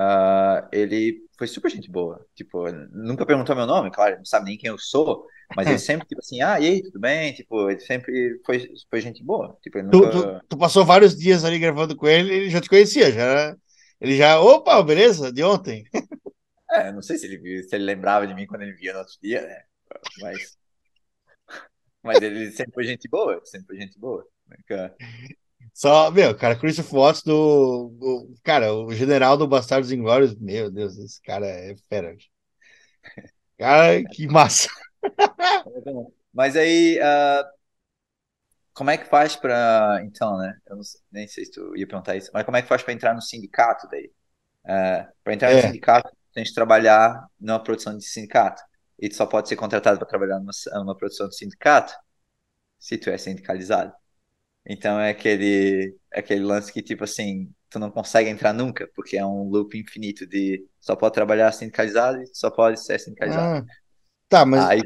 Uh, 0.00 0.68
ele 0.70 1.26
foi 1.36 1.46
super 1.46 1.70
gente 1.70 1.90
boa. 1.90 2.24
Tipo, 2.34 2.70
nunca 2.92 3.26
perguntou 3.26 3.56
meu 3.56 3.66
nome, 3.66 3.90
claro, 3.90 4.16
não 4.16 4.24
sabe 4.24 4.46
nem 4.46 4.58
quem 4.58 4.70
eu 4.70 4.78
sou, 4.78 5.26
mas 5.56 5.66
ele 5.66 5.78
sempre, 5.78 6.06
tipo 6.06 6.20
assim, 6.20 6.40
ah, 6.40 6.60
e 6.60 6.66
aí, 6.66 6.82
tudo 6.82 7.00
bem? 7.00 7.32
Tipo, 7.34 7.68
ele 7.68 7.80
sempre 7.80 8.40
foi, 8.46 8.72
foi 8.88 9.00
gente 9.00 9.24
boa. 9.24 9.56
Tipo, 9.62 9.82
nunca... 9.82 10.10
tu, 10.10 10.10
tu, 10.10 10.46
tu, 10.50 10.58
passou 10.58 10.84
vários 10.84 11.16
dias 11.16 11.44
ali 11.44 11.58
gravando 11.58 11.96
com 11.96 12.06
ele, 12.06 12.32
ele 12.32 12.50
já 12.50 12.60
te 12.60 12.68
conhecia, 12.68 13.10
já. 13.10 13.56
Ele 14.00 14.16
já, 14.16 14.40
opa, 14.40 14.80
beleza, 14.82 15.32
de 15.32 15.42
ontem. 15.42 15.84
É, 16.70 16.92
não 16.92 17.00
sei 17.00 17.16
se 17.16 17.24
ele 17.24 17.62
se 17.62 17.74
ele 17.74 17.84
lembrava 17.84 18.26
de 18.26 18.34
mim 18.34 18.46
quando 18.46 18.60
ele 18.60 18.74
via 18.74 18.92
no 18.92 18.98
outro 18.98 19.14
dia, 19.22 19.40
né? 19.40 19.62
Mas. 20.20 20.58
Mas 22.02 22.20
ele 22.20 22.52
sempre 22.52 22.74
foi 22.74 22.84
gente 22.84 23.08
boa, 23.08 23.40
sempre 23.42 23.68
foi 23.68 23.76
gente 23.80 23.98
boa. 23.98 24.22
Nunca... 24.46 24.94
Só, 25.78 26.10
meu, 26.10 26.36
cara, 26.36 26.58
Christopher 26.58 26.98
Watts 26.98 27.22
do, 27.22 27.90
do, 28.00 28.34
Cara, 28.42 28.74
o 28.74 28.92
general 28.92 29.36
do 29.36 29.46
Bastardos 29.46 29.92
Inglórios, 29.92 30.34
meu 30.34 30.68
Deus, 30.72 30.98
esse 30.98 31.22
cara 31.22 31.46
é 31.46 31.76
fera. 31.88 32.16
Cara, 33.56 34.02
que 34.10 34.26
massa. 34.26 34.68
Mas 36.34 36.56
aí, 36.56 36.98
uh, 36.98 37.44
como 38.74 38.90
é 38.90 38.98
que 38.98 39.04
faz 39.04 39.36
para 39.36 40.00
Então, 40.02 40.36
né? 40.38 40.58
Eu 40.66 40.76
não 40.78 40.82
sei, 40.82 41.00
nem 41.12 41.28
sei 41.28 41.44
se 41.44 41.52
tu 41.52 41.76
ia 41.76 41.86
perguntar 41.86 42.16
isso, 42.16 42.30
mas 42.34 42.44
como 42.44 42.56
é 42.56 42.62
que 42.62 42.68
faz 42.68 42.82
para 42.82 42.92
entrar 42.92 43.14
no 43.14 43.22
sindicato 43.22 43.86
daí? 43.88 44.10
Uh, 44.64 45.12
para 45.22 45.34
entrar 45.34 45.52
é. 45.52 45.56
no 45.56 45.62
sindicato, 45.62 46.10
tem 46.34 46.42
que 46.42 46.54
trabalhar 46.54 47.24
numa 47.38 47.62
produção 47.62 47.96
de 47.96 48.04
sindicato. 48.04 48.60
E 48.98 49.08
tu 49.08 49.14
só 49.14 49.26
pode 49.26 49.48
ser 49.48 49.54
contratado 49.54 49.96
para 49.98 50.08
trabalhar 50.08 50.40
numa, 50.40 50.52
numa 50.74 50.96
produção 50.96 51.28
de 51.28 51.36
sindicato 51.36 51.94
se 52.80 52.98
tu 52.98 53.10
é 53.10 53.16
sindicalizado. 53.16 53.94
Então 54.68 55.00
é 55.00 55.10
aquele, 55.10 55.96
aquele 56.12 56.44
lance 56.44 56.70
que, 56.70 56.82
tipo 56.82 57.04
assim, 57.04 57.50
tu 57.70 57.78
não 57.78 57.90
consegue 57.90 58.28
entrar 58.28 58.52
nunca, 58.52 58.86
porque 58.94 59.16
é 59.16 59.24
um 59.24 59.48
loop 59.48 59.78
infinito 59.78 60.26
de 60.26 60.66
só 60.78 60.94
pode 60.94 61.14
trabalhar 61.14 61.50
sindicalizado 61.52 62.22
e 62.22 62.26
só 62.34 62.50
pode 62.50 62.78
ser 62.84 63.00
sindicalizado. 63.00 63.66
Ah, 63.66 63.74
tá, 64.28 64.44
mas. 64.44 64.64
Aí, 64.66 64.80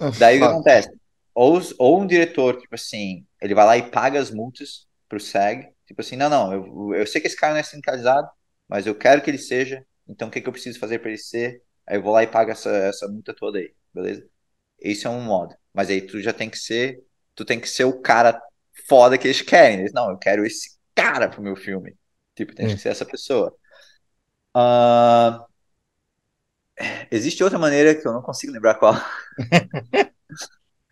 ah, 0.00 0.10
daí 0.18 0.36
o 0.36 0.40
que 0.40 0.44
acontece? 0.46 0.90
Ou, 1.32 1.60
ou 1.78 2.00
um 2.00 2.06
diretor, 2.06 2.58
tipo 2.58 2.74
assim, 2.74 3.24
ele 3.40 3.54
vai 3.54 3.64
lá 3.64 3.76
e 3.76 3.90
paga 3.90 4.18
as 4.18 4.30
multas 4.30 4.86
pro 5.08 5.20
SEG, 5.20 5.68
tipo 5.86 6.00
assim, 6.00 6.16
não, 6.16 6.28
não, 6.28 6.52
eu, 6.52 6.94
eu 6.94 7.06
sei 7.06 7.20
que 7.20 7.26
esse 7.26 7.36
cara 7.36 7.52
não 7.52 7.60
é 7.60 7.62
sindicalizado, 7.62 8.28
mas 8.66 8.86
eu 8.86 8.94
quero 8.94 9.22
que 9.22 9.30
ele 9.30 9.38
seja, 9.38 9.86
então 10.08 10.28
o 10.28 10.30
que, 10.30 10.40
que 10.40 10.48
eu 10.48 10.52
preciso 10.52 10.80
fazer 10.80 10.98
para 10.98 11.10
ele 11.10 11.18
ser? 11.18 11.62
Aí 11.86 11.96
eu 11.98 12.02
vou 12.02 12.12
lá 12.12 12.22
e 12.22 12.26
pago 12.26 12.50
essa, 12.50 12.70
essa 12.70 13.06
multa 13.06 13.34
toda 13.34 13.58
aí, 13.58 13.72
beleza? 13.94 14.26
Esse 14.80 15.06
é 15.06 15.10
um 15.10 15.20
modo. 15.20 15.54
Mas 15.72 15.90
aí 15.90 16.00
tu 16.00 16.20
já 16.20 16.32
tem 16.32 16.50
que 16.50 16.58
ser, 16.58 16.98
tu 17.34 17.44
tem 17.44 17.60
que 17.60 17.68
ser 17.68 17.84
o 17.84 18.00
cara 18.00 18.40
foda 18.88 19.18
que 19.18 19.26
eles 19.26 19.42
querem. 19.42 19.80
Eles, 19.80 19.92
não, 19.92 20.10
eu 20.10 20.18
quero 20.18 20.44
esse 20.44 20.76
cara 20.94 21.28
pro 21.28 21.42
meu 21.42 21.56
filme. 21.56 21.96
Tipo, 22.34 22.54
tem 22.54 22.68
que 22.68 22.78
ser 22.78 22.90
essa 22.90 23.04
pessoa. 23.04 23.54
Uh... 24.56 25.44
Existe 27.10 27.42
outra 27.42 27.58
maneira 27.58 27.94
que 27.94 28.06
eu 28.06 28.12
não 28.12 28.20
consigo 28.20 28.52
lembrar 28.52 28.74
qual. 28.74 28.94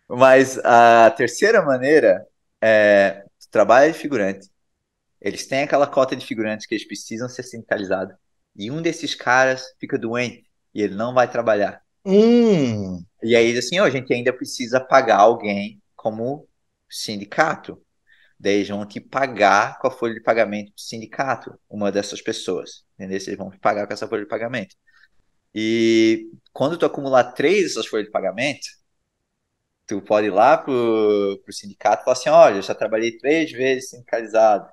Mas 0.09 0.57
a 0.59 1.11
terceira 1.11 1.61
maneira 1.61 2.25
é 2.61 3.23
trabalho 3.51 3.93
de 3.93 3.97
figurante. 3.97 4.49
Eles 5.21 5.47
têm 5.47 5.63
aquela 5.63 5.87
cota 5.87 6.15
de 6.15 6.25
figurantes 6.25 6.65
que 6.65 6.75
eles 6.75 6.85
precisam 6.85 7.29
ser 7.29 7.43
sindicalizados. 7.43 8.15
E 8.55 8.69
um 8.69 8.81
desses 8.81 9.15
caras 9.15 9.63
fica 9.79 9.97
doente 9.97 10.45
e 10.73 10.81
ele 10.81 10.93
não 10.93 11.13
vai 11.13 11.29
trabalhar. 11.29 11.81
Hum. 12.05 13.03
E 13.23 13.35
aí, 13.35 13.57
assim, 13.57 13.79
ó, 13.79 13.85
a 13.85 13.89
gente 13.89 14.13
ainda 14.13 14.33
precisa 14.33 14.79
pagar 14.79 15.17
alguém 15.17 15.81
como 15.95 16.47
sindicato. 16.89 17.81
Daí 18.39 18.55
eles 18.55 18.69
vão 18.69 18.85
te 18.85 18.99
pagar 18.99 19.79
com 19.79 19.87
a 19.87 19.91
folha 19.91 20.13
de 20.13 20.21
pagamento 20.21 20.73
do 20.73 20.81
sindicato, 20.81 21.57
uma 21.69 21.91
dessas 21.91 22.21
pessoas. 22.21 22.83
Entendeu? 22.95 23.17
Eles 23.17 23.37
vão 23.37 23.49
te 23.51 23.59
pagar 23.59 23.87
com 23.87 23.93
essa 23.93 24.07
folha 24.07 24.23
de 24.23 24.29
pagamento. 24.29 24.75
E 25.53 26.29
quando 26.53 26.77
tu 26.77 26.85
acumular 26.85 27.33
três 27.33 27.63
dessas 27.63 27.87
folhas 27.87 28.05
de 28.07 28.11
pagamento, 28.11 28.67
tu 29.87 30.01
pode 30.01 30.27
ir 30.27 30.31
lá 30.31 30.57
pro, 30.57 31.39
pro 31.43 31.53
sindicato 31.53 32.01
e 32.01 32.05
falar 32.05 32.17
assim, 32.17 32.29
olha, 32.29 32.55
eu 32.57 32.61
já 32.61 32.75
trabalhei 32.75 33.17
três 33.17 33.51
vezes 33.51 33.89
sindicalizado, 33.89 34.69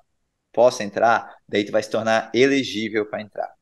posso 0.51 0.83
entrar? 0.83 1.35
Daí 1.47 1.65
tu 1.65 1.71
vai 1.71 1.83
se 1.83 1.89
tornar 1.89 2.31
elegível 2.33 3.05
para 3.09 3.21
entrar. 3.21 3.53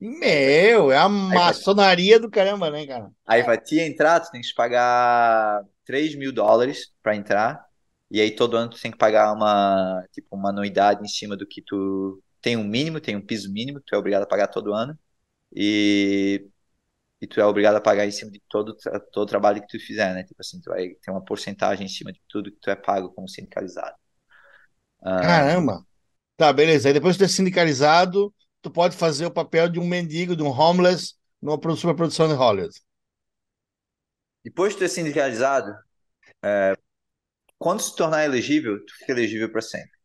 Meu, 0.00 0.92
é 0.92 0.96
a 0.96 1.08
maçonaria 1.08 2.20
do 2.20 2.30
caramba, 2.30 2.70
né, 2.70 2.86
cara? 2.86 3.10
Aí 3.26 3.42
vai 3.42 3.58
te 3.58 3.80
entrar, 3.80 4.20
tu 4.20 4.30
tem 4.30 4.40
que 4.40 4.54
pagar 4.54 5.64
3 5.84 6.14
mil 6.14 6.32
dólares 6.32 6.92
para 7.02 7.16
entrar. 7.16 7.67
E 8.10 8.20
aí 8.20 8.34
todo 8.34 8.56
ano 8.56 8.70
tu 8.70 8.80
tem 8.80 8.90
que 8.90 8.98
pagar 8.98 9.32
uma, 9.34 10.04
tipo, 10.12 10.34
uma 10.36 10.50
anuidade 10.50 11.04
em 11.04 11.08
cima 11.08 11.36
do 11.36 11.46
que 11.46 11.62
tu 11.62 12.22
tem 12.40 12.56
um 12.56 12.64
mínimo, 12.64 13.00
tem 13.00 13.16
um 13.16 13.20
piso 13.26 13.52
mínimo, 13.52 13.80
tu 13.84 13.94
é 13.94 13.98
obrigado 13.98 14.22
a 14.22 14.26
pagar 14.26 14.48
todo 14.48 14.72
ano. 14.74 14.98
E, 15.54 16.46
e 17.20 17.26
tu 17.26 17.40
é 17.40 17.46
obrigado 17.46 17.76
a 17.76 17.80
pagar 17.80 18.06
em 18.06 18.12
cima 18.12 18.30
de 18.32 18.42
todo, 18.48 18.76
todo 19.12 19.24
o 19.24 19.26
trabalho 19.26 19.60
que 19.62 19.68
tu 19.68 19.80
fizer, 19.80 20.14
né? 20.14 20.24
Tipo 20.24 20.40
assim, 20.40 20.60
tu 20.60 20.70
vai 20.70 20.90
ter 20.96 21.10
uma 21.10 21.24
porcentagem 21.24 21.86
em 21.86 21.88
cima 21.90 22.12
de 22.12 22.20
tudo 22.28 22.52
que 22.52 22.58
tu 22.60 22.70
é 22.70 22.76
pago 22.76 23.10
como 23.14 23.28
sindicalizado. 23.28 23.96
Ah, 25.02 25.48
Caramba! 25.48 25.84
Tá, 26.36 26.52
beleza. 26.52 26.88
Aí 26.88 26.94
depois 26.94 27.16
de 27.16 27.20
ter 27.24 27.28
sindicalizado, 27.30 28.34
tu 28.62 28.70
pode 28.70 28.96
fazer 28.96 29.26
o 29.26 29.30
papel 29.32 29.68
de 29.68 29.80
um 29.80 29.86
mendigo, 29.86 30.36
de 30.36 30.42
um 30.42 30.48
homeless, 30.50 31.14
numa 31.42 31.58
produção 31.58 32.28
de 32.28 32.34
Hollywood. 32.34 32.74
Depois 34.44 34.72
de 34.72 34.80
ter 34.80 34.88
sindicalizado, 34.88 35.76
é, 36.44 36.74
quando 37.58 37.80
se 37.82 37.94
tornar 37.96 38.24
elegível, 38.24 38.84
tu 38.86 38.94
fica 38.98 39.12
elegível 39.12 39.50
para 39.50 39.60
sempre. 39.62 39.98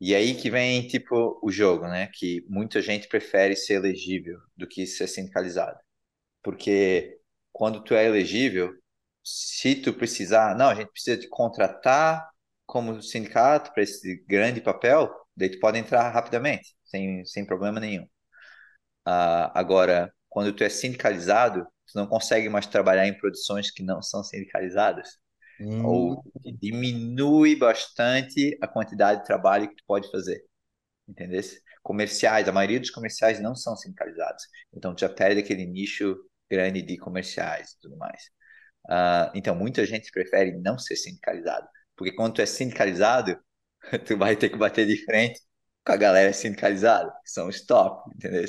E 0.00 0.14
aí 0.14 0.34
que 0.34 0.50
vem, 0.50 0.86
tipo, 0.88 1.38
o 1.42 1.50
jogo, 1.52 1.86
né? 1.86 2.08
Que 2.14 2.44
muita 2.48 2.80
gente 2.82 3.08
prefere 3.08 3.54
ser 3.56 3.74
elegível 3.74 4.38
do 4.56 4.66
que 4.66 4.86
ser 4.86 5.06
sindicalizado. 5.08 5.78
Porque 6.42 7.18
quando 7.52 7.82
tu 7.84 7.94
é 7.94 8.06
elegível, 8.06 8.72
se 9.24 9.76
tu 9.76 9.92
precisar, 9.94 10.56
não, 10.56 10.68
a 10.70 10.74
gente 10.74 10.90
precisa 10.92 11.18
te 11.18 11.28
contratar 11.28 12.28
como 12.66 13.02
sindicato 13.02 13.72
para 13.74 13.82
esse 13.82 14.24
grande 14.28 14.60
papel, 14.60 15.10
daí 15.36 15.50
tu 15.50 15.58
pode 15.60 15.78
entrar 15.78 16.10
rapidamente, 16.10 16.76
sem, 16.84 17.24
sem 17.26 17.44
problema 17.46 17.80
nenhum. 17.80 18.04
Uh, 19.06 19.50
agora, 19.54 20.12
quando 20.28 20.52
tu 20.54 20.64
é 20.64 20.68
sindicalizado, 20.68 21.64
tu 21.64 21.98
não 21.98 22.06
consegue 22.06 22.48
mais 22.48 22.66
trabalhar 22.66 23.06
em 23.06 23.16
produções 23.18 23.70
que 23.70 23.82
não 23.82 24.02
são 24.02 24.22
sindicalizadas. 24.22 25.18
Hum. 25.60 25.84
Ou 25.84 26.24
diminui 26.58 27.54
bastante 27.56 28.56
a 28.62 28.66
quantidade 28.66 29.20
de 29.20 29.26
trabalho 29.26 29.68
que 29.68 29.76
tu 29.76 29.84
pode 29.86 30.10
fazer. 30.10 30.42
Entendeu? 31.06 31.40
Comerciais, 31.82 32.48
a 32.48 32.52
maioria 32.52 32.80
dos 32.80 32.90
comerciais 32.90 33.40
não 33.40 33.54
são 33.54 33.76
sindicalizados. 33.76 34.44
Então, 34.72 34.94
tu 34.94 35.00
já 35.00 35.08
perde 35.08 35.40
aquele 35.40 35.66
nicho 35.66 36.16
grande 36.50 36.82
de 36.82 36.96
comerciais 36.96 37.72
e 37.72 37.80
tudo 37.80 37.96
mais. 37.96 38.22
Uh, 38.86 39.30
então, 39.34 39.54
muita 39.54 39.84
gente 39.84 40.10
prefere 40.10 40.52
não 40.58 40.78
ser 40.78 40.96
sindicalizado. 40.96 41.68
Porque 41.96 42.14
quando 42.14 42.34
tu 42.34 42.42
é 42.42 42.46
sindicalizado, 42.46 43.38
tu 44.06 44.16
vai 44.16 44.36
ter 44.36 44.48
que 44.48 44.56
bater 44.56 44.86
de 44.86 45.04
frente 45.04 45.40
com 45.84 45.92
a 45.92 45.96
galera 45.96 46.32
sindicalizada, 46.32 47.10
que 47.24 47.30
são 47.30 47.48
os 47.48 47.64
top, 47.64 48.10
entendeu? 48.14 48.44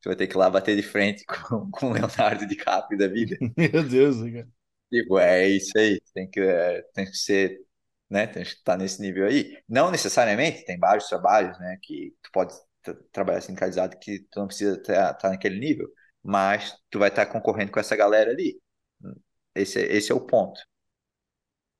Tu 0.00 0.08
vai 0.08 0.16
ter 0.16 0.26
que 0.26 0.34
ir 0.34 0.38
lá 0.38 0.48
bater 0.48 0.76
de 0.76 0.82
frente 0.82 1.24
com, 1.72 1.86
o 1.86 1.92
Leonardo 1.92 2.46
DiCaprio 2.46 2.98
da 2.98 3.08
vida. 3.08 3.36
Meu 3.56 3.82
Deus, 3.82 4.16
cara. 4.32 4.57
Tipo, 4.90 5.18
é 5.18 5.46
isso 5.48 5.76
aí. 5.76 6.00
Tem 6.14 6.28
que, 6.30 6.40
é, 6.40 6.82
tem 6.94 7.04
que 7.06 7.16
ser, 7.16 7.58
né? 8.08 8.26
Tem 8.26 8.42
que 8.42 8.50
estar 8.50 8.76
nesse 8.76 9.00
nível 9.00 9.26
aí. 9.26 9.56
Não 9.68 9.90
necessariamente, 9.90 10.64
tem 10.64 10.78
vários 10.78 11.08
trabalhos, 11.08 11.58
né? 11.58 11.78
Que 11.82 12.14
tu 12.22 12.30
pode 12.32 12.54
trabalhar 13.12 13.40
sindicalizado 13.40 13.98
que 13.98 14.20
tu 14.30 14.40
não 14.40 14.46
precisa 14.46 14.76
estar, 14.76 15.12
estar 15.12 15.30
naquele 15.30 15.58
nível. 15.58 15.88
Mas 16.22 16.74
tu 16.90 16.98
vai 16.98 17.08
estar 17.08 17.26
concorrendo 17.26 17.72
com 17.72 17.80
essa 17.80 17.96
galera 17.96 18.30
ali. 18.30 18.60
Esse, 19.54 19.80
esse 19.80 20.12
é 20.12 20.14
o 20.14 20.20
ponto. 20.20 20.60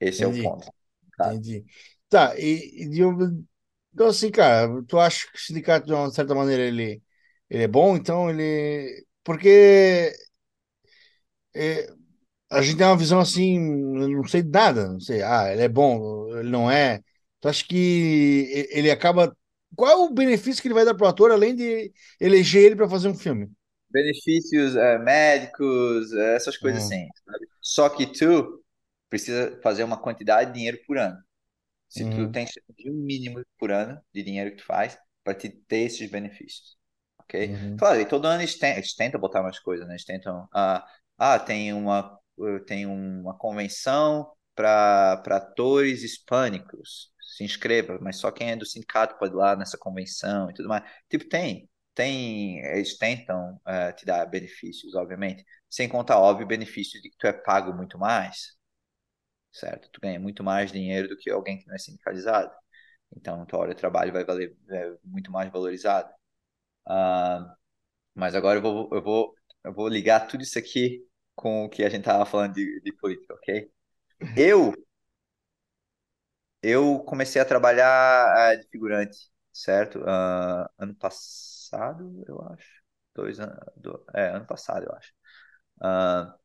Esse 0.01 0.25
Entendi. 0.25 0.45
é 0.45 0.49
o 0.49 0.51
ponto. 0.51 0.67
Tá? 1.17 1.35
Entendi. 1.35 1.65
Tá, 2.09 2.39
e, 2.39 2.87
e 2.95 2.99
eu, 3.01 3.13
então 3.93 4.07
assim, 4.07 4.31
cara, 4.31 4.83
tu 4.87 4.99
acha 4.99 5.27
que 5.31 5.37
o 5.37 5.41
sindicato, 5.41 5.87
de 5.87 5.93
uma 5.93 6.11
certa 6.11 6.35
maneira, 6.35 6.63
ele, 6.63 7.03
ele 7.51 7.65
é 7.65 7.69
bom? 7.69 7.97
Então 7.97 8.31
ele... 8.31 9.07
Porque... 9.25 10.13
É, 11.55 11.93
a 12.51 12.63
gente 12.63 12.79
tem 12.79 12.87
uma 12.87 12.97
visão 12.97 13.21
assim, 13.21 13.59
não 13.59 14.25
sei 14.25 14.43
de 14.43 14.51
nada, 14.51 14.89
não 14.89 15.01
sei, 15.01 15.23
ah, 15.23 15.53
ele 15.53 15.63
é 15.63 15.69
bom, 15.69 16.29
ele 16.39 16.49
não 16.49 16.71
é. 16.71 17.01
Tu 17.41 17.49
acha 17.49 17.65
que 17.65 18.67
ele 18.71 18.91
acaba. 18.91 19.37
Qual 19.77 19.91
é 19.91 19.95
o 19.95 20.13
benefício 20.13 20.61
que 20.61 20.69
ele 20.69 20.75
vai 20.75 20.85
dar 20.85 20.95
pro 20.95 21.07
ator, 21.07 21.31
além 21.31 21.55
de 21.55 21.93
eleger 22.21 22.65
ele 22.65 22.77
para 22.77 22.89
fazer 22.89 23.09
um 23.09 23.15
filme? 23.15 23.51
Benefícios 23.91 24.77
é, 24.77 24.99
médicos, 24.99 26.13
é, 26.13 26.37
essas 26.37 26.57
coisas 26.57 26.83
hum. 26.83 26.87
assim. 26.87 27.07
Sabe? 27.25 27.49
Só 27.61 27.89
que 27.89 28.07
tu 28.07 28.65
precisa 29.09 29.59
fazer 29.63 29.85
uma 29.85 30.01
quantidade 30.01 30.51
de 30.51 30.59
dinheiro 30.59 30.79
por 30.87 30.99
ano. 30.99 31.17
Se 31.89 32.03
hum. 32.05 32.11
tu 32.11 32.33
tens 32.33 32.51
um 32.87 32.93
mínimo 32.93 33.43
por 33.59 33.71
ano 33.71 34.01
de 34.13 34.23
dinheiro 34.23 34.51
que 34.51 34.59
tu 34.59 34.65
faz 34.65 34.99
para 35.23 35.35
te 35.35 35.49
ter 35.49 35.81
esses 35.81 36.11
benefícios. 36.11 36.77
Ok? 37.21 37.49
Uhum. 37.49 37.77
Claro, 37.77 38.01
e 38.01 38.07
todo 38.07 38.27
ano 38.27 38.43
eles 38.43 38.95
tentam 38.95 39.21
botar 39.21 39.43
mais 39.43 39.59
coisas, 39.59 39.87
né? 39.87 39.95
Eles 39.95 40.05
tentam. 40.05 40.49
Ah, 40.53 40.87
ah, 41.19 41.39
tem 41.39 41.73
uma 41.73 42.18
tem 42.67 42.87
uma 42.87 43.37
convenção 43.37 44.31
para 44.55 45.23
atores 45.37 46.03
hispânicos. 46.03 47.13
Se 47.21 47.45
inscreva, 47.45 47.99
mas 48.01 48.17
só 48.17 48.31
quem 48.33 48.51
é 48.51 48.57
do 48.57 48.67
sindicato 48.67 49.17
pode 49.19 49.33
ir 49.33 49.37
lá 49.37 49.55
nessa 49.55 49.79
convenção 49.79 50.51
e 50.51 50.55
tudo 50.55 50.69
mais. 50.69 50.83
Tipo, 51.09 51.29
tem. 51.29 51.71
Tem, 51.95 52.61
eles 52.61 52.97
tentam 52.97 53.55
uh, 53.67 53.93
te 53.95 54.05
dar 54.07 54.25
benefícios, 54.27 54.95
obviamente. 54.95 55.45
Sem 55.69 55.89
contar, 55.89 56.19
óbvio, 56.19 56.45
o 56.45 56.49
benefício 56.49 57.01
de 57.03 57.11
que 57.11 57.17
tu 57.19 57.27
é 57.27 57.33
pago 57.33 57.73
muito 57.75 57.99
mais. 57.99 58.57
Certo? 59.53 59.89
Tu 59.93 60.01
ganha 60.01 60.21
muito 60.21 60.43
mais 60.45 60.71
dinheiro 60.73 61.09
do 61.09 61.17
que 61.17 61.31
alguém 61.31 61.59
que 61.59 61.67
não 61.67 61.75
é 61.75 61.79
sindicalizado. 61.79 62.53
Então, 63.17 63.45
tua 63.47 63.61
hora 63.61 63.75
de 63.75 63.81
trabalho 63.81 64.13
vai 64.13 64.25
valer 64.25 64.57
é, 64.71 64.93
muito 65.05 65.31
mais 65.33 65.51
valorizado. 65.51 66.11
Uh, 66.87 67.47
mas 68.15 68.35
agora 68.35 68.59
eu 68.59 68.63
vou, 68.63 68.91
eu, 68.93 69.03
vou, 69.03 69.35
eu 69.65 69.75
vou 69.75 69.89
ligar 69.89 70.29
tudo 70.29 70.43
isso 70.43 70.59
aqui 70.59 71.08
com 71.39 71.65
o 71.65 71.69
que 71.69 71.85
a 71.85 71.89
gente 71.89 72.05
tava 72.05 72.27
falando 72.27 72.55
de, 72.55 72.81
de 72.83 72.93
política, 72.95 73.35
ok? 73.35 73.71
Eu 74.37 74.75
eu 76.63 76.99
comecei 77.05 77.41
a 77.41 77.45
trabalhar 77.45 78.55
uh, 78.55 78.61
de 78.61 78.69
figurante, 78.69 79.17
certo? 79.53 80.01
Uh, 80.01 80.69
ano 80.79 80.95
passado, 80.97 82.25
eu 82.27 82.41
acho. 82.53 82.83
Dois 83.15 83.39
anos. 83.41 83.57
É, 84.15 84.29
ano 84.31 84.47
passado, 84.47 84.85
eu 84.87 84.93
acho. 84.95 85.13
Uh, 85.83 86.39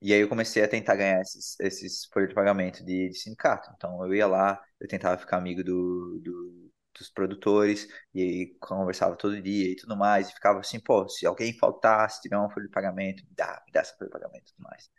e 0.00 0.12
aí 0.12 0.20
eu 0.20 0.28
comecei 0.28 0.62
a 0.62 0.68
tentar 0.68 0.96
ganhar 0.96 1.20
esses, 1.20 1.58
esses 1.60 2.04
folhas 2.06 2.28
de 2.28 2.34
pagamento 2.34 2.84
de, 2.84 3.08
de, 3.10 3.18
sindicato. 3.18 3.70
Então 3.76 4.02
eu 4.04 4.14
ia 4.14 4.26
lá, 4.26 4.62
eu 4.80 4.88
tentava 4.88 5.18
ficar 5.18 5.38
amigo 5.38 5.64
do, 5.64 6.20
do 6.22 6.65
dos 6.98 7.10
produtores, 7.10 7.88
e 8.14 8.56
conversava 8.60 9.16
todo 9.16 9.40
dia 9.40 9.72
e 9.72 9.76
tudo 9.76 9.96
mais, 9.96 10.28
e 10.28 10.34
ficava 10.34 10.60
assim, 10.60 10.80
pô, 10.80 11.08
se 11.08 11.26
alguém 11.26 11.56
faltar, 11.58 12.10
se 12.10 12.20
tiver 12.22 12.36
uma 12.36 12.50
folha 12.50 12.66
de 12.66 12.72
pagamento, 12.72 13.24
me 13.26 13.34
dá, 13.34 13.62
me 13.66 13.72
dá 13.72 13.80
essa 13.80 13.94
folha 13.96 14.08
de 14.08 14.12
pagamento 14.12 14.50
e 14.50 14.52
tudo 14.54 14.62
mais. 14.64 14.90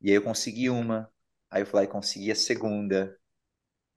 E 0.00 0.10
aí 0.10 0.16
eu 0.16 0.22
consegui 0.22 0.70
uma, 0.70 1.10
aí 1.50 1.62
eu 1.62 1.66
falei, 1.66 1.86
consegui 1.88 2.30
a 2.30 2.36
segunda, 2.36 3.18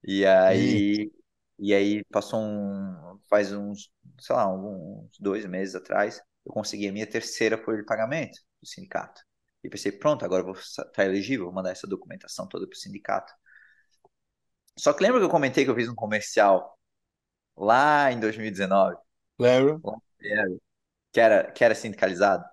e 0.04 0.26
aí, 0.26 1.12
e 1.60 1.74
aí 1.74 2.04
passou 2.12 2.40
um, 2.42 3.20
faz 3.30 3.54
uns, 3.54 3.92
sei 4.20 4.36
lá, 4.36 4.52
uns 4.54 5.18
dois 5.20 5.46
meses 5.46 5.76
atrás, 5.76 6.22
eu 6.46 6.52
consegui 6.54 6.88
a 6.88 6.92
minha 6.92 7.08
terceira 7.08 7.58
folha 7.58 7.78
de 7.80 7.86
pagamento 7.86 8.40
do 8.62 8.68
sindicato. 8.68 9.22
E 9.64 9.70
pensei, 9.70 9.92
pronto, 9.92 10.26
agora 10.26 10.44
vou 10.44 10.54
estar 10.54 11.06
elegível, 11.06 11.46
vou 11.46 11.54
mandar 11.54 11.72
essa 11.72 11.88
documentação 11.88 12.48
toda 12.48 12.68
para 12.68 12.76
o 12.76 12.80
sindicato. 12.80 13.32
Só 14.78 14.94
que 14.94 15.04
lembra 15.04 15.20
que 15.20 15.26
eu 15.26 15.30
comentei 15.30 15.64
que 15.64 15.70
eu 15.70 15.76
fiz 15.76 15.88
um 15.88 15.96
comercial 15.96 16.78
lá 17.62 18.12
em 18.12 18.20
2019. 18.20 18.98
Lembro. 19.40 19.82
Que 21.12 21.20
era, 21.20 21.52
que 21.52 21.64
era 21.64 21.76
sindicalizado. 21.76 22.46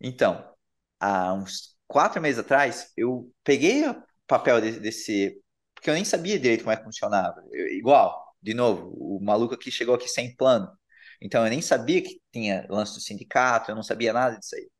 Então, 0.00 0.54
há 1.00 1.34
uns 1.34 1.76
quatro 1.86 2.20
meses 2.22 2.40
atrás, 2.40 2.92
eu 2.96 3.32
peguei 3.44 3.88
o 3.88 4.02
papel 4.26 4.60
desse, 4.60 4.80
desse 4.80 5.42
porque 5.74 5.90
eu 5.90 5.94
nem 5.94 6.04
sabia 6.04 6.38
direito 6.38 6.62
como 6.64 6.72
é 6.72 6.76
que 6.76 6.84
funcionava. 6.84 7.42
Eu, 7.52 7.68
igual, 7.68 8.34
de 8.42 8.54
novo, 8.54 8.90
o 8.98 9.20
maluco 9.24 9.54
aqui 9.54 9.70
chegou 9.70 9.94
aqui 9.94 10.08
sem 10.08 10.34
plano. 10.36 10.70
Então, 11.20 11.44
eu 11.44 11.50
nem 11.50 11.62
sabia 11.62 12.02
que 12.02 12.20
tinha 12.32 12.66
lance 12.70 12.94
do 12.94 13.00
sindicato, 13.00 13.70
eu 13.70 13.74
não 13.76 13.82
sabia 13.82 14.12
nada 14.12 14.38
disso 14.38 14.56
aí. 14.56 14.70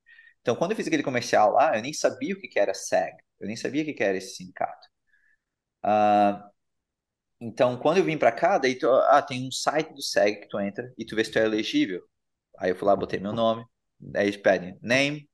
Então, 0.43 0.57
quando 0.57 0.73
eu 0.73 0.77
fiz 0.77 0.87
aquele 0.89 1.03
comercial 1.05 1.53
lá, 1.53 1.77
eu 1.77 1.83
nem 1.83 1.93
sabia 1.93 2.35
o 2.35 2.41
que, 2.41 2.49
que 2.49 2.59
era 2.61 2.73
SEG, 2.75 3.17
eu 3.41 3.47
nem 3.49 3.57
sabia 3.57 3.83
o 3.83 3.85
que, 3.87 3.95
que 3.95 4.03
era 4.05 4.17
esse 4.19 4.37
sindicato. 4.37 4.89
Uh, 5.85 6.52
então, 7.45 7.77
quando 7.77 7.99
eu 7.99 8.05
vim 8.05 8.17
para 8.17 8.31
cá, 8.31 8.57
daí 8.57 8.77
tu, 8.77 8.89
ah, 8.89 9.21
tem 9.21 9.49
um 9.49 9.51
site 9.51 9.93
do 9.93 10.01
SEG 10.01 10.43
que 10.43 10.49
tu 10.49 10.61
entra 10.61 10.93
e 10.97 11.05
tu 11.05 11.17
vê 11.17 11.25
se 11.25 11.33
tu 11.33 11.41
é 11.41 11.45
elegível. 11.45 12.01
Aí 12.57 12.71
eu 12.71 12.77
fui 12.77 12.87
lá, 12.87 12.95
botei 12.95 13.19
meu 13.19 13.33
nome, 13.33 13.65
aí 14.15 14.27
eles 14.29 14.37
pedem 14.37 14.79
name, 14.81 15.29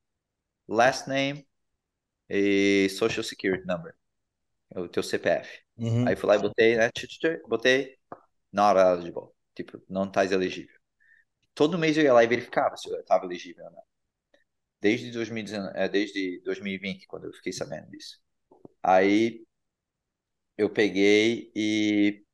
last 0.66 1.06
name 1.06 1.46
e 2.30 2.88
social 2.90 3.22
security 3.22 3.66
number, 3.66 3.94
o 4.74 4.88
teu 4.88 5.02
CPF. 5.02 5.60
Uhum. 5.76 6.08
Aí 6.08 6.16
fui 6.16 6.26
lá 6.28 6.36
e 6.36 6.38
botei, 6.38 6.76
né, 6.78 6.90
botei, 7.46 7.98
not 8.50 8.78
eligible, 8.78 9.28
tipo, 9.54 9.78
não 9.86 10.04
estás 10.04 10.32
elegível. 10.32 10.78
Todo 11.54 11.78
mês 11.78 11.98
eu 11.98 12.04
ia 12.04 12.14
lá 12.14 12.24
e 12.24 12.26
verificava 12.26 12.74
se 12.78 12.88
eu 12.88 12.98
estava 13.00 13.26
elegível 13.26 13.66
ou 13.66 13.70
não. 13.72 13.82
Desde, 14.80 15.10
2019, 15.10 15.72
é, 15.76 15.88
desde 15.90 16.40
2020, 16.42 17.06
quando 17.06 17.26
eu 17.26 17.32
fiquei 17.34 17.52
sabendo 17.52 17.90
disso. 17.90 18.18
Aí 18.82 19.46
eu 20.58 20.70
peguei 20.70 21.52
e 21.56 22.24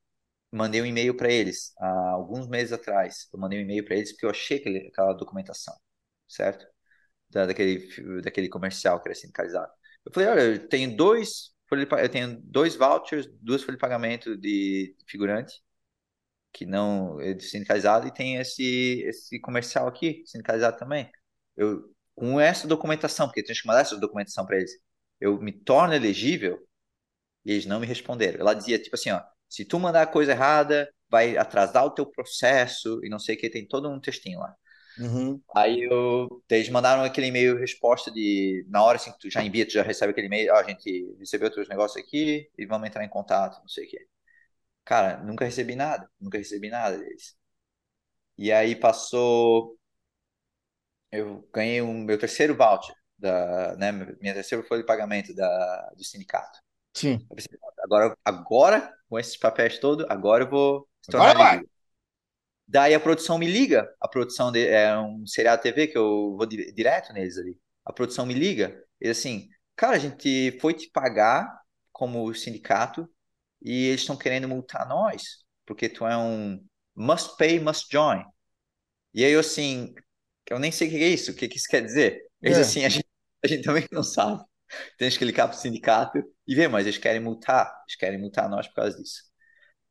mandei 0.53 0.83
um 0.83 0.87
e-mail 0.87 1.17
para 1.17 1.31
eles, 1.33 1.75
há 1.79 2.11
alguns 2.13 2.49
meses 2.49 2.73
atrás. 2.73 3.29
Eu 3.33 3.41
mandei 3.41 3.59
um 3.61 3.63
e-mail 3.63 3.85
para 3.85 3.97
eles 3.97 4.13
porque 4.13 4.27
eu 4.27 4.31
achei 4.31 4.59
aquele, 4.59 4.89
aquela 4.89 5.13
documentação, 5.15 5.75
certo? 6.29 6.67
Da, 7.31 7.47
daquele, 7.47 8.23
daquele 8.23 8.49
comercial 8.49 9.03
que 9.03 9.09
era 9.09 9.15
sindicalizado. 9.15 9.73
Eu 10.07 10.13
falei, 10.13 10.29
olha, 10.29 10.43
eu 10.43 10.69
tenho 10.69 10.97
dois, 10.97 11.55
eu 11.73 12.09
tenho 12.11 12.41
dois 12.43 12.77
vouchers, 12.77 13.27
duas 13.41 13.63
folhas 13.63 13.77
de 13.77 13.81
pagamento 13.81 14.37
de 14.37 14.97
figurante, 15.09 15.63
que 16.53 16.67
não 16.67 17.21
é 17.21 17.39
sindicalizado, 17.39 18.07
e 18.09 18.13
tem 18.15 18.37
esse, 18.37 19.03
esse 19.07 19.41
comercial 19.41 19.89
aqui, 19.89 20.23
sindicalizado 20.27 20.79
também. 20.79 21.11
Eu, 21.57 21.93
com 22.15 22.41
essa 22.41 22.67
documentação, 22.69 23.27
porque 23.27 23.41
eu 23.41 23.45
tenho 23.45 23.59
que 23.59 23.67
mandar 23.67 23.81
essa 23.83 23.99
documentação 23.99 24.47
para 24.47 24.59
eles, 24.59 24.73
eu 25.21 25.41
me 25.41 25.53
torno 25.53 25.95
elegível 25.95 26.59
e 27.45 27.53
eles 27.53 27.67
não 27.67 27.81
me 27.81 27.87
responderam. 27.87 28.41
Ela 28.41 28.55
dizia, 28.55 28.79
tipo 28.79 28.97
assim, 28.97 29.11
ó, 29.11 29.23
se 29.49 29.65
tu 29.65 29.79
mandar 29.79 30.03
a 30.03 30.07
coisa 30.07 30.33
errada, 30.33 30.89
vai 31.09 31.37
atrasar 31.37 31.85
o 31.85 31.91
teu 31.91 32.07
processo 32.07 33.01
e 33.05 33.09
não 33.09 33.19
sei 33.19 33.37
o 33.37 33.39
que, 33.39 33.51
tem 33.51 33.67
todo 33.67 33.89
um 33.91 34.01
textinho 34.01 34.41
lá. 34.41 34.55
Uhum. 34.99 35.41
Aí 35.55 35.83
eu, 35.83 36.43
eles 36.49 36.69
mandaram 36.69 37.03
aquele 37.03 37.27
e-mail 37.29 37.59
resposta 37.59 38.11
de, 38.13 38.65
na 38.69 38.83
hora 38.83 38.97
assim 38.97 39.13
que 39.13 39.19
tu 39.19 39.31
já 39.31 39.43
envia, 39.43 39.67
tu 39.67 39.73
já 39.73 39.83
recebe 39.83 40.13
aquele 40.13 40.29
e-mail, 40.29 40.53
ó, 40.53 40.57
a 40.57 40.65
gente 40.65 41.15
recebeu 41.19 41.51
teus 41.51 41.69
negócios 41.69 42.03
aqui 42.03 42.49
e 42.57 42.67
vamos 42.67 42.89
entrar 42.89 43.05
em 43.05 43.09
contato, 43.09 43.61
não 43.61 43.69
sei 43.69 43.87
o 43.87 43.89
que. 43.89 43.99
Cara, 44.85 45.19
nunca 45.25 45.45
recebi 45.45 45.75
nada, 45.77 46.09
nunca 46.21 46.39
recebi 46.39 46.71
nada 46.71 46.99
deles. 46.99 47.37
E 48.39 48.53
aí 48.53 48.75
passou, 48.77 49.77
eu 51.11 51.49
ganhei 51.53 51.81
o 51.81 51.87
um, 51.87 52.05
meu 52.05 52.19
terceiro 52.19 52.57
voucher, 52.57 52.95
da, 53.19 53.77
né, 53.77 53.93
minha 53.93 54.35
terceira 54.35 54.65
folha 54.65 54.81
de 54.83 54.87
pagamento 54.87 55.35
da, 55.35 55.93
do 55.97 56.05
sindicato. 56.05 56.64
Sim. 56.95 57.27
Pensei, 57.35 57.59
agora, 57.83 58.17
agora, 58.25 58.95
com 59.09 59.19
esses 59.19 59.37
papéis 59.37 59.79
todos, 59.79 60.07
agora 60.09 60.45
eu 60.45 60.51
vou 60.51 60.89
se 61.03 61.11
tornar 61.11 61.31
agora 61.31 61.49
elegível. 61.49 61.71
Daí 62.67 62.95
a 62.95 63.01
produção 63.01 63.37
me 63.37 63.47
liga, 63.47 63.93
a 64.01 64.09
produção 64.09 64.51
de, 64.51 64.67
é 64.67 64.97
um 64.99 65.27
seriado 65.27 65.63
TV 65.63 65.87
que 65.87 65.99
eu 65.99 66.35
vou 66.37 66.47
direto 66.47 67.13
neles 67.13 67.37
ali. 67.37 67.59
A 67.85 67.93
produção 67.93 68.25
me 68.25 68.33
liga 68.33 68.83
e 69.01 69.09
assim, 69.09 69.49
cara, 69.77 69.97
a 69.97 69.99
gente 69.99 70.59
foi 70.61 70.73
te 70.73 70.89
pagar 70.91 71.47
como 71.93 72.35
sindicato 72.35 73.09
e 73.61 73.89
eles 73.89 74.01
estão 74.01 74.17
querendo 74.17 74.49
multar 74.49 74.89
nós, 74.89 75.45
porque 75.67 75.89
tu 75.89 76.07
é 76.07 76.17
um 76.17 76.65
must 76.95 77.37
pay, 77.37 77.61
must 77.61 77.87
join. 77.91 78.25
E 79.13 79.25
aí 79.25 79.33
eu 79.33 79.41
assim, 79.41 79.95
eu 80.51 80.59
nem 80.59 80.73
sei 80.73 80.89
o 80.89 80.91
que 80.91 80.97
é 80.97 81.09
isso, 81.09 81.33
o 81.33 81.35
que, 81.35 81.49
que 81.49 81.59
isso 81.59 81.69
quer 81.69 81.85
dizer. 81.85 82.23
Eles 82.41 82.59
é. 82.59 82.61
assim, 82.63 82.85
a 82.85 82.89
gente, 82.89 83.07
a 83.45 83.47
gente 83.47 83.63
também 83.63 83.87
não 83.93 84.03
sabe. 84.03 84.43
Tem 84.97 85.11
que 85.11 85.19
clicar 85.19 85.49
pro 85.49 85.59
sindicato 85.59 86.19
e 86.47 86.55
ver, 86.55 86.69
mas 86.69 86.87
eles 86.87 86.99
querem 86.99 87.21
multar, 87.21 87.67
eles 87.87 87.97
querem 87.97 88.19
multar 88.21 88.49
nós 88.49 88.67
por 88.69 88.75
causa 88.77 88.97
disso. 88.97 89.23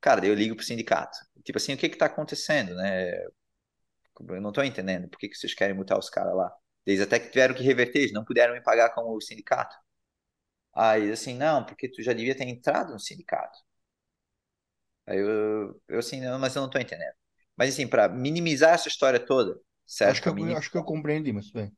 Cara, 0.01 0.21
daí 0.21 0.29
eu 0.29 0.35
ligo 0.35 0.55
pro 0.55 0.65
sindicato. 0.65 1.17
Tipo 1.43 1.57
assim, 1.57 1.73
o 1.73 1.77
que 1.77 1.89
que 1.89 1.97
tá 1.97 2.07
acontecendo, 2.07 2.75
né? 2.75 3.13
Eu 4.29 4.41
não 4.41 4.51
tô 4.51 4.63
entendendo 4.63 5.07
por 5.09 5.17
que, 5.19 5.29
que 5.29 5.35
vocês 5.37 5.53
querem 5.53 5.75
multar 5.75 5.97
os 5.99 6.09
caras 6.09 6.35
lá. 6.35 6.51
Eles 6.85 7.01
até 7.01 7.19
que 7.19 7.29
tiveram 7.29 7.55
que 7.55 7.63
reverter, 7.63 7.99
eles 7.99 8.13
não 8.13 8.25
puderam 8.25 8.53
me 8.53 8.61
pagar 8.61 8.89
como 8.91 9.15
o 9.15 9.21
sindicato. 9.21 9.75
Aí, 10.75 11.11
assim, 11.11 11.35
não, 11.35 11.65
porque 11.65 11.89
tu 11.89 12.01
já 12.03 12.13
devia 12.13 12.35
ter 12.35 12.47
entrado 12.47 12.93
no 12.93 12.99
sindicato. 12.99 13.57
Aí 15.05 15.17
eu, 15.19 15.81
eu 15.87 15.99
assim, 15.99 16.21
não, 16.21 16.39
mas 16.39 16.55
eu 16.55 16.61
não 16.61 16.69
tô 16.69 16.79
entendendo. 16.79 17.13
Mas, 17.57 17.73
assim, 17.73 17.87
para 17.87 18.09
minimizar 18.09 18.73
essa 18.73 18.87
história 18.87 19.19
toda, 19.19 19.59
certo? 19.85 20.11
Acho 20.11 20.21
que 20.23 20.29
eu, 20.29 20.57
acho 20.57 20.71
que 20.71 20.77
eu 20.77 20.83
compreendi, 20.83 21.31
mas 21.31 21.51
bem. 21.51 21.71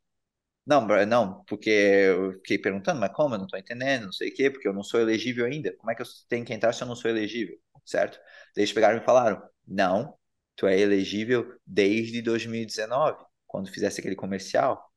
Não, 0.65 0.85
não, 1.05 1.43
porque 1.45 1.69
eu 1.69 2.33
fiquei 2.33 2.57
perguntando, 2.57 2.99
mas 2.99 3.11
como? 3.13 3.35
Eu 3.35 3.39
não 3.39 3.47
tô 3.47 3.55
entendendo, 3.57 4.05
não 4.05 4.11
sei 4.11 4.29
o 4.29 4.33
quê, 4.33 4.49
porque 4.49 4.67
eu 4.67 4.73
não 4.73 4.81
sou 4.83 4.99
elegível 4.99 5.45
ainda. 5.45 5.75
Como 5.77 5.91
é 5.91 5.95
que 5.95 6.01
eu 6.01 6.05
tenho 6.27 6.43
que 6.45 6.53
entrar 6.53 6.73
se 6.73 6.81
eu 6.83 6.87
não 6.87 6.95
sou 6.95 7.09
elegível? 7.11 7.57
certo? 7.85 8.19
Eles 8.55 8.73
pegaram 8.73 8.97
e 8.97 9.05
falaram: 9.05 9.41
não, 9.67 10.17
tu 10.55 10.65
é 10.67 10.79
elegível 10.79 11.55
desde 11.65 12.19
2019, 12.21 13.23
quando 13.45 13.69
fizesse 13.71 13.99
aquele 13.99 14.15
comercial. 14.15 14.91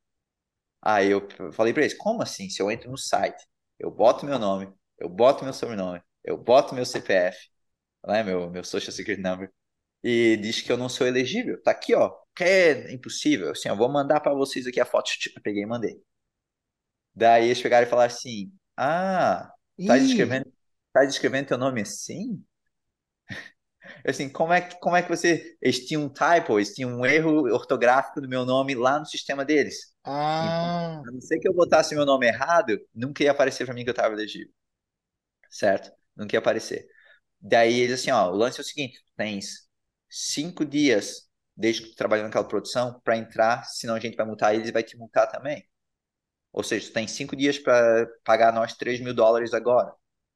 Aí 0.83 1.11
eu 1.11 1.27
falei 1.53 1.73
para 1.73 1.83
eles: 1.85 1.95
como 1.97 2.23
assim? 2.23 2.49
Se 2.51 2.63
eu 2.63 2.71
entro 2.71 2.91
no 2.91 2.99
site, 2.99 3.45
eu 3.79 3.91
boto 3.91 4.27
meu 4.27 4.39
nome, 4.39 4.73
eu 4.99 5.09
boto 5.09 5.45
meu 5.45 5.53
sobrenome, 5.55 6.03
eu 6.25 6.37
boto 6.39 6.75
meu 6.75 6.87
CPF, 6.87 7.49
né, 8.07 8.23
meu, 8.23 8.51
meu 8.51 8.65
Social 8.65 8.93
Security 8.93 9.23
Number, 9.23 9.53
e 10.05 10.37
diz 10.39 10.63
que 10.63 10.73
eu 10.73 10.77
não 10.79 10.89
sou 10.89 11.07
elegível. 11.07 11.63
Tá 11.63 11.73
aqui, 11.73 11.95
ó. 11.95 12.15
É 12.41 12.93
impossível. 12.93 13.51
Assim, 13.51 13.69
eu 13.69 13.77
vou 13.77 13.89
mandar 13.91 14.21
para 14.21 14.35
vocês 14.35 14.67
aqui 14.67 14.81
a 14.81 14.85
foto. 14.85 15.11
Eu 15.35 15.43
peguei 15.43 15.63
e 15.63 15.67
mandei. 15.67 16.01
Daí 17.15 17.47
eles 17.47 17.61
pegaram 17.61 17.87
e 17.87 17.91
falaram 17.91 18.13
assim: 18.13 18.53
Ah, 18.77 19.51
tá 19.87 19.99
descrevendo, 19.99 20.53
tá 20.93 21.05
descrevendo 21.05 21.49
teu 21.49 21.59
nome 21.59 21.81
assim? 21.83 22.45
assim, 24.07 24.29
como 24.29 24.53
é 24.53 24.61
que, 24.61 24.79
como 24.79 24.97
é 24.97 25.03
que 25.03 25.09
você. 25.09 25.57
Eles 25.61 25.87
tinham 25.87 26.05
um 26.05 26.09
typo, 26.09 26.59
eles 26.59 26.75
tinham 26.75 26.91
um 26.91 27.05
erro 27.05 27.53
ortográfico 27.53 28.21
do 28.21 28.29
meu 28.29 28.45
nome 28.45 28.75
lá 28.75 28.99
no 29.01 29.07
sistema 29.07 29.45
deles. 29.45 29.95
Ah. 30.05 31.01
Então, 31.01 31.09
a 31.09 31.13
não 31.13 31.21
ser 31.21 31.39
que 31.41 31.49
eu 31.49 31.55
botasse 31.55 31.95
meu 31.95 32.07
nome 32.07 32.27
errado, 32.27 32.79
nunca 32.95 33.25
ia 33.25 33.33
aparecer 33.33 33.65
para 33.65 33.75
mim 33.75 33.83
que 33.83 33.91
eu 33.91 33.93
estava 33.93 34.15
elegível. 34.15 34.53
Certo? 35.51 35.91
Nunca 36.17 36.37
ia 36.37 36.39
aparecer. 36.39 36.87
Daí 37.41 37.81
eles 37.81 38.01
assim, 38.01 38.11
ó, 38.11 38.31
o 38.31 38.37
lance 38.37 38.59
é 38.59 38.63
o 38.63 38.65
seguinte: 38.65 39.01
tens 39.17 39.69
cinco 40.09 40.65
dias 40.65 41.28
desde 41.59 41.83
que 41.83 41.91
tu 41.91 41.97
trabalhou 41.97 42.25
naquela 42.25 42.47
produção 42.47 43.01
para 43.03 43.17
entrar, 43.17 43.65
senão 43.65 43.97
a 43.97 44.01
gente 44.01 44.17
vai 44.17 44.25
multar 44.25 44.55
eles 44.55 44.69
e 44.69 44.73
vai 44.73 44.85
te 44.85 44.97
multar 44.97 45.29
também. 45.29 45.69
Ou 46.53 46.63
seja, 46.63 46.87
tu 46.87 46.93
tem 46.93 47.09
cinco 47.09 47.35
dias 47.35 47.59
para 47.59 48.07
pagar 48.25 48.53
nós 48.53 48.75
3 48.75 49.01
mil 49.01 49.13
dólares 49.13 49.53
agora. 49.53 49.93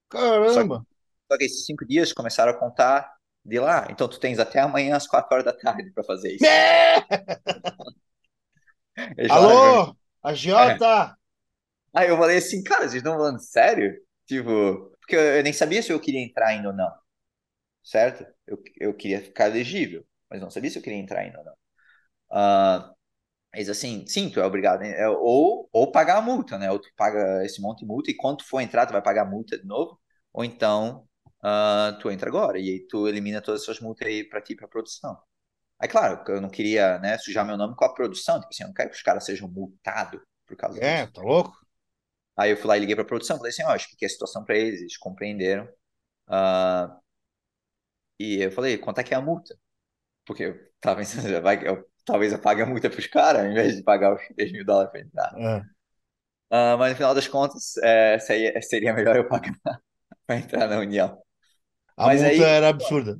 Caramba! 0.08 0.52
Só 0.52 0.62
que, 0.62 0.86
só 1.30 1.38
que 1.38 1.44
esses 1.44 1.64
cinco 1.64 1.86
dias 1.86 2.12
começaram 2.12 2.50
a 2.50 2.58
contar 2.58 3.08
de 3.44 3.60
lá. 3.60 3.86
Então 3.88 4.08
tu 4.08 4.18
tens 4.18 4.40
até 4.40 4.58
amanhã 4.58 4.96
às 4.96 5.06
quatro 5.06 5.32
horas 5.32 5.44
da 5.44 5.52
tarde 5.52 5.92
para 5.92 6.02
fazer 6.02 6.34
isso. 6.34 6.44
Alô, 9.30 9.96
agiota! 10.22 11.16
É. 11.16 11.22
Aí 11.94 12.08
eu 12.08 12.16
falei 12.16 12.38
assim, 12.38 12.64
cara, 12.64 12.82
vocês 12.82 12.94
estão 12.94 13.14
falando 13.14 13.38
sério? 13.38 13.94
Tipo, 14.26 14.90
porque 15.00 15.14
eu 15.14 15.42
nem 15.42 15.52
sabia 15.52 15.82
se 15.82 15.92
eu 15.92 16.00
queria 16.00 16.20
entrar 16.20 16.48
ainda 16.48 16.68
ou 16.68 16.74
não. 16.74 16.90
Certo? 17.82 18.24
Eu, 18.46 18.62
eu 18.78 18.94
queria 18.94 19.20
ficar 19.20 19.48
elegível, 19.48 20.04
mas 20.32 20.40
não 20.40 20.50
sabia 20.50 20.70
se 20.70 20.78
eu 20.78 20.82
queria 20.82 20.98
entrar 20.98 21.20
ainda 21.20 21.38
ou 21.38 21.44
não. 21.44 21.52
Uh, 22.32 22.94
mas 23.54 23.68
assim, 23.68 24.06
sim, 24.06 24.30
tu 24.30 24.40
é 24.40 24.46
obrigado, 24.46 24.80
né? 24.80 24.98
É, 24.98 25.08
ou, 25.08 25.68
ou 25.70 25.92
pagar 25.92 26.16
a 26.16 26.22
multa, 26.22 26.58
né? 26.58 26.70
Ou 26.70 26.78
tu 26.78 26.88
paga 26.96 27.44
esse 27.44 27.60
monte 27.60 27.80
de 27.80 27.86
multa 27.86 28.10
e 28.10 28.16
quando 28.16 28.38
tu 28.38 28.46
for 28.46 28.60
entrar, 28.60 28.86
tu 28.86 28.92
vai 28.92 29.02
pagar 29.02 29.22
a 29.22 29.30
multa 29.30 29.58
de 29.58 29.66
novo, 29.66 30.00
ou 30.32 30.42
então 30.42 31.06
uh, 31.44 31.98
tu 32.00 32.10
entra 32.10 32.30
agora 32.30 32.58
e 32.58 32.70
aí 32.70 32.86
tu 32.88 33.06
elimina 33.06 33.42
todas 33.42 33.62
essas 33.62 33.78
multas 33.80 34.08
aí 34.08 34.24
para 34.24 34.40
ti 34.40 34.56
para 34.56 34.66
produção. 34.66 35.18
Aí 35.78 35.88
claro, 35.88 36.24
eu 36.28 36.40
não 36.40 36.48
queria, 36.48 36.98
né, 37.00 37.18
sujar 37.18 37.44
meu 37.44 37.56
nome 37.58 37.76
com 37.76 37.84
a 37.84 37.92
produção, 37.92 38.40
tipo 38.40 38.48
assim, 38.50 38.62
eu 38.62 38.68
não 38.68 38.74
quero 38.74 38.90
que 38.90 38.96
os 38.96 39.02
caras 39.02 39.24
sejam 39.26 39.48
multados 39.48 40.20
por 40.46 40.56
causa 40.56 40.78
é, 40.78 41.06
disso. 41.06 41.10
É, 41.10 41.12
tá 41.12 41.22
louco? 41.22 41.52
Aí 42.36 42.50
eu 42.52 42.56
fui 42.56 42.68
lá 42.68 42.76
e 42.76 42.80
liguei 42.80 42.94
para 42.94 43.04
a 43.04 43.06
produção, 43.06 43.36
falei 43.36 43.50
assim, 43.50 43.64
ó, 43.64 43.72
oh, 43.72 43.76
expliquei 43.76 44.06
a 44.06 44.10
situação 44.10 44.44
para 44.44 44.56
eles, 44.56 44.80
eles 44.80 44.96
compreenderam. 44.96 45.64
Uh, 46.28 47.02
e 48.18 48.42
eu 48.42 48.52
falei, 48.52 48.78
quanto 48.78 49.00
é 49.00 49.04
que 49.04 49.12
é 49.14 49.16
a 49.16 49.20
multa? 49.20 49.54
Porque 50.24 50.44
eu 50.44 50.58
tava 50.80 50.98
pensando, 50.98 51.22
vai, 51.42 51.66
eu, 51.66 51.84
talvez 52.04 52.32
eu 52.32 52.38
pague 52.38 52.62
a 52.62 52.66
multa 52.66 52.90
para 52.90 52.98
os 52.98 53.06
caras, 53.06 53.44
em 53.44 53.54
vez 53.54 53.76
de 53.76 53.82
pagar 53.82 54.14
os 54.14 54.22
3 54.34 54.52
mil 54.52 54.64
dólares 54.64 54.90
para 54.90 55.00
entrar. 55.00 55.34
É. 55.38 55.58
Uh, 56.54 56.76
mas 56.78 56.90
no 56.90 56.96
final 56.96 57.14
das 57.14 57.26
contas, 57.26 57.76
é, 57.78 58.18
seria, 58.18 58.60
seria 58.60 58.92
melhor 58.92 59.16
eu 59.16 59.26
pagar 59.26 59.56
para 60.26 60.36
entrar 60.36 60.68
na 60.68 60.78
União. 60.78 61.18
A 61.96 62.06
mas 62.06 62.20
multa 62.20 62.34
aí, 62.34 62.42
era 62.42 62.68
absurda. 62.68 63.18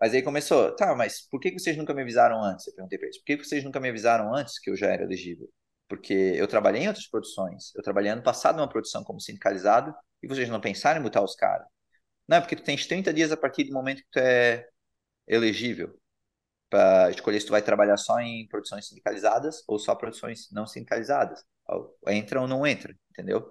Mas 0.00 0.14
aí 0.14 0.22
começou, 0.22 0.74
tá, 0.74 0.94
mas 0.94 1.26
por 1.28 1.40
que 1.40 1.52
vocês 1.52 1.76
nunca 1.76 1.94
me 1.94 2.02
avisaram 2.02 2.42
antes? 2.42 2.66
Eu 2.66 2.74
perguntei 2.74 2.98
para 2.98 3.06
eles, 3.06 3.18
por 3.18 3.24
que 3.24 3.36
vocês 3.36 3.64
nunca 3.64 3.80
me 3.80 3.88
avisaram 3.88 4.34
antes 4.34 4.58
que 4.58 4.70
eu 4.70 4.76
já 4.76 4.88
era 4.88 5.02
elegível? 5.04 5.48
Porque 5.88 6.12
eu 6.12 6.48
trabalhei 6.48 6.82
em 6.82 6.88
outras 6.88 7.06
produções, 7.08 7.74
eu 7.76 7.82
trabalhei 7.82 8.10
ano 8.10 8.22
passado 8.22 8.56
numa 8.56 8.68
produção 8.68 9.04
como 9.04 9.20
sindicalizado 9.20 9.94
e 10.22 10.26
vocês 10.26 10.48
não 10.48 10.60
pensaram 10.60 11.00
em 11.00 11.02
botar 11.02 11.22
os 11.22 11.34
caras. 11.36 11.66
Não, 12.26 12.38
é 12.38 12.40
porque 12.40 12.56
tu 12.56 12.62
tens 12.62 12.86
30 12.86 13.12
dias 13.12 13.30
a 13.32 13.36
partir 13.36 13.64
do 13.64 13.72
momento 13.72 13.98
que 13.98 14.10
tu 14.10 14.18
é 14.18 14.66
elegível 15.26 15.96
para 16.72 17.10
escolher 17.10 17.38
se 17.38 17.44
tu 17.44 17.50
vai 17.50 17.60
trabalhar 17.60 17.98
só 17.98 18.18
em 18.18 18.48
produções 18.48 18.88
sindicalizadas 18.88 19.62
ou 19.68 19.78
só 19.78 19.94
produções 19.94 20.50
não 20.50 20.66
sindicalizadas. 20.66 21.44
Entra 22.08 22.40
ou 22.40 22.48
não 22.48 22.66
entra, 22.66 22.96
entendeu? 23.10 23.46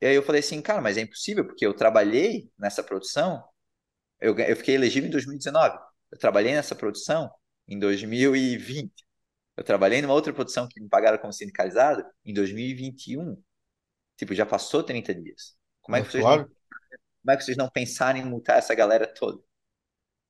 E 0.00 0.06
aí 0.06 0.16
eu 0.16 0.22
falei 0.24 0.40
assim, 0.40 0.60
cara, 0.60 0.82
mas 0.82 0.96
é 0.96 1.02
impossível, 1.02 1.46
porque 1.46 1.64
eu 1.64 1.72
trabalhei 1.72 2.50
nessa 2.58 2.82
produção, 2.82 3.44
eu, 4.20 4.36
eu 4.36 4.56
fiquei 4.56 4.74
elegível 4.74 5.08
em 5.08 5.12
2019, 5.12 5.78
eu 6.10 6.18
trabalhei 6.18 6.54
nessa 6.54 6.74
produção 6.74 7.30
em 7.68 7.78
2020, 7.78 8.92
eu 9.56 9.62
trabalhei 9.62 10.02
numa 10.02 10.14
outra 10.14 10.32
produção 10.32 10.66
que 10.66 10.80
me 10.80 10.88
pagaram 10.88 11.18
como 11.18 11.32
sindicalizado 11.32 12.04
em 12.24 12.34
2021. 12.34 13.40
Tipo, 14.16 14.34
já 14.34 14.44
passou 14.44 14.82
30 14.82 15.14
dias. 15.14 15.56
Como 15.80 15.96
é 15.96 16.02
que, 16.02 16.10
vocês, 16.10 16.22
claro. 16.22 16.42
não, 16.42 16.48
como 16.48 17.30
é 17.30 17.36
que 17.36 17.44
vocês 17.44 17.56
não 17.56 17.70
pensaram 17.70 18.18
em 18.18 18.24
multar 18.24 18.58
essa 18.58 18.74
galera 18.74 19.06
toda? 19.06 19.40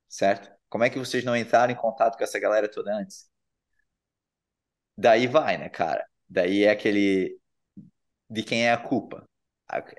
Certo? 0.07 0.58
Como 0.69 0.85
é 0.85 0.91
que 0.91 0.99
vocês 0.99 1.25
não 1.25 1.37
entraram 1.37 1.73
em 1.73 1.77
contato 1.77 2.17
com 2.17 2.25
essa 2.25 2.39
galera 2.39 2.69
toda 2.71 2.95
antes? 2.95 3.29
Daí 4.97 5.27
vai, 5.27 5.57
né, 5.57 5.69
cara? 5.69 6.05
Daí 6.29 6.65
é 6.65 6.71
aquele 6.71 7.39
de 8.29 8.43
quem 8.43 8.67
é 8.67 8.73
a 8.73 8.77
culpa. 8.77 9.25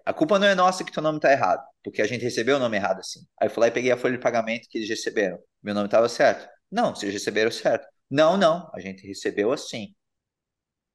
A, 0.06 0.14
culpa 0.14 0.40
não 0.40 0.48
é 0.48 0.56
nossa 0.56 0.84
que 0.84 0.92
teu 0.92 1.02
nome 1.04 1.20
tá 1.20 1.32
errado, 1.32 1.64
porque 1.84 2.02
a 2.02 2.08
gente 2.08 2.24
recebeu 2.24 2.58
o 2.58 2.60
nome 2.60 2.78
errado 2.78 3.00
assim. 3.00 3.20
Aí 3.40 3.48
eu 3.48 3.52
fui 3.52 3.62
lá 3.62 3.68
e 3.68 3.72
peguei 3.72 3.92
a 3.92 3.98
folha 3.98 4.18
de 4.18 4.24
pagamento 4.24 4.68
que 4.68 4.80
eles 4.80 4.90
receberam. 4.90 5.40
Meu 5.62 5.76
nome 5.76 5.86
estava 5.86 6.10
certo. 6.10 6.50
Não, 6.72 6.96
vocês 6.96 7.14
receberam 7.14 7.52
certo. 7.52 7.88
Não, 8.10 8.36
não, 8.36 8.70
a 8.74 8.80
gente 8.80 9.06
recebeu 9.08 9.52
assim. 9.52 9.94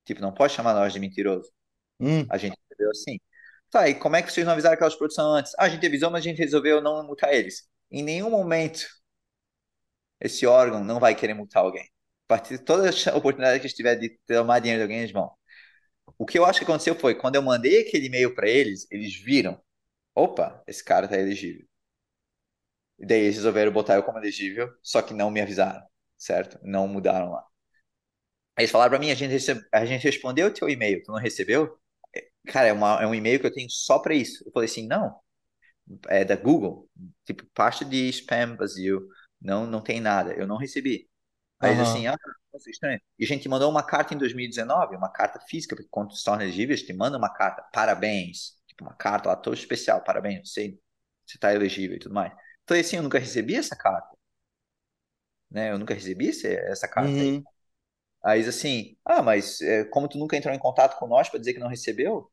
Tipo, 0.05 0.21
não 0.21 0.35
pode 0.35 0.53
chamar 0.53 0.75
nós 0.75 0.93
de 0.93 1.01
mentiroso. 1.01 1.51
Hum. 2.01 2.27
A 2.29 2.37
gente 2.37 2.57
recebeu 2.69 2.91
assim. 2.91 3.19
Tá, 3.71 3.89
e 3.89 3.95
como 3.95 4.17
é 4.17 4.23
que 4.23 4.33
vocês 4.33 4.45
não 4.45 4.53
avisaram 4.53 4.75
aquelas 4.75 4.97
produções 4.97 5.41
antes? 5.41 5.53
Ah, 5.59 5.65
a 5.65 5.69
gente 5.69 5.87
avisou, 5.87 6.11
mas 6.11 6.21
a 6.21 6.29
gente 6.29 6.39
resolveu 6.39 6.81
não 6.81 7.05
multar 7.07 7.33
eles. 7.33 7.69
Em 7.91 8.03
nenhum 8.03 8.31
momento 8.31 8.87
esse 10.25 10.47
órgão 10.47 10.83
não 10.85 10.99
vai 11.01 11.15
querer 11.15 11.35
multar 11.35 11.63
alguém. 11.65 11.85
A 11.85 12.29
partir 12.29 12.59
de 12.59 12.65
toda 12.65 12.91
a 12.91 13.17
oportunidade 13.17 13.61
que 13.61 13.67
estiver 13.67 13.97
de 13.97 14.19
tomar 14.27 14.61
dinheiro 14.61 14.81
de 14.81 14.85
alguém, 14.85 14.99
eles 15.01 15.13
vão. 15.13 15.31
O 16.19 16.27
que 16.27 16.39
eu 16.39 16.47
acho 16.47 16.61
que 16.61 16.65
aconteceu 16.65 16.95
foi, 16.97 17.15
quando 17.15 17.37
eu 17.37 17.43
mandei 17.43 17.83
aquele 17.83 18.07
e-mail 18.07 18.35
para 18.35 18.49
eles, 18.49 18.87
eles 18.91 19.15
viram, 19.17 19.61
opa, 20.15 20.63
esse 20.67 20.85
cara 20.85 21.09
tá 21.09 21.19
elegível. 21.19 21.67
E 22.99 23.07
daí 23.07 23.21
eles 23.21 23.37
resolveram 23.37 23.73
botar 23.73 23.95
eu 23.97 24.03
como 24.03 24.19
elegível, 24.19 24.69
só 24.83 25.01
que 25.03 25.15
não 25.15 25.31
me 25.31 25.41
avisaram, 25.41 25.85
certo? 26.17 26.59
Não 26.63 26.89
mudaram 26.89 27.31
lá. 27.31 27.45
Aí 28.57 28.63
eles 28.65 28.71
falaram 28.71 28.91
para 28.91 28.99
mim, 29.01 29.11
a 29.11 29.15
gente, 29.15 29.35
a 29.73 29.85
gente 29.85 30.05
respondeu 30.05 30.47
o 30.49 30.51
teu 30.53 30.69
e-mail, 30.69 31.03
tu 31.03 31.11
não 31.13 31.19
recebeu? 31.19 31.77
É, 32.15 32.29
cara, 32.47 32.69
é, 32.69 32.73
uma, 32.73 33.03
é 33.03 33.07
um 33.07 33.15
e-mail 33.15 33.41
que 33.41 33.47
eu 33.47 33.53
tenho 33.53 33.69
só 33.71 33.99
para 33.99 34.15
isso. 34.15 34.45
Eu 34.47 34.53
falei 34.53 34.69
assim, 34.69 34.87
não, 34.87 35.19
é 36.09 36.25
da 36.25 36.37
Google, 36.37 36.89
tipo, 37.25 37.45
parte 37.55 37.85
de 37.85 38.09
spam 38.11 38.57
vazio, 38.57 39.09
não, 39.45 39.67
não 39.67 39.83
tem 39.83 40.01
nada, 40.01 40.33
eu 40.33 40.47
não 40.47 40.57
recebi. 40.57 41.09
Aí 41.61 41.75
uhum. 41.75 41.83
assim, 41.83 42.07
ah, 42.07 42.17
nossa, 42.53 42.71
estranho. 42.71 43.01
E 43.19 43.25
a 43.25 43.29
gente 43.29 43.49
mandou 43.49 43.71
uma 43.71 43.83
carta 43.83 44.15
em 44.15 44.19
2019, 44.19 44.97
uma 44.97 45.11
carta 45.13 45.39
física, 45.41 45.77
porque 45.77 45.89
quando 45.91 46.15
torna 46.25 46.45
elegível, 46.45 46.75
te 46.77 46.93
manda 46.95 47.19
uma 47.19 47.33
carta, 47.33 47.63
parabéns, 47.73 48.59
tipo 48.67 48.85
uma 48.85 48.95
carta 48.95 49.29
lá, 49.29 49.37
todo 49.37 49.55
especial, 49.55 50.03
parabéns, 50.03 50.51
você, 50.51 50.79
você 51.27 51.39
tá 51.39 51.55
elegível 51.55 51.97
e 51.97 52.01
tudo 52.01 52.15
mais. 52.15 52.33
Então, 52.65 52.77
assim, 52.79 52.97
eu 52.97 53.03
nunca 53.03 53.19
recebi 53.19 53.55
essa 53.55 53.77
carta. 53.77 54.17
Né? 55.51 55.71
Eu 55.71 55.79
nunca 55.79 55.95
recebi 55.95 56.31
essa 56.31 56.89
carta 56.89 57.11
uhum. 57.11 57.21
aí. 57.21 57.45
Aí 58.25 58.41
assim, 58.49 58.97
ah, 59.05 59.23
mas 59.23 59.61
é, 59.61 59.85
como 59.85 60.09
tu 60.09 60.17
nunca 60.17 60.35
entrou 60.35 60.55
em 60.55 60.59
contato 60.59 60.99
com 60.99 61.07
nós 61.07 61.29
para 61.29 61.39
dizer 61.39 61.53
que 61.53 61.61
não 61.61 61.69
recebeu, 61.69 62.33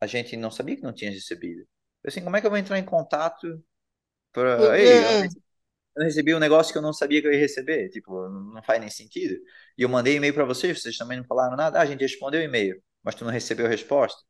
a 0.00 0.06
gente 0.06 0.36
não 0.36 0.52
sabia 0.52 0.76
que 0.76 0.82
não 0.82 0.92
tinha 0.92 1.10
recebido. 1.10 1.66
Eu 2.04 2.08
assim, 2.08 2.22
como 2.22 2.36
é 2.36 2.40
que 2.40 2.46
eu 2.46 2.50
vou 2.50 2.58
entrar 2.58 2.78
em 2.78 2.84
contato 2.84 3.60
para... 4.32 4.78
Ei, 4.78 5.28
eu 5.96 6.04
recebi 6.04 6.34
um 6.34 6.38
negócio 6.38 6.72
que 6.72 6.78
eu 6.78 6.82
não 6.82 6.92
sabia 6.92 7.20
que 7.20 7.26
eu 7.28 7.32
ia 7.32 7.38
receber, 7.38 7.88
tipo, 7.90 8.28
não 8.28 8.62
faz 8.62 8.80
nem 8.80 8.90
sentido. 8.90 9.34
E 9.76 9.82
eu 9.82 9.88
mandei 9.88 10.16
e-mail 10.16 10.34
para 10.34 10.44
vocês, 10.44 10.80
vocês 10.80 10.96
também 10.96 11.18
não 11.18 11.24
falaram 11.26 11.56
nada. 11.56 11.78
Ah, 11.78 11.82
a 11.82 11.86
gente 11.86 12.00
respondeu 12.00 12.40
e-mail, 12.42 12.82
mas 13.02 13.14
tu 13.14 13.24
não 13.24 13.32
recebeu 13.32 13.66
a 13.66 13.68
resposta. 13.68 14.22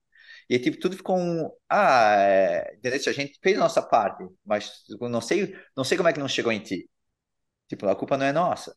E 0.49 0.59
tipo, 0.59 0.79
tudo 0.79 0.97
ficou 0.97 1.17
um, 1.19 1.51
ah, 1.69 2.15
é, 2.19 2.79
a 2.85 3.13
gente 3.13 3.39
fez 3.43 3.57
a 3.57 3.61
nossa 3.61 3.83
parte, 3.83 4.25
mas 4.45 4.71
não 5.01 5.21
sei, 5.21 5.57
não 5.77 5.85
sei 5.85 5.97
como 5.97 6.09
é 6.09 6.13
que 6.13 6.21
não 6.21 6.29
chegou 6.29 6.53
em 6.53 6.61
ti. 6.61 6.89
Tipo, 7.69 7.89
a 7.89 7.97
culpa 7.97 8.17
não 8.19 8.27
é 8.27 8.33
nossa. 8.33 8.77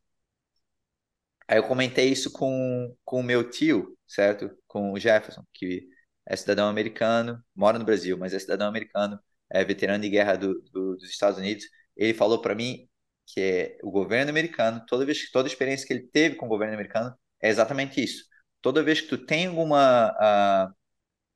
Aí 1.47 1.57
eu 1.57 1.67
comentei 1.67 2.09
isso 2.11 2.31
com, 2.31 2.95
com 3.03 3.19
o 3.19 3.23
meu 3.23 3.49
tio, 3.49 3.95
certo? 4.07 4.49
Com 4.67 4.91
o 4.93 4.99
Jefferson, 4.99 5.43
que 5.53 5.87
é 6.25 6.35
cidadão 6.35 6.67
americano, 6.67 7.43
mora 7.55 7.77
no 7.77 7.85
Brasil, 7.85 8.17
mas 8.17 8.33
é 8.33 8.39
cidadão 8.39 8.67
americano, 8.67 9.19
é 9.49 9.63
veterano 9.63 10.01
de 10.03 10.09
guerra 10.09 10.35
do, 10.35 10.59
do, 10.71 10.95
dos 10.97 11.09
Estados 11.09 11.37
Unidos. 11.39 11.65
Ele 11.95 12.13
falou 12.13 12.41
para 12.41 12.55
mim 12.55 12.87
que 13.27 13.41
é 13.41 13.77
o 13.83 13.91
governo 13.91 14.29
americano, 14.29 14.83
toda 14.87 15.05
vez 15.05 15.31
toda 15.31 15.47
a 15.47 15.51
experiência 15.51 15.87
que 15.87 15.93
ele 15.93 16.07
teve 16.07 16.35
com 16.35 16.45
o 16.45 16.49
governo 16.49 16.75
americano 16.75 17.13
é 17.41 17.49
exatamente 17.49 18.03
isso. 18.03 18.25
Toda 18.61 18.83
vez 18.83 19.01
que 19.01 19.07
tu 19.07 19.17
tem 19.17 19.47
alguma, 19.47 20.11
uh, 20.11 20.73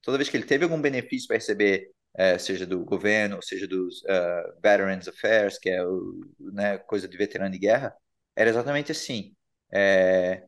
toda 0.01 0.18
vez 0.18 0.30
que 0.30 0.38
ele 0.38 0.45
teve 0.45 0.64
algum 0.64 0.82
benefício 0.82 1.28
para 1.28 1.38
receber, 1.38 1.91
uh, 2.16 2.39
seja 2.39 2.66
do 2.66 2.84
governo, 2.86 3.41
seja 3.41 3.68
dos 3.68 4.01
uh, 4.03 4.62
Veterans 4.62 5.07
Affairs, 5.07 5.57
que 5.60 5.70
é 5.70 5.84
o, 5.86 6.22
né, 6.39 6.78
coisa 6.80 7.07
de 7.07 7.18
veterano 7.18 7.51
de 7.51 7.60
guerra, 7.60 7.95
era 8.36 8.49
exatamente 8.49 8.91
assim. 8.91 9.36
É, 9.72 10.43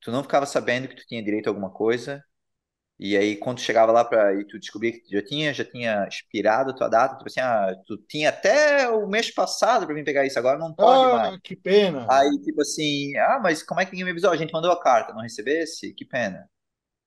tu 0.00 0.10
não 0.12 0.22
ficava 0.22 0.46
sabendo 0.46 0.88
que 0.88 0.96
tu 0.96 1.06
tinha 1.06 1.22
direito 1.22 1.46
a 1.48 1.50
alguma 1.50 1.70
coisa 1.72 2.24
e 3.04 3.16
aí, 3.16 3.36
quando 3.36 3.60
chegava 3.60 3.90
lá 3.90 4.04
para 4.04 4.32
e 4.40 4.44
tu 4.46 4.60
descobria 4.60 4.92
que 4.92 5.02
já 5.10 5.20
tinha, 5.20 5.52
já 5.52 5.64
tinha 5.64 6.06
expirado 6.06 6.70
a 6.70 6.72
tua 6.72 6.86
data, 6.86 7.16
tipo 7.16 7.28
assim, 7.28 7.40
ah, 7.40 7.74
tu 7.84 7.96
tinha 7.96 8.28
até 8.28 8.88
o 8.90 9.08
mês 9.08 9.28
passado 9.34 9.84
para 9.84 9.94
vir 9.96 10.04
pegar 10.04 10.24
isso, 10.24 10.38
agora 10.38 10.56
não 10.56 10.72
pode 10.72 11.10
ah, 11.10 11.16
mais. 11.16 11.40
Que 11.42 11.56
pena. 11.56 12.06
Aí, 12.08 12.30
tipo 12.44 12.62
assim, 12.62 13.16
ah, 13.16 13.40
mas 13.42 13.60
como 13.60 13.80
é 13.80 13.84
que 13.84 13.90
ninguém 13.90 14.04
me 14.04 14.10
avisou? 14.12 14.30
A 14.30 14.36
gente 14.36 14.52
mandou 14.52 14.70
a 14.70 14.80
carta, 14.80 15.12
não 15.12 15.20
recebesse? 15.20 15.92
Que 15.94 16.04
pena. 16.04 16.48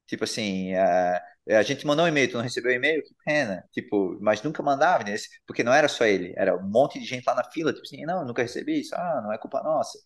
Tipo 0.05 0.25
assim, 0.25 0.73
a, 0.75 1.21
a 1.51 1.63
gente 1.63 1.87
mandou 1.87 2.03
um 2.03 2.09
e-mail, 2.09 2.29
tu 2.29 2.35
não 2.35 2.43
recebeu 2.43 2.73
o 2.73 2.75
e-mail? 2.75 3.01
Que 3.01 3.15
pena. 3.23 3.63
Tipo, 3.71 4.17
mas 4.19 4.43
nunca 4.43 4.61
mandava, 4.61 5.05
né? 5.05 5.15
Porque 5.47 5.63
não 5.63 5.73
era 5.73 5.87
só 5.87 6.03
ele, 6.03 6.33
era 6.35 6.57
um 6.57 6.69
monte 6.69 6.99
de 6.99 7.05
gente 7.05 7.23
lá 7.25 7.35
na 7.35 7.49
fila, 7.51 7.71
tipo 7.71 7.85
assim, 7.85 8.05
não, 8.05 8.25
nunca 8.25 8.41
recebi 8.41 8.81
isso, 8.81 8.93
ah, 8.95 9.21
não 9.23 9.31
é 9.31 9.37
culpa 9.37 9.63
nossa. 9.63 9.97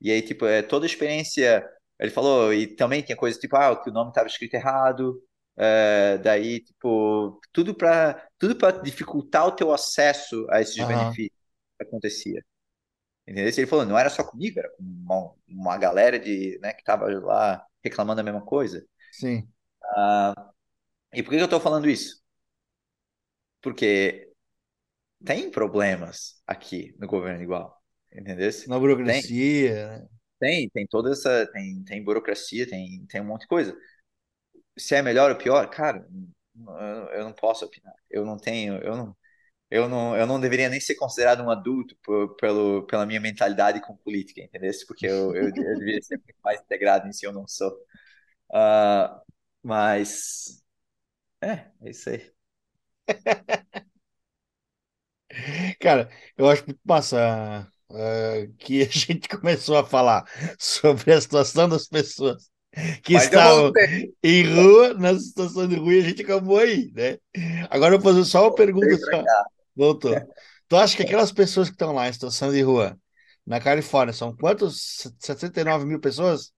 E 0.00 0.10
aí, 0.10 0.20
tipo, 0.20 0.46
é, 0.46 0.62
toda 0.62 0.84
a 0.84 0.88
experiência 0.88 1.64
ele 2.00 2.10
falou, 2.10 2.52
e 2.54 2.66
também 2.66 3.02
tinha 3.02 3.16
coisa 3.16 3.38
tipo, 3.38 3.56
ah, 3.56 3.76
que 3.80 3.90
o 3.90 3.92
nome 3.92 4.10
estava 4.10 4.28
escrito 4.28 4.54
errado, 4.54 5.20
é, 5.60 6.18
daí, 6.18 6.60
tipo, 6.60 7.40
tudo 7.52 7.74
para 7.74 8.28
tudo 8.38 8.56
dificultar 8.80 9.44
o 9.48 9.52
teu 9.52 9.72
acesso 9.72 10.46
a 10.50 10.60
esses 10.60 10.76
uhum. 10.76 10.86
benefícios 10.86 11.36
que 11.76 11.84
acontecia. 11.84 12.44
Entendeu? 13.26 13.48
Ele 13.48 13.66
falou, 13.66 13.84
não 13.84 13.98
era 13.98 14.08
só 14.08 14.22
comigo, 14.22 14.60
era 14.60 14.70
com 14.70 14.84
uma, 14.84 15.34
uma 15.48 15.76
galera 15.76 16.18
de, 16.18 16.58
né, 16.62 16.72
que 16.72 16.80
estava 16.80 17.06
lá 17.06 17.66
reclamando 17.82 18.20
a 18.20 18.24
mesma 18.24 18.40
coisa. 18.40 18.86
Sim. 19.12 19.48
Uh, 19.82 20.52
e 21.12 21.22
por 21.22 21.30
que 21.30 21.36
eu 21.36 21.44
estou 21.44 21.60
falando 21.60 21.90
isso? 21.90 22.22
Porque 23.60 24.30
tem 25.24 25.50
problemas 25.50 26.40
aqui 26.46 26.94
no 27.00 27.08
governo 27.08 27.42
igual, 27.42 27.82
entendeu? 28.12 28.48
Na 28.68 28.78
burocracia, 28.78 29.74
tem, 29.74 29.84
né? 29.84 30.08
Tem, 30.38 30.70
tem 30.70 30.86
toda 30.86 31.10
essa, 31.10 31.50
tem, 31.52 31.82
tem 31.82 32.04
burocracia, 32.04 32.68
tem, 32.68 33.04
tem 33.06 33.20
um 33.20 33.24
monte 33.24 33.40
de 33.40 33.48
coisa 33.48 33.76
se 34.78 34.94
é 34.94 35.02
melhor 35.02 35.30
ou 35.30 35.36
pior, 35.36 35.68
cara, 35.70 36.06
eu 37.12 37.24
não 37.24 37.32
posso 37.32 37.64
opinar. 37.64 37.94
Eu 38.10 38.24
não 38.24 38.36
tenho, 38.36 38.76
eu 38.78 38.96
não, 38.96 39.16
eu 39.70 39.88
não, 39.88 40.16
eu 40.16 40.26
não 40.26 40.40
deveria 40.40 40.68
nem 40.70 40.80
ser 40.80 40.94
considerado 40.96 41.42
um 41.42 41.50
adulto 41.50 41.96
por, 42.02 42.34
pelo, 42.36 42.86
pela 42.86 43.04
minha 43.06 43.20
mentalidade 43.20 43.80
com 43.82 43.96
política, 43.98 44.40
entendeu? 44.42 44.70
Porque 44.88 45.06
eu, 45.06 45.34
eu, 45.36 45.44
eu 45.48 45.52
deveria 45.52 46.00
ser 46.02 46.20
mais 46.44 46.60
integrado 46.60 47.06
em 47.08 47.12
si, 47.12 47.26
eu 47.26 47.32
não 47.32 47.46
sou. 47.48 47.70
Uh, 48.50 49.20
mas, 49.62 50.62
é, 51.42 51.70
é 51.82 51.90
isso 51.90 52.10
aí. 52.10 52.32
Cara, 55.80 56.08
eu 56.36 56.48
acho 56.48 56.64
muito 56.66 56.80
massa 56.84 57.70
uh, 57.90 58.54
que 58.58 58.82
a 58.82 58.86
gente 58.86 59.28
começou 59.38 59.76
a 59.78 59.84
falar 59.86 60.24
sobre 60.58 61.12
a 61.12 61.20
situação 61.20 61.68
das 61.68 61.86
pessoas 61.88 62.50
que 63.02 63.14
Mas 63.14 63.24
estavam 63.24 63.72
em 64.22 64.44
rua, 64.44 64.94
na 64.94 65.18
situação 65.18 65.66
de 65.66 65.76
rua, 65.76 65.94
e 65.94 65.98
a 66.00 66.02
gente 66.02 66.22
acabou 66.22 66.58
aí, 66.58 66.92
né? 66.94 67.18
Agora 67.70 67.94
eu 67.94 68.00
vou 68.00 68.12
fazer 68.12 68.24
só 68.24 68.44
uma 68.44 68.54
pergunta. 68.54 68.96
Só. 68.96 69.24
Voltou. 69.74 70.14
Tu 70.68 70.76
acha 70.76 70.96
que 70.96 71.02
aquelas 71.02 71.32
pessoas 71.32 71.68
que 71.68 71.74
estão 71.74 71.92
lá 71.92 72.08
em 72.08 72.12
situação 72.12 72.52
de 72.52 72.60
rua, 72.60 72.98
na 73.46 73.60
Califórnia, 73.60 74.12
são 74.12 74.36
quantos? 74.36 75.08
79 75.18 75.86
mil 75.86 76.00
pessoas? 76.00 76.52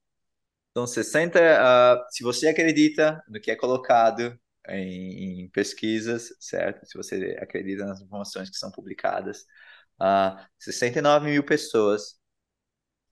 São 0.76 0.86
60. 0.86 1.38
Uh, 1.38 2.04
se 2.10 2.22
você 2.24 2.48
acredita 2.48 3.22
no 3.28 3.40
que 3.40 3.50
é 3.50 3.56
colocado 3.56 4.38
em, 4.68 5.44
em, 5.44 5.48
pesquisas, 5.50 6.28
certo? 6.40 6.84
Se 6.86 6.96
você 6.96 7.36
acredita 7.40 7.84
nas 7.84 8.00
informações 8.00 8.50
que 8.50 8.56
são 8.56 8.70
publicadas, 8.70 9.42
uh, 10.00 10.00
ah, 10.00 10.48
69 10.58 11.30
mil 11.30 11.44
pessoas 11.44 12.18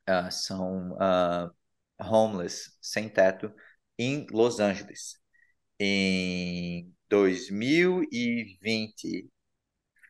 uh, 0.08 0.30
são 0.30 0.92
uh, 0.92 1.57
homeless, 2.00 2.76
sem 2.80 3.08
teto, 3.08 3.52
em 3.98 4.26
Los 4.30 4.60
Angeles. 4.60 5.18
Em 5.78 6.92
2020, 7.08 9.28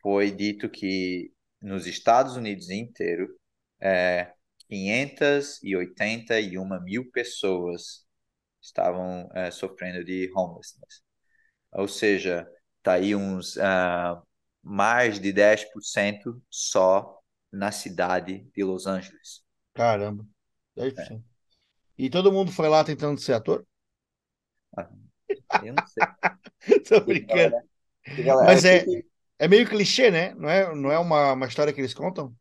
foi 0.01 0.31
dito 0.31 0.69
que 0.69 1.31
nos 1.61 1.87
Estados 1.87 2.35
Unidos 2.35 2.69
inteiro, 2.69 3.27
é, 3.79 4.33
581 4.69 6.83
mil 6.83 7.09
pessoas 7.11 8.05
estavam 8.61 9.29
é, 9.33 9.51
sofrendo 9.51 10.03
de 10.03 10.31
homelessness. 10.35 11.01
Ou 11.71 11.87
seja, 11.87 12.47
está 12.77 12.93
aí 12.93 13.15
uns 13.15 13.55
uh, 13.57 14.21
mais 14.61 15.19
de 15.19 15.31
10% 15.31 16.41
só 16.49 17.19
na 17.51 17.71
cidade 17.71 18.47
de 18.53 18.63
Los 18.63 18.85
Angeles. 18.85 19.43
Caramba, 19.73 20.25
10%. 20.75 21.13
É. 21.13 21.28
E 21.99 22.09
todo 22.09 22.31
mundo 22.31 22.49
foi 22.49 22.69
lá 22.69 22.81
tentando 22.81 23.19
ser 23.19 23.33
ator? 23.33 23.67
Ah, 24.77 24.89
eu 25.61 25.73
não 25.73 25.85
sei. 25.85 26.03
Tô 26.87 27.01
brincando. 27.01 27.57
Mas 28.45 28.63
é, 28.63 28.85
é 29.37 29.49
meio 29.49 29.67
clichê, 29.67 30.09
né? 30.09 30.33
Não 30.35 30.49
é, 30.49 30.73
não 30.73 30.89
é 30.89 30.97
uma, 30.97 31.33
uma 31.33 31.45
história 31.45 31.73
que 31.73 31.81
eles 31.81 31.93
contam? 31.93 32.33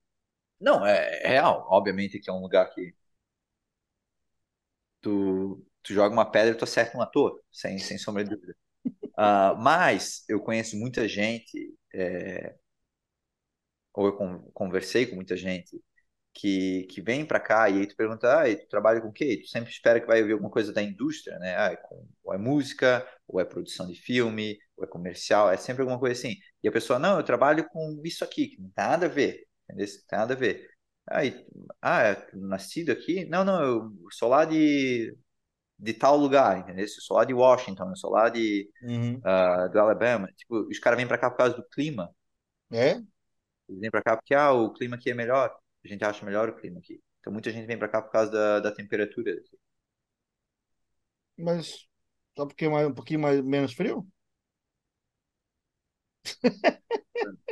Não, 0.61 0.87
é, 0.87 1.23
é 1.25 1.29
real. 1.31 1.67
Obviamente 1.71 2.21
que 2.21 2.31
é 2.31 2.33
um 2.33 2.41
lugar 2.41 2.73
que 2.73 2.95
tu, 5.01 5.67
tu 5.83 5.93
joga 5.93 6.15
uma 6.15 6.31
pedra 6.31 6.55
e 6.55 6.57
tu 6.57 6.63
acerta 6.63 6.97
um 6.97 7.03
ator, 7.03 7.43
sem, 7.51 7.79
sem 7.81 7.99
sombra 7.99 8.23
de 8.23 8.31
dúvida. 8.31 8.57
Uh, 8.87 9.59
mas 9.59 10.25
eu 10.29 10.39
conheço 10.39 10.79
muita 10.79 11.09
gente, 11.09 11.77
é, 11.93 12.55
ou 13.93 14.07
eu 14.07 14.17
conversei 14.55 15.05
com 15.05 15.17
muita 15.17 15.37
gente 15.37 15.83
que, 16.39 16.85
que 16.85 17.03
vem 17.03 17.27
para 17.27 17.41
cá 17.41 17.69
e 17.69 17.81
aí 17.81 17.87
tu 17.87 17.97
pergunta, 17.97 18.43
ah, 18.43 18.57
tu 18.57 18.69
trabalha 18.69 19.01
com 19.01 19.09
o 19.09 19.13
quê? 19.13 19.41
tu 19.43 19.49
sempre 19.49 19.71
espera 19.71 20.01
que 20.01 20.07
vai 20.07 20.21
ouvir 20.21 20.35
alguma 20.35 20.51
coisa 20.51 20.73
da 20.73 20.81
indústria, 20.81 21.37
né? 21.41 21.57
Ah, 21.57 21.73
é 21.73 21.77
com, 21.77 22.07
ou 22.23 22.33
é 22.33 22.39
música, 22.39 23.05
ou 23.27 23.41
é 23.41 23.45
produção 23.45 23.89
de 23.89 23.97
filme, 23.97 24.57
ou 24.77 24.85
é 24.85 24.87
comercial, 24.87 25.51
é 25.51 25.57
sempre 25.57 25.83
alguma 25.83 25.99
coisa 25.99 26.19
assim. 26.19 26.37
E 26.63 26.69
a 26.69 26.73
pessoa, 26.73 26.97
não, 26.99 27.17
eu 27.19 27.25
trabalho 27.25 27.69
com 27.69 28.01
isso 28.05 28.23
aqui, 28.25 28.49
que 28.49 28.63
não 28.63 28.71
tem 28.71 28.85
nada 28.85 29.07
a 29.07 29.09
ver, 29.09 29.47
entendeu? 29.65 29.87
Não 29.87 30.07
tem 30.09 30.19
nada 30.19 30.35
a 30.35 30.37
ver. 30.37 30.71
Ah, 31.09 31.25
e, 31.25 31.47
ah 31.83 32.03
é 32.05 32.29
nascido 32.35 32.93
aqui? 32.93 33.25
Não, 33.27 33.45
não, 33.45 33.61
eu 33.61 33.93
sou 34.13 34.29
lá 34.29 34.45
de, 34.45 35.13
de 35.77 35.93
tal 35.95 36.17
lugar, 36.17 36.59
entendeu? 36.59 36.85
Eu 36.85 36.89
sou 36.89 37.17
lá 37.17 37.25
de 37.25 37.35
Washington, 37.35 37.91
eu 37.91 37.97
sou 37.97 38.11
lá 38.13 38.29
de, 38.29 38.71
uhum. 38.83 39.17
uh, 39.19 39.69
do 39.73 39.81
Alabama. 39.81 40.29
Tipo, 40.37 40.69
os 40.71 40.79
caras 40.79 40.97
vêm 40.99 41.09
para 41.09 41.19
cá 41.19 41.31
por 41.31 41.39
causa 41.39 41.57
do 41.57 41.65
clima. 41.69 42.15
É? 42.71 42.91
Eles 43.69 43.81
vêm 43.81 43.91
para 43.91 44.03
cá 44.03 44.17
porque, 44.17 44.35
ah, 44.35 44.53
o 44.53 44.73
clima 44.73 44.97
aqui 44.97 45.11
é 45.11 45.15
melhor 45.15 45.53
a 45.85 45.89
gente 45.89 46.05
acha 46.05 46.25
melhor 46.25 46.49
o 46.49 46.57
clima 46.57 46.79
aqui. 46.79 47.03
Então 47.21 47.33
muita 47.33 47.51
gente 47.51 47.67
vem 47.67 47.79
para 47.79 47.89
cá 47.89 48.03
por 48.03 48.11
causa 48.13 48.31
da, 48.33 48.61
da 48.61 48.73
temperatura. 48.73 49.33
Mas 51.39 51.87
só 52.37 52.45
porque 52.47 52.65
é 52.67 52.69
um 52.87 52.93
pouquinho 52.95 53.21
mais, 53.21 53.41
menos 53.43 53.73
frio? 53.75 54.07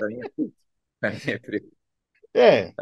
Mim 0.08 0.20
é 0.20 0.30
frio. 0.34 0.52
Pra 1.00 1.10
mim 1.10 1.16
é 1.26 1.38
frio. 1.40 1.72
É, 2.34 2.74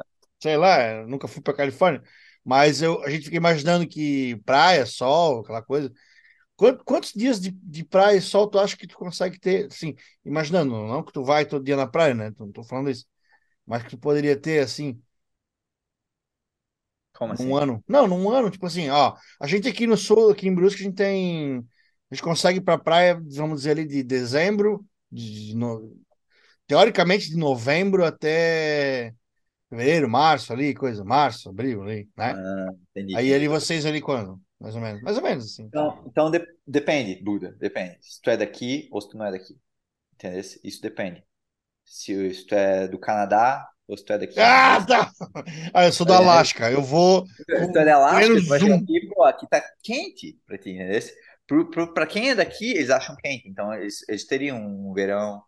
sei 0.43 0.57
lá, 0.57 1.07
nunca 1.07 1.29
fui 1.29 1.43
para 1.43 1.55
Califórnia. 1.57 2.03
Mas 2.45 2.83
eu, 2.83 3.03
a 3.05 3.11
gente 3.11 3.25
fica 3.27 3.37
imaginando 3.37 3.89
que 3.89 4.37
praia, 4.45 4.87
sol, 4.87 5.41
aquela 5.41 5.63
coisa. 5.63 5.93
Quantos, 6.57 6.85
quantos 6.85 7.13
dias 7.15 7.41
de, 7.41 7.51
de 7.53 7.85
praia 7.85 8.19
e 8.19 8.23
sol 8.23 8.49
tu 8.51 8.59
acha 8.59 8.77
que 8.77 8.87
tu 8.87 8.97
consegue 8.99 9.41
ter? 9.41 9.67
Assim, 9.67 9.97
imaginando, 10.25 10.73
não 10.73 11.05
que 11.05 11.13
tu 11.13 11.25
vai 11.25 11.47
todo 11.47 11.65
dia 11.65 11.77
na 11.77 11.87
praia, 11.89 12.15
né? 12.15 12.33
Não 12.39 12.53
tô 12.53 12.65
falando 12.65 12.91
isso. 12.91 13.07
Mas 13.67 13.85
que 13.85 13.91
tu 13.91 13.99
poderia 13.99 14.41
ter, 14.41 14.61
assim, 14.65 15.03
Como 17.15 17.33
num 17.39 17.57
assim? 17.57 17.57
ano. 17.57 17.83
Não, 17.89 18.07
num 18.07 18.31
ano, 18.31 18.51
tipo 18.51 18.67
assim, 18.67 18.89
ó. 18.91 19.15
A 19.41 19.47
gente 19.47 19.69
aqui 19.69 19.87
no 19.87 19.97
sul, 19.97 20.31
aqui 20.31 20.49
em 20.49 20.55
Brusque, 20.55 20.83
a 20.83 20.85
gente 20.85 20.97
tem. 20.97 21.59
A 22.11 22.15
gente 22.15 22.23
consegue 22.23 22.59
ir 22.59 22.63
pra 22.63 22.79
praia, 22.79 23.21
vamos 23.37 23.61
dizer 23.61 23.73
ali, 23.73 23.87
de 23.87 24.03
dezembro, 24.03 24.85
de, 25.11 25.55
no- 25.57 25.97
teoricamente 26.67 27.31
de 27.31 27.37
novembro 27.39 28.05
até 28.05 29.15
fevereiro, 29.71 30.09
março 30.09 30.53
ali, 30.53 30.75
coisa, 30.75 31.05
março, 31.05 31.51
abril 31.51 31.83
ali, 31.83 32.09
né? 32.17 32.35
Ah, 32.35 32.69
entendi, 32.97 33.15
Aí 33.17 33.33
ali 33.35 33.49
vocês 33.49 33.87
ali 33.87 34.01
quando? 34.01 34.41
Mais 34.61 34.75
ou 34.77 34.81
menos. 34.83 35.03
Mais 35.03 35.17
ou 35.17 35.23
menos, 35.23 35.45
assim. 35.47 35.69
Então, 35.69 36.05
então 36.07 36.31
de- 36.31 36.47
depende, 36.67 37.23
Buda, 37.23 37.53
depende. 37.53 37.99
Se 38.01 38.21
tu 38.23 38.31
é 38.31 38.37
daqui 38.37 38.89
ou 38.93 39.01
se 39.01 39.09
tu 39.11 39.17
não 39.19 39.27
é 39.27 39.33
daqui. 39.33 39.59
Entendeu? 40.15 40.41
Isso 40.65 40.83
depende. 40.83 41.25
Se, 41.85 42.35
se 42.35 42.47
tu 42.47 42.55
é 42.55 42.89
do 42.89 42.99
Canadá 42.99 43.69
ou 43.87 43.97
se 43.97 44.05
tu 44.05 44.13
é 44.13 44.19
daqui. 44.19 44.41
Ah, 44.41 44.85
tá! 44.87 45.11
Ah, 45.73 45.85
eu 45.87 45.93
sou 45.93 46.07
do 46.07 46.13
É, 46.13 46.17
Alasca. 46.17 46.71
Eu 46.71 46.83
vou 46.83 47.27
Se 47.27 47.45
tu 47.73 47.79
é 47.79 47.85
da 47.85 47.95
Alasca, 47.97 48.35
tu 48.41 48.47
vai 48.47 48.61
chegar 48.61 48.77
aqui, 48.77 49.09
pô, 49.15 49.23
aqui 49.25 49.47
tá 49.49 49.63
quente 49.83 50.39
pra 50.47 50.59
ti, 50.59 50.71
entendeu? 50.71 51.01
Pro, 51.47 51.71
pro, 51.71 51.93
pra 51.95 52.07
quem 52.07 52.31
é 52.31 52.35
daqui, 52.35 52.71
eles 52.73 52.91
acham 52.91 53.15
quente. 53.17 53.49
Então, 53.49 53.73
eles, 53.75 53.99
eles 54.09 54.27
teriam 54.27 54.59
um 54.59 54.93
verão 54.95 55.43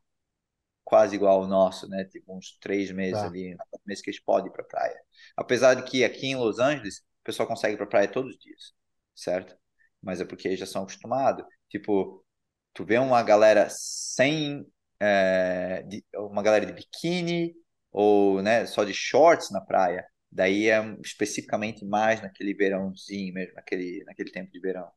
quase 0.85 1.17
igual 1.17 1.43
ao 1.43 1.49
nosso, 1.49 1.89
né? 1.89 2.05
Tipo, 2.05 2.37
uns 2.37 2.59
três 2.61 2.91
meses 2.93 3.23
Tá. 3.23 3.27
ali, 3.27 3.57
meses 3.87 4.03
que 4.03 4.11
eles 4.11 4.21
podem 4.23 4.49
ir 4.51 4.53
pra 4.53 4.65
praia. 4.65 4.99
Apesar 5.37 5.75
de 5.75 5.83
que 5.85 6.05
aqui 6.05 6.27
em 6.27 6.37
Los 6.37 6.59
Angeles, 6.59 6.99
o 6.99 7.25
pessoal 7.25 7.49
consegue 7.49 7.75
ir 7.75 7.79
pra 7.79 7.87
praia 7.87 8.09
todos 8.09 8.33
os 8.35 8.39
dias, 8.41 8.73
certo? 9.15 9.57
Mas 10.03 10.21
é 10.21 10.25
porque 10.25 10.49
eles 10.49 10.61
já 10.61 10.67
são 10.67 10.83
acostumados. 10.83 11.45
Tipo, 11.69 12.25
tu 12.75 12.85
vê 12.85 12.99
uma 12.99 13.23
galera 13.23 13.69
sem 13.71 14.67
é, 15.01 15.83
de- 15.83 16.05
uma 16.17 16.43
galera 16.43 16.67
de 16.67 16.73
biquíni 16.73 17.55
ou 17.93 18.43
né, 18.43 18.67
só 18.67 18.85
de 18.85 18.93
shorts 18.95 19.51
na 19.51 19.61
praia, 19.61 20.07
daí 20.31 20.69
é 20.69 20.81
especificamente 21.05 21.85
mais 21.85 22.21
naquele 22.23 22.55
verãozinho 22.55 23.35
mesmo, 23.35 23.55
naquele, 23.55 24.05
naquele 24.05 24.31
tempo 24.33 24.51
de 24.53 24.61
verão. 24.61 24.91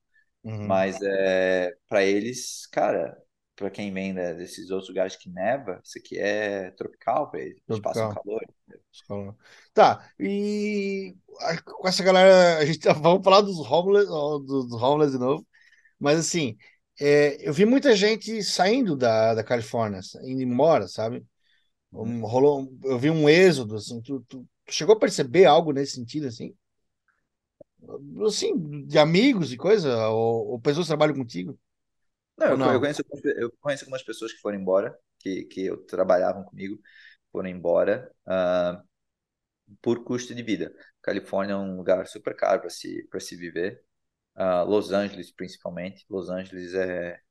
Uhum. 0.44 0.84
Mas 0.84 1.02
é, 1.02 1.74
para 1.88 2.04
eles, 2.04 2.68
cara, 2.68 3.18
para 3.56 3.70
quem 3.72 3.94
vem 3.94 4.14
né, 4.14 4.34
desses 4.34 4.70
outros 4.72 4.90
lugares 4.90 5.16
que 5.16 5.30
neva, 5.30 5.82
isso 5.84 5.98
aqui 6.00 6.18
é 6.20 6.72
tropical 6.72 7.30
para 7.32 7.42
eles, 7.42 7.58
eles 7.68 7.80
passam 7.80 8.08
calor. 8.10 8.42
Tá, 9.74 10.10
e 10.20 11.16
com 11.66 11.88
essa 11.88 12.04
galera, 12.04 12.58
a 12.60 12.66
gente 12.66 12.80
tá- 12.80 12.94
vamos 12.94 13.24
falar 13.24 13.42
dos 13.42 13.58
homeless, 13.60 14.08
dos 14.08 14.72
homeless 14.82 15.12
de 15.14 15.18
novo, 15.20 15.48
mas 16.00 16.20
assim, 16.20 16.58
é, 17.00 17.38
eu 17.48 17.54
vi 17.54 17.66
muita 17.66 17.96
gente 17.96 18.44
saindo 18.44 18.96
da, 18.96 19.34
da 19.36 19.44
Califórnia, 19.44 20.00
indo 20.24 20.42
embora, 20.44 20.88
sabe? 20.88 21.26
Um- 21.94 22.22
rolou, 22.26 22.62
um- 22.64 22.80
eu 22.86 23.00
vi 23.00 23.10
um 23.12 23.30
êxodo, 23.30 23.76
assim, 23.78 24.02
tu, 24.02 24.22
tu 24.30 24.48
chegou 24.70 24.96
a 24.96 25.00
perceber 25.00 25.46
algo 25.46 25.74
nesse 25.74 25.94
sentido, 25.96 26.28
assim? 26.28 26.56
Assim, 28.26 28.86
de 28.88 28.98
amigos 29.00 29.52
e 29.54 29.58
coisa, 29.58 30.08
ou, 30.10 30.50
ou 30.52 30.60
pessoas 30.62 30.86
que 30.86 30.90
trabalham 30.90 31.16
contigo, 31.16 31.58
Não, 32.38 32.48
ou 32.48 32.58
eu, 32.64 32.72
eu 32.74 32.80
não? 32.80 32.80
conheço, 32.80 33.04
eu 33.38 33.52
conheço 33.60 33.84
algumas 33.84 34.04
pessoas 34.04 34.32
que 34.34 34.40
foram 34.40 34.58
embora, 34.60 34.98
que, 35.20 35.44
que 35.46 35.66
eu 35.66 35.78
trabalhavam 35.86 36.44
comigo, 36.44 36.80
foram 37.32 37.50
embora. 37.50 38.12
ah, 38.26 38.82
por 39.82 40.04
custo 40.04 40.34
de 40.36 40.44
vida. 40.44 40.74
Califórnia 41.02 41.54
é 41.54 41.58
um 41.58 41.78
lugar 41.78 42.08
super 42.08 42.36
caro 42.36 42.62
para 42.62 42.70
se, 42.70 43.04
para 43.10 43.20
se 43.20 43.36
viver. 43.36 43.84
Ah, 44.40 44.64
Los 44.64 44.92
Angeles, 44.94 45.32
principalmente. 45.34 46.06
Los 46.10 46.30
Angeles 46.32 46.74
é, 46.76 47.22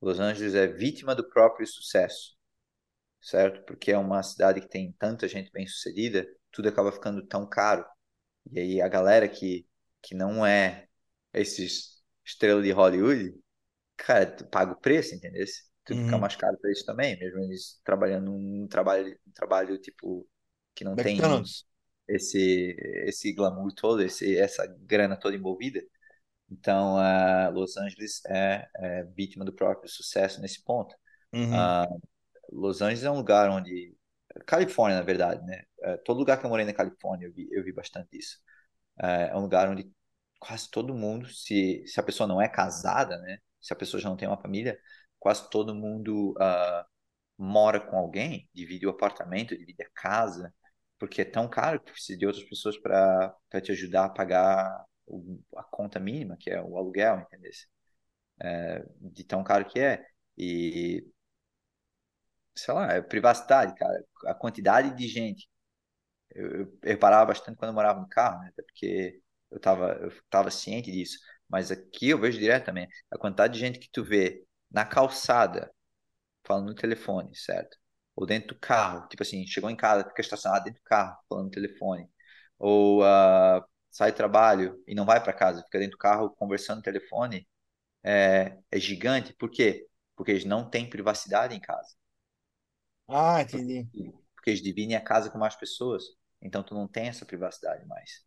Los 0.00 0.20
Angeles 0.20 0.54
é 0.54 0.66
vítima 0.66 1.14
do 1.14 1.28
próprio 1.28 1.66
sucesso, 1.66 2.36
certo? 3.20 3.64
Porque 3.66 3.92
é 3.92 3.98
uma 3.98 4.22
cidade 4.22 4.60
que 4.62 4.68
tem 4.68 4.92
tanta 4.98 5.28
gente 5.28 5.50
bem-sucedida, 5.52 6.26
tudo 6.52 6.68
acaba 6.68 6.92
ficando 6.92 7.26
tão 7.26 7.48
caro. 7.48 7.86
E 8.52 8.60
aí 8.60 8.82
a 8.82 8.88
galera 8.88 9.28
que, 9.28 9.66
que 10.02 10.14
não 10.14 10.46
é 10.46 10.88
esses 11.34 12.02
estrelas 12.24 12.64
de 12.64 12.72
Hollywood, 12.72 13.34
cara, 13.96 14.26
tu 14.26 14.46
paga 14.48 14.72
o 14.72 14.76
preço, 14.80 15.14
entendeu? 15.14 15.46
Fica 15.86 16.18
Uhum. 16.18 16.18
mais 16.18 16.36
caro 16.36 16.56
para 16.60 16.70
eles 16.70 16.84
também, 16.84 17.18
mesmo 17.18 17.40
eles 17.40 17.80
trabalhando 17.84 18.26
num 18.32 18.66
trabalho, 18.68 19.18
um 19.26 19.32
trabalho 19.32 19.78
tipo 19.78 20.28
que 20.74 20.84
não 20.84 20.98
tem 20.98 21.20
McDonald's. 21.20 21.66
esse 22.08 22.76
esse 23.06 23.32
glamour 23.34 23.72
todo, 23.74 24.02
esse, 24.02 24.36
essa 24.38 24.66
grana 24.82 25.16
toda 25.18 25.36
envolvida. 25.36 25.82
Então, 26.52 26.98
ah, 26.98 27.48
Los 27.48 27.76
Angeles 27.76 28.22
é, 28.26 28.68
é 28.76 29.04
vítima 29.04 29.44
do 29.44 29.52
próprio 29.52 29.90
sucesso 29.90 30.40
nesse 30.40 30.62
ponto. 30.62 30.94
Uhum. 31.32 31.54
Ah, 31.54 31.88
Los 32.50 32.82
Angeles 32.82 33.04
é 33.04 33.10
um 33.10 33.16
lugar 33.16 33.48
onde 33.50 33.96
Califórnia, 34.46 34.98
na 34.98 35.04
verdade, 35.04 35.44
né? 35.46 35.62
Eh, 35.82 35.96
todo 35.98 36.18
lugar 36.18 36.38
que 36.38 36.46
eu 36.46 36.50
morei 36.50 36.64
na 36.64 36.72
Califórnia, 36.72 37.26
eu 37.26 37.32
vi, 37.32 37.48
eu 37.50 37.62
vi 37.64 37.72
bastante 37.72 38.16
isso. 38.16 38.38
Eh, 39.00 39.28
é 39.32 39.36
um 39.36 39.40
lugar 39.40 39.68
onde 39.68 39.90
quase 40.40 40.70
todo 40.70 40.94
mundo, 40.94 41.28
se, 41.28 41.84
se 41.86 42.00
a 42.00 42.02
pessoa 42.02 42.26
não 42.26 42.40
é 42.40 42.48
casada, 42.48 43.18
né? 43.18 43.38
Se 43.60 43.72
a 43.72 43.76
pessoa 43.76 44.00
já 44.00 44.08
não 44.08 44.16
tem 44.16 44.28
uma 44.28 44.40
família, 44.40 44.78
quase 45.18 45.48
todo 45.50 45.74
mundo 45.74 46.34
ah, 46.40 46.86
mora 47.38 47.80
com 47.80 47.96
alguém, 47.96 48.48
divide 48.54 48.86
o 48.86 48.90
apartamento, 48.90 49.56
divide 49.56 49.82
a 49.82 49.90
casa, 49.94 50.54
porque 50.98 51.22
é 51.22 51.24
tão 51.24 51.48
caro 51.48 51.80
que 51.80 51.92
precisa 51.92 52.18
de 52.18 52.26
outras 52.26 52.44
pessoas 52.44 52.78
para 52.78 53.34
te 53.62 53.72
ajudar 53.72 54.06
a 54.06 54.08
pagar 54.10 54.84
a 55.56 55.62
conta 55.64 55.98
mínima, 56.00 56.36
que 56.38 56.50
é 56.50 56.60
o 56.62 56.76
aluguel, 56.76 57.20
entendeu? 57.20 57.50
É, 58.40 58.84
de 59.00 59.24
tão 59.24 59.44
caro 59.44 59.64
que 59.66 59.80
é. 59.80 60.06
E, 60.36 61.06
sei 62.54 62.74
lá, 62.74 62.92
é 62.92 63.02
privacidade, 63.02 63.74
cara. 63.74 64.04
A 64.26 64.34
quantidade 64.34 64.94
de 64.96 65.08
gente. 65.08 65.48
Eu, 66.34 66.46
eu, 66.52 66.60
eu 66.62 66.78
reparava 66.84 67.26
bastante 67.26 67.56
quando 67.58 67.70
eu 67.70 67.74
morava 67.74 68.00
no 68.00 68.08
carro, 68.08 68.40
né? 68.42 68.48
Até 68.52 68.62
porque 68.62 69.22
eu 69.50 69.60
tava, 69.60 69.92
eu 70.02 70.12
tava 70.30 70.50
ciente 70.50 70.92
disso. 70.92 71.18
Mas 71.48 71.70
aqui 71.72 72.10
eu 72.10 72.18
vejo 72.20 72.38
direto 72.40 72.66
também. 72.66 72.88
A 73.12 73.18
quantidade 73.18 73.54
de 73.54 73.60
gente 73.60 73.78
que 73.78 73.90
tu 73.92 74.04
vê 74.04 74.46
na 74.70 74.84
calçada, 74.84 75.72
falando 76.46 76.68
no 76.68 76.74
telefone, 76.74 77.34
certo? 77.36 77.76
Ou 78.16 78.26
dentro 78.26 78.48
do 78.54 78.60
carro, 78.60 79.08
tipo 79.08 79.22
assim, 79.22 79.46
chegou 79.46 79.70
em 79.70 79.76
casa, 79.76 80.08
fica 80.08 80.20
estacionado 80.22 80.64
dentro 80.64 80.80
do 80.82 80.84
carro, 80.84 81.18
falando 81.28 81.46
no 81.46 81.50
telefone. 81.52 82.10
Ou 82.58 83.04
ah, 83.04 83.64
sai 83.92 84.12
do 84.12 84.16
trabalho 84.16 84.82
e 84.88 84.94
não 84.96 85.06
vai 85.06 85.22
para 85.22 85.34
casa, 85.34 85.62
fica 85.64 85.78
dentro 85.80 85.92
do 85.92 85.98
carro 85.98 86.30
conversando 86.32 86.78
no 86.78 86.84
telefone, 86.84 87.48
é, 88.04 88.58
é 88.70 88.80
gigante. 88.80 89.34
Por 89.34 89.50
quê? 89.50 89.86
Porque 90.16 90.32
eles 90.32 90.44
não 90.46 90.68
têm 90.70 90.88
privacidade 90.90 91.54
em 91.56 91.60
casa. 91.60 91.94
Ah, 93.08 93.40
entendi. 93.42 93.88
porque 94.34 94.50
eles 94.50 94.62
dividem 94.62 94.96
a 94.96 95.00
casa 95.00 95.30
com 95.30 95.38
mais 95.38 95.54
pessoas. 95.56 96.04
Então 96.40 96.62
tu 96.62 96.74
não 96.74 96.88
tem 96.88 97.08
essa 97.08 97.24
privacidade 97.26 97.84
mais. 97.86 98.22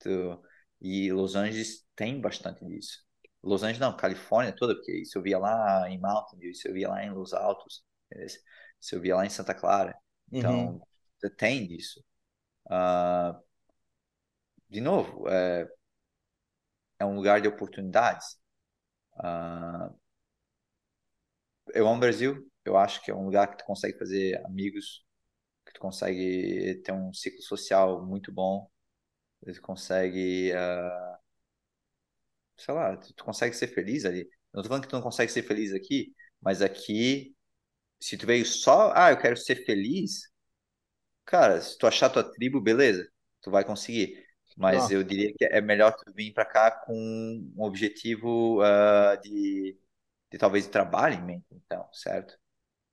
Tu- 0.00 0.42
E 0.80 1.12
Los 1.12 1.36
Angeles 1.36 1.86
tem 1.96 2.20
bastante 2.20 2.64
disso. 2.66 3.04
Los 3.42 3.62
Angeles 3.64 3.80
não, 3.80 3.96
Califórnia 3.96 4.54
toda, 4.56 4.74
porque 4.76 4.92
isso 5.02 5.18
eu 5.18 5.22
via 5.22 5.38
lá 5.38 5.88
em 5.90 6.00
Mountain 6.00 6.38
View, 6.40 6.50
isso 6.52 6.68
eu 6.68 6.74
via 6.74 6.88
lá 6.88 7.04
em 7.04 7.10
Los 7.12 7.32
Altos, 7.34 7.84
isso 8.80 8.94
eu 8.94 9.00
via 9.00 9.16
lá 9.16 9.26
em 9.26 9.30
Santa 9.30 9.54
Clara. 9.54 9.96
Uhum. 10.32 10.80
Então, 11.18 11.30
tem 11.38 11.66
disso. 11.66 12.04
Ah, 12.70 13.38
de 14.70 14.80
novo, 14.80 15.28
é, 15.28 15.68
é 16.98 17.04
um 17.04 17.14
lugar 17.14 17.40
de 17.40 17.48
oportunidades. 17.48 18.36
Ah, 19.18 19.90
eu 21.74 21.86
amo 21.86 21.96
o 21.96 22.00
Brasil, 22.00 22.50
eu 22.64 22.76
acho 22.76 23.02
que 23.02 23.10
é 23.10 23.14
um 23.14 23.24
lugar 23.24 23.48
que 23.50 23.58
tu 23.58 23.64
consegue 23.64 23.98
fazer 23.98 24.40
amigos, 24.46 25.04
que 25.66 25.74
tu 25.74 25.80
consegue 25.80 26.82
ter 26.84 26.92
um 26.92 27.12
ciclo 27.14 27.42
social 27.42 28.06
muito 28.06 28.32
bom, 28.32 28.70
tu 29.46 29.62
consegue, 29.62 30.52
ah, 30.54 31.18
sei 32.56 32.74
lá, 32.74 32.96
tu, 32.96 33.12
tu 33.14 33.24
consegue 33.24 33.54
ser 33.56 33.68
feliz 33.68 34.04
ali. 34.04 34.28
Não 34.52 34.62
tô 34.62 34.68
falando 34.68 34.82
que 34.84 34.88
tu 34.88 34.96
não 34.96 35.02
consegue 35.02 35.30
ser 35.32 35.42
feliz 35.42 35.72
aqui, 35.72 36.14
mas 36.40 36.62
aqui, 36.62 37.34
se 38.00 38.16
tu 38.18 38.26
veio 38.26 38.46
só, 38.46 38.92
ah, 38.96 39.10
eu 39.12 39.18
quero 39.20 39.36
ser 39.36 39.64
feliz, 39.66 40.30
cara, 41.24 41.60
se 41.60 41.78
tu 41.78 41.86
achar 41.86 42.10
tua 42.10 42.24
tribo, 42.32 42.60
beleza, 42.60 43.08
tu 43.42 43.50
vai 43.50 43.64
conseguir. 43.64 44.24
Mas 44.60 44.90
Tá. 44.90 44.90
eu 44.90 45.04
diria 45.04 45.32
que 45.34 45.44
é 45.46 45.60
melhor 45.62 45.92
tu 45.96 46.12
vir 46.14 46.32
pra 46.34 46.44
cá 46.46 46.70
com 46.72 46.94
um 46.94 47.62
objetivo 47.64 48.60
ah, 48.62 49.16
de, 49.16 49.78
de 50.32 50.38
talvez 50.38 50.66
de 50.66 50.70
trabalho 50.72 51.14
em 51.16 51.22
mente, 51.24 51.46
então, 51.52 51.88
certo? 51.92 52.38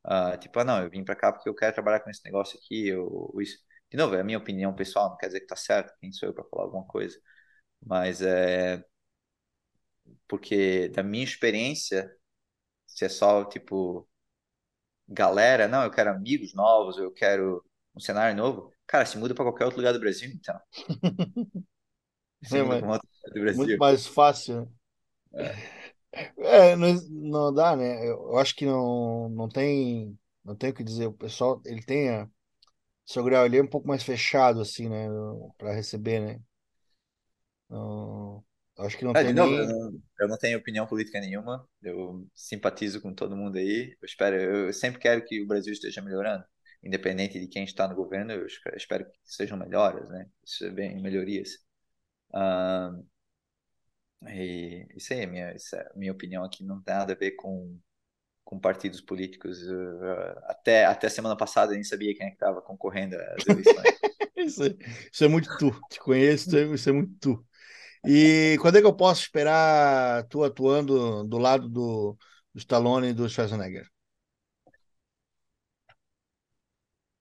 Ah, 0.03 0.37
tipo, 0.37 0.59
ah, 0.59 0.63
não, 0.65 0.83
eu 0.83 0.89
vim 0.89 1.03
pra 1.05 1.15
cá 1.15 1.33
porque 1.33 1.49
eu 1.49 1.55
quero 1.55 1.73
trabalhar 1.75 2.01
com 2.01 2.09
esse 2.11 2.23
negócio 2.25 2.59
aqui, 2.59 2.93
ou 2.95 3.33
isso. 3.41 3.59
De 3.91 3.97
novo, 3.97 4.15
é 4.15 4.21
a 4.21 4.23
minha 4.23 4.37
opinião 4.39 4.75
pessoal, 4.75 5.09
não 5.11 5.17
quer 5.17 5.27
dizer 5.27 5.41
que 5.41 5.47
tá 5.47 5.55
certo, 5.57 5.93
quem 5.99 6.11
sou 6.13 6.29
eu 6.29 6.33
pra 6.35 6.43
falar 6.45 6.63
alguma 6.65 6.85
coisa. 6.87 7.17
Mas 7.85 8.21
é 8.21 8.83
porque, 10.27 10.89
da 10.89 11.03
minha 11.03 11.23
experiência, 11.23 12.11
se 12.87 13.05
é 13.05 13.09
só, 13.09 13.45
tipo, 13.45 14.07
galera, 15.07 15.67
não, 15.67 15.83
eu 15.83 15.91
quero 15.91 16.09
amigos 16.11 16.53
novos, 16.53 16.97
eu 16.97 17.11
quero 17.11 17.63
um 17.95 17.99
cenário 17.99 18.35
novo, 18.35 18.71
cara, 18.87 19.05
se 19.05 19.17
muda 19.17 19.35
pra 19.35 19.43
qualquer 19.45 19.65
outro 19.65 19.79
lugar 19.79 19.93
do 19.93 19.99
Brasil, 19.99 20.29
então. 20.31 20.59
Segundo 22.43 22.79
mas- 22.79 22.83
com 22.83 22.87
outra 22.89 23.07
cidade 23.21 23.33
do 23.35 23.41
Muito 23.51 23.75
Brasil. 23.75 23.79
mais 23.79 24.07
fácil, 24.07 24.61
né? 24.63 24.67
É, 26.37 26.75
não, 26.75 26.93
não 27.09 27.53
dá, 27.53 27.75
né? 27.75 27.99
Eu 28.07 28.17
eu 28.31 28.37
acho 28.37 28.55
que 28.55 28.65
não, 28.65 29.29
não 29.29 29.47
tem, 29.49 30.17
não 30.43 30.55
tem 30.55 30.69
o 30.71 30.73
que 30.73 30.83
dizer. 30.83 31.07
O 31.07 31.13
pessoal, 31.13 31.61
ele 31.65 31.83
tem 31.83 32.09
a, 32.09 32.29
seu 33.05 33.23
grau, 33.23 33.45
ele 33.45 33.57
é 33.59 33.63
um 33.63 33.67
pouco 33.67 33.87
mais 33.87 34.03
fechado, 34.03 34.61
assim, 34.61 34.89
né? 34.89 35.07
Para 35.57 35.73
receber, 35.73 36.19
né? 36.21 36.41
Não, 37.69 38.43
eu 38.77 38.85
acho 38.85 38.97
que 38.97 39.05
não 39.05 39.15
Ah, 39.15 39.23
tem 39.23 39.33
novo, 39.33 39.53
eu 39.55 39.65
nem. 39.65 39.75
não, 39.91 40.01
eu 40.19 40.27
não 40.27 40.37
tenho 40.37 40.57
opinião 40.59 40.85
política 40.85 41.19
nenhuma. 41.19 41.67
Eu 41.81 42.27
simpatizo 42.35 43.01
com 43.01 43.13
todo 43.13 43.35
mundo 43.35 43.57
aí. 43.57 43.97
Eu 44.01 44.05
espero, 44.05 44.35
eu 44.67 44.73
sempre 44.73 44.99
quero 44.99 45.25
que 45.25 45.41
o 45.41 45.47
Brasil 45.47 45.73
esteja 45.73 46.01
melhorando, 46.01 46.45
independente 46.83 47.39
de 47.39 47.47
quem 47.47 47.63
está 47.63 47.87
no 47.87 47.95
governo. 47.95 48.31
Eu 48.33 48.45
espe- 48.47 48.75
espero 48.75 49.05
que 49.09 49.19
sejam 49.23 49.57
melhoras, 49.57 50.09
né? 50.09 50.29
Isso 50.45 50.71
bem 50.71 51.01
melhorias. 51.01 51.51
Ah, 52.33 52.91
e 54.29 54.87
isso 54.95 55.13
aí, 55.13 55.21
é 55.21 55.25
minha, 55.25 55.55
isso 55.55 55.75
é- 55.75 55.89
minha 55.95 56.11
opinião 56.11 56.43
aqui 56.43 56.63
não 56.63 56.81
tem 56.81 56.95
nada 56.95 57.13
a 57.13 57.15
ver 57.15 57.31
com, 57.31 57.77
com 58.45 58.59
partidos 58.59 59.01
políticos. 59.01 59.63
Uh, 59.63 60.39
até, 60.45 60.85
até 60.85 61.09
semana 61.09 61.37
passada 61.37 61.73
eu 61.73 61.75
nem 61.75 61.83
sabia 61.83 62.15
quem 62.15 62.27
é 62.27 62.29
que 62.29 62.35
estava 62.35 62.61
concorrendo 62.61 63.17
às 63.17 63.47
eleições. 63.47 63.89
Isso, 64.37 64.63
isso 65.11 65.23
é 65.25 65.27
muito 65.27 65.49
tu. 65.57 65.71
Te 65.89 65.99
conheço, 65.99 66.55
é- 66.55 66.63
isso 66.73 66.89
é 66.89 66.91
muito 66.93 67.13
tu. 67.19 67.45
E 68.05 68.57
quando 68.61 68.77
é 68.77 68.81
que 68.81 68.87
eu 68.87 68.95
posso 68.95 69.21
esperar 69.23 70.25
tu 70.29 70.43
atuando 70.43 71.23
do 71.25 71.37
lado 71.39 71.69
do, 71.69 72.17
do 72.53 72.59
Stallone 72.59 73.09
e 73.09 73.13
do 73.13 73.29
Schwarzenegger? 73.29 73.87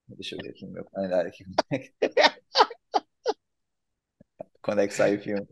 Deixa 0.09 0.35
eu 0.35 0.39
ver 0.41 0.49
aqui 0.51 0.65
no 0.65 0.71
meu 0.73 0.85
calendário. 0.85 1.29
Aqui. 1.29 1.43
Quando 4.61 4.81
é 4.81 4.87
que 4.87 4.93
sai 4.93 5.15
o 5.15 5.21
filme? 5.21 5.47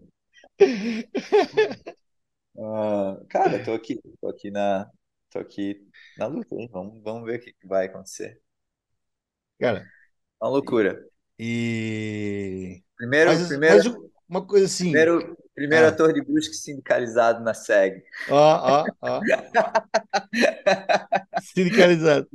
Ah, 2.58 3.18
cara, 3.30 3.64
tô 3.64 3.74
aqui, 3.74 3.99
tô 4.22 4.30
aqui 4.30 4.49
na, 4.51 4.89
tô 5.30 5.39
aqui 5.39 5.86
na 6.18 6.28
luta, 6.28 6.56
hein? 6.56 6.70
Vamos, 6.72 7.01
vamos 7.03 7.26
ver 7.26 7.39
o 7.39 7.41
que 7.41 7.53
vai 7.68 7.86
acontecer. 7.88 8.41
Cara, 9.60 9.80
É 10.41 10.45
uma 10.45 10.49
loucura. 10.51 11.01
e. 11.39 12.82
Primeiro, 12.97 13.32
Mas, 13.32 13.47
primeiro, 13.47 13.76
mas 13.78 13.86
uma 14.30 14.45
coisa 14.47 14.66
assim. 14.66 14.86
primeiro, 14.86 15.38
primeiro 15.53 15.86
Ah. 15.86 15.89
ator 15.89 16.14
de 16.14 16.22
Brusque 16.24 16.56
sindicalizado 16.56 17.43
na 17.43 17.53
SEG. 17.53 18.01
Ó, 18.30 18.36
ó, 18.36 18.86
ó. 19.01 19.22
Sindicalizado. 21.41 22.28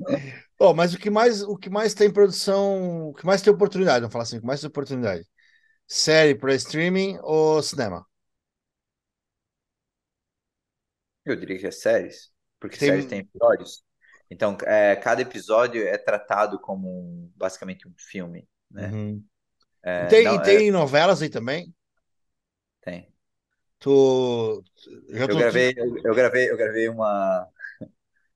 Ó, 0.60 0.74
mas 0.74 0.94
o 0.94 0.98
que 0.98 1.10
mais, 1.10 1.42
o 1.42 1.56
que 1.56 1.70
mais 1.70 1.94
tem 1.94 2.12
produção, 2.12 3.08
o 3.10 3.14
que 3.14 3.24
mais 3.26 3.42
tem 3.42 3.52
oportunidade, 3.52 4.00
vamos 4.00 4.12
falar 4.12 4.24
assim, 4.24 4.36
o 4.38 4.40
que 4.40 4.46
mais 4.46 4.60
tem 4.60 4.68
oportunidade? 4.68 5.26
Série 5.88 6.34
para 6.36 6.54
streaming 6.56 7.18
ou 7.22 7.62
cinema? 7.62 8.06
Eu 11.24 11.36
diria 11.36 11.58
que 11.58 11.66
é 11.66 11.70
séries, 11.70 12.32
porque 12.58 12.78
Tem- 12.78 12.80
séries 12.80 13.06
têm 13.06 13.20
episódios. 13.20 13.84
Então, 14.30 14.56
é, 14.66 14.96
cada 14.96 15.22
episódio 15.22 15.86
é 15.86 15.98
tratado 15.98 16.58
como 16.60 16.88
um- 16.88 17.32
basicamente 17.36 17.86
um 17.88 17.94
filme, 17.98 18.48
né? 18.70 18.94
Uhum. 18.94 19.24
É, 19.82 20.16
tem, 20.16 20.22
não, 20.22 20.40
e 20.40 20.40
tem 20.40 20.70
novelas 20.72 21.22
aí 21.22 21.30
também? 21.30 21.74
é, 22.82 22.90
tem. 22.90 23.12
Tu 23.80 24.62
Eu 25.26 25.36
gravei, 25.36 25.72
eu, 25.76 25.86
eu 26.04 26.14
gravei, 26.14 26.50
eu 26.50 26.56
gravei 26.56 26.88
uma, 26.88 27.48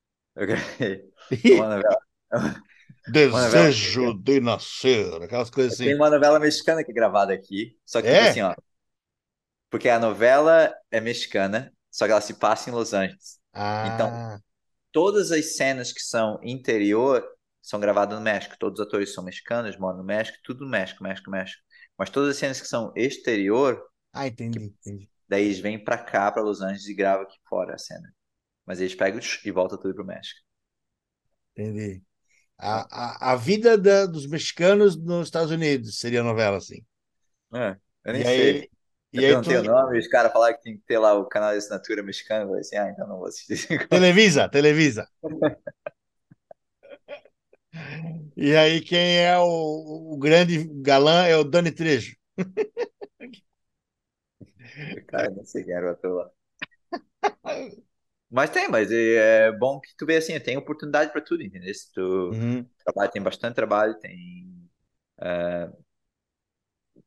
eu 0.37 0.47
gravei 0.47 1.13
uma 1.49 1.69
novela. 1.69 2.14
Desejo 3.07 4.15
de 4.15 4.41
nascer, 4.41 5.23
aquelas 5.23 5.51
coisas 5.51 5.79
Tem 5.83 5.95
assim. 5.95 5.95
uma 5.95 6.11
novela 6.11 6.39
mexicana 6.41 6.83
que 6.85 6.91
é 6.91 6.95
gravada 6.95 7.33
aqui, 7.33 7.79
só 7.85 8.01
que 8.03 8.09
tipo 8.09 8.23
É? 8.23 8.25
assim, 8.25 8.41
ó, 8.43 8.55
porque 9.71 9.89
a 9.89 9.99
novela 9.99 10.75
é 10.91 11.01
mexicana, 11.01 11.73
só 11.91 12.07
que 12.07 12.13
ela 12.13 12.21
se 12.21 12.35
passa 12.35 12.71
em 12.71 12.73
Los 12.73 12.93
Angeles. 12.95 13.41
Ah, 13.53 14.41
Todas 14.93 15.31
as 15.33 15.57
cenas 15.57 15.93
que 15.93 16.01
são 16.01 16.39
interior 16.43 17.23
são 17.61 17.79
gravadas 17.81 18.17
no 18.19 18.25
México. 18.25 18.57
Todos 18.59 18.81
os 18.81 18.87
atores 18.87 19.13
são 19.13 19.25
mexicanos, 19.25 19.77
moram 19.79 19.99
no 19.99 20.05
México, 20.05 20.39
tudo 20.45 20.65
no 20.65 20.71
México, 20.71 21.03
México, 21.03 21.31
México. 21.31 21.63
Mas 21.99 22.11
todas 22.11 22.31
as 22.31 22.37
cenas 22.37 22.61
que 22.61 22.67
são 22.69 22.93
exterior, 22.97 23.83
ah, 24.13 24.27
entendi, 24.27 24.65
entendi. 24.65 25.11
daí 25.29 25.45
eles 25.45 25.59
vêm 25.61 25.83
pra 25.83 25.99
cá, 25.99 26.31
pra 26.33 26.43
Los 26.43 26.61
Angeles 26.63 26.87
e 26.87 26.95
gravam 26.95 27.25
aqui 27.25 27.37
fora 27.49 27.75
a 27.75 27.79
cena. 27.79 28.13
Mas 28.67 28.81
eles 28.81 28.95
pegam 28.95 29.21
e 29.45 29.51
voltam 29.51 29.79
tudo 29.79 29.95
pro 29.95 30.05
México. 30.07 30.41
entendi. 31.57 32.03
A, 32.59 33.31
a, 33.31 33.33
a 33.33 33.37
vida 33.37 33.77
da- 33.79 34.07
dos 34.07 34.27
mexicanos 34.27 34.97
nos 34.97 35.27
Estados 35.29 35.51
Unidos 35.53 35.99
seria 35.99 36.23
novela, 36.23 36.57
assim. 36.59 36.85
É, 37.55 37.77
eu 38.05 38.13
nem 38.13 38.25
E 38.25 38.27
aí, 38.27 38.65
sei. 38.65 38.71
e 39.13 39.25
Eu 39.25 39.25
aí 39.25 39.37
perguntei 39.37 39.57
o 39.57 39.63
tu, 39.63 39.65
nome, 39.65 39.97
e 39.97 40.01
os 40.01 40.09
caras 40.09 40.33
falaram 40.33 40.57
que 40.57 40.63
tem 40.63 40.77
que 40.77 40.85
ter 40.87 40.99
lá 40.99 41.15
o 41.15 41.27
canal 41.29 41.53
de 41.53 41.59
assinatura 41.59 42.03
mexicano. 42.03 42.43
Eu 42.45 42.49
falei 42.49 42.61
assim, 42.63 42.77
ah, 42.77 42.91
então 42.91 43.07
não 43.07 43.19
vou 43.19 43.27
assistir. 43.29 43.69
Televisa, 43.89 44.49
Televisa. 44.49 45.09
E 48.37 48.55
aí 48.57 48.81
quem 48.81 49.19
é 49.19 49.37
o, 49.39 50.15
o 50.15 50.19
grande 50.19 50.65
galã 50.83 51.25
é 51.27 51.37
o 51.37 51.45
Dani 51.45 51.71
Trejo. 51.73 52.15
Cara, 55.07 55.31
não 55.31 55.45
sei 55.45 55.65
quem 55.65 55.73
era 55.75 55.87
o 55.89 55.91
ator 55.93 56.13
lá. 56.17 56.31
Mas 58.35 58.51
tem, 58.51 58.69
mas 58.69 58.91
é 58.91 59.53
bom 59.53 59.81
que 59.81 59.95
tu 59.97 60.07
vê 60.07 60.17
assim, 60.17 60.39
tem 60.41 60.57
oportunidade 60.57 61.13
para 61.13 61.21
tudo, 61.23 61.43
entendeu? 61.43 61.73
Se 61.75 61.93
tu 61.93 62.31
Uhum, 62.31 62.69
trabalha, 62.85 63.11
tem 63.11 63.23
bastante 63.23 63.55
trabalho, 63.55 63.95
tem, 64.01 64.69
é, 65.21 65.71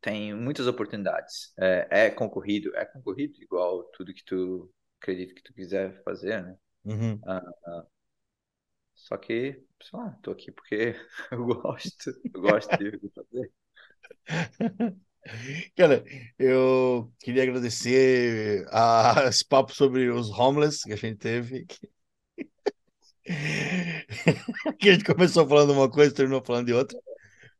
tem 0.02 0.34
muitas 0.36 0.68
oportunidades. 0.68 1.54
É, 1.58 1.88
é 2.08 2.10
concorrido, 2.10 2.76
é 2.76 2.86
concorrido 2.86 3.42
igual 3.42 3.84
tudo 3.94 4.14
que 4.14 4.24
tu 4.24 4.72
acredita 5.02 5.34
que 5.36 5.44
tu 5.44 5.54
quiser 5.54 6.02
fazer, 6.04 6.44
né? 6.44 6.58
uhum. 6.86 7.28
Só 8.96 9.18
que, 9.18 9.66
sei 9.82 10.00
lá, 10.00 10.12
tô 10.22 10.32
aqui 10.32 10.52
porque 10.52 10.96
eu 11.32 11.46
gosto, 11.46 12.10
eu 12.34 12.42
gosto 12.42 12.76
de 12.78 13.10
fazer. 13.12 13.52
Cara, 15.76 16.04
eu 16.38 17.12
queria 17.20 17.44
agradecer 17.44 18.66
a, 18.72 19.26
esse 19.30 19.46
papo 19.46 19.74
sobre 19.74 20.10
os 20.10 20.30
homeless 20.30 20.84
que 20.84 20.94
a 20.94 20.96
gente 20.96 21.18
teve. 21.18 21.66
Que 24.80 24.90
a 24.90 24.94
gente 24.94 25.04
começou 25.06 25.48
falando 25.48 25.74
uma 25.74 25.90
coisa, 25.90 26.14
terminou 26.14 26.44
falando 26.44 26.68
de 26.68 26.74
outra. 26.74 26.98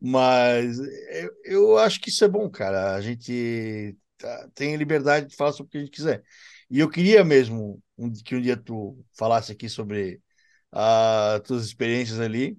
Mas 0.02 0.80
eu, 0.80 1.32
eu 1.46 1.80
acho 1.80 2.02
que 2.02 2.10
isso 2.10 2.24
é 2.26 2.30
bom, 2.30 2.50
cara. 2.50 2.96
A 2.96 3.02
gente 3.02 3.98
tá- 4.18 4.50
tem 4.56 4.76
liberdade 4.78 5.28
de 5.30 5.36
falar 5.38 5.54
sobre 5.54 5.70
o 5.70 5.72
que 5.72 5.78
a 5.80 5.82
gente 5.82 5.92
quiser. 5.92 6.24
E 6.72 6.80
eu 6.80 6.90
queria 6.90 7.24
mesmo 7.26 7.82
um- 7.98 8.12
que 8.14 8.36
um 8.36 8.42
dia 8.42 8.58
tu 8.58 8.98
falasse 9.18 9.52
aqui 9.52 9.70
sobre 9.70 10.22
as 10.72 11.42
tuas 11.44 11.66
experiências 11.66 12.20
ali. 12.22 12.58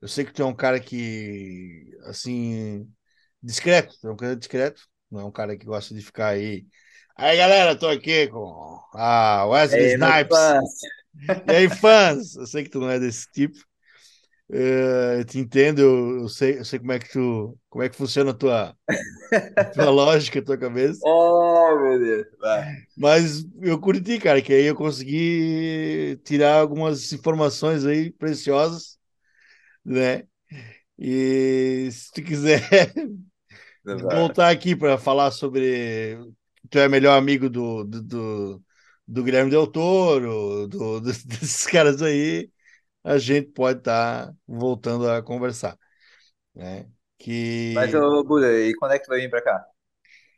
Eu 0.00 0.08
sei 0.08 0.24
que 0.24 0.32
tu 0.32 0.42
é 0.42 0.46
um 0.46 0.54
cara 0.56 0.80
que, 0.80 1.90
assim, 2.04 2.88
discreto, 3.42 3.94
é 4.04 4.10
um 4.10 4.16
cara 4.16 4.36
discreto, 4.36 4.82
não 5.10 5.20
é 5.20 5.24
um 5.24 5.30
cara 5.32 5.56
que 5.56 5.64
gosta 5.66 5.94
de 5.94 6.02
ficar 6.02 6.28
aí. 6.28 6.66
Aí, 7.16 7.36
galera, 7.36 7.76
tô 7.76 7.88
aqui 7.88 8.28
com 8.28 8.80
a 8.94 9.46
Wesley 9.46 9.86
Ei, 9.86 9.92
Snipes. 9.94 10.38
E 11.46 11.54
aí, 11.54 11.68
fãs? 11.68 12.36
Eu 12.36 12.46
sei 12.46 12.64
que 12.64 12.70
tu 12.70 12.80
não 12.80 12.90
é 12.90 12.98
desse 12.98 13.30
tipo. 13.32 13.58
Eh, 14.50 15.18
eu 15.20 15.24
te 15.24 15.38
entendo, 15.38 15.80
eu, 15.80 16.20
eu 16.22 16.28
sei, 16.28 16.58
eu 16.58 16.64
sei 16.64 16.78
como 16.78 16.92
é 16.92 16.98
que 16.98 17.10
tu, 17.10 17.58
como 17.68 17.82
é 17.84 17.88
que 17.88 17.96
funciona 17.96 18.30
a 18.30 18.34
tua, 18.34 18.76
a 19.56 19.64
tua 19.64 19.90
lógica, 19.90 20.38
a 20.40 20.44
tua 20.44 20.58
cabeça. 20.58 21.00
Oh, 21.04 21.76
meu 21.80 21.98
Deus. 21.98 22.26
Vai. 22.40 22.86
Mas 22.96 23.44
eu 23.62 23.78
curti, 23.80 24.18
cara, 24.18 24.42
que 24.42 24.52
aí 24.52 24.64
eu 24.64 24.74
consegui 24.74 26.16
tirar 26.24 26.60
algumas 26.60 27.12
informações 27.12 27.84
aí 27.84 28.10
preciosas, 28.12 28.98
né? 29.84 30.26
E 30.98 31.90
se 31.92 32.12
tu 32.12 32.22
quiser 32.24 32.62
Vai. 33.92 34.34
voltar 34.34 34.50
aqui 34.50 34.76
para 34.76 34.98
falar 34.98 35.30
sobre 35.30 36.18
tu 36.70 36.78
é 36.78 36.88
melhor 36.88 37.16
amigo 37.18 37.48
do, 37.50 37.84
do, 37.84 38.02
do, 38.02 38.64
do 39.06 39.24
Guilherme 39.24 39.50
Del 39.50 39.66
Toro, 39.66 40.66
do, 40.68 41.00
do- 41.00 41.02
desses 41.02 41.66
caras 41.66 42.02
aí, 42.02 42.50
a 43.04 43.18
gente 43.18 43.50
pode 43.52 43.80
estar 43.80 44.34
voltando 44.46 45.10
a 45.10 45.22
conversar, 45.22 45.78
né? 46.54 46.88
Que 47.18 47.28
Mas, 47.74 47.94
ô, 47.94 48.22
Buda, 48.24 48.46
e 48.60 48.74
quando 48.74 48.92
é 48.92 48.98
que 48.98 49.04
tu 49.06 49.08
vai 49.08 49.20
vir 49.20 49.30
pra 49.30 49.40
cá? 49.42 49.64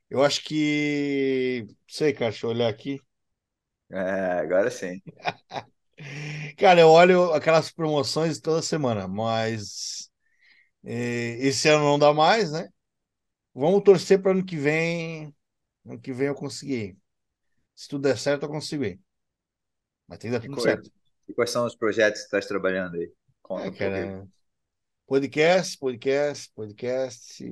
eu 0.09 0.23
acho 0.25 0.43
que, 0.45 1.65
não 1.69 1.77
sei, 1.89 2.13
cara, 2.13 2.31
deixa 2.31 2.47
eu 2.47 2.51
olhar 2.51 2.69
aqui. 2.69 3.01
É, 3.91 4.41
agora 4.41 4.71
sim. 4.71 5.01
Cara, 6.57 6.81
eu 6.81 6.89
olho 6.91 7.33
aquelas 7.33 7.71
promoções 7.71 8.41
toda 8.41 8.63
semana, 8.63 9.07
mas 9.09 10.11
eh, 10.85 11.39
esse 11.41 11.69
ano 11.69 11.85
não 11.85 11.99
dá 12.01 12.15
mais, 12.15 12.53
né? 12.53 12.69
Vamos 13.55 13.83
torcer 13.83 14.21
para 14.23 14.33
ano 14.33 14.45
que 14.45 14.57
vem, 14.57 15.35
ano 15.85 16.01
que 16.01 16.13
vem 16.13 16.29
eu 16.29 16.35
conseguir. 16.35 16.99
Se 17.77 17.89
tudo 17.89 18.03
der 18.05 18.19
certo, 18.19 18.45
eu 18.45 18.51
consigo 18.51 18.85
ir. 18.85 19.01
Mas 20.07 20.19
tem 20.19 20.31
que 20.31 20.37
dar 20.39 20.43
E 20.43 20.49
tudo 20.49 20.61
quais, 20.61 20.67
certo. 20.69 20.91
e 21.29 21.35
quais 21.35 21.51
são 21.51 21.65
os 21.67 21.75
projetos 21.77 22.21
que 22.21 22.27
estás 22.27 22.47
trabalhando 22.47 22.97
aí? 22.97 23.13
Conta 23.43 23.69
É, 23.69 23.71
um 23.71 23.73
cara, 23.73 24.29
podcast, 25.07 25.79
podcast, 25.79 26.51
podcast, 26.55 27.43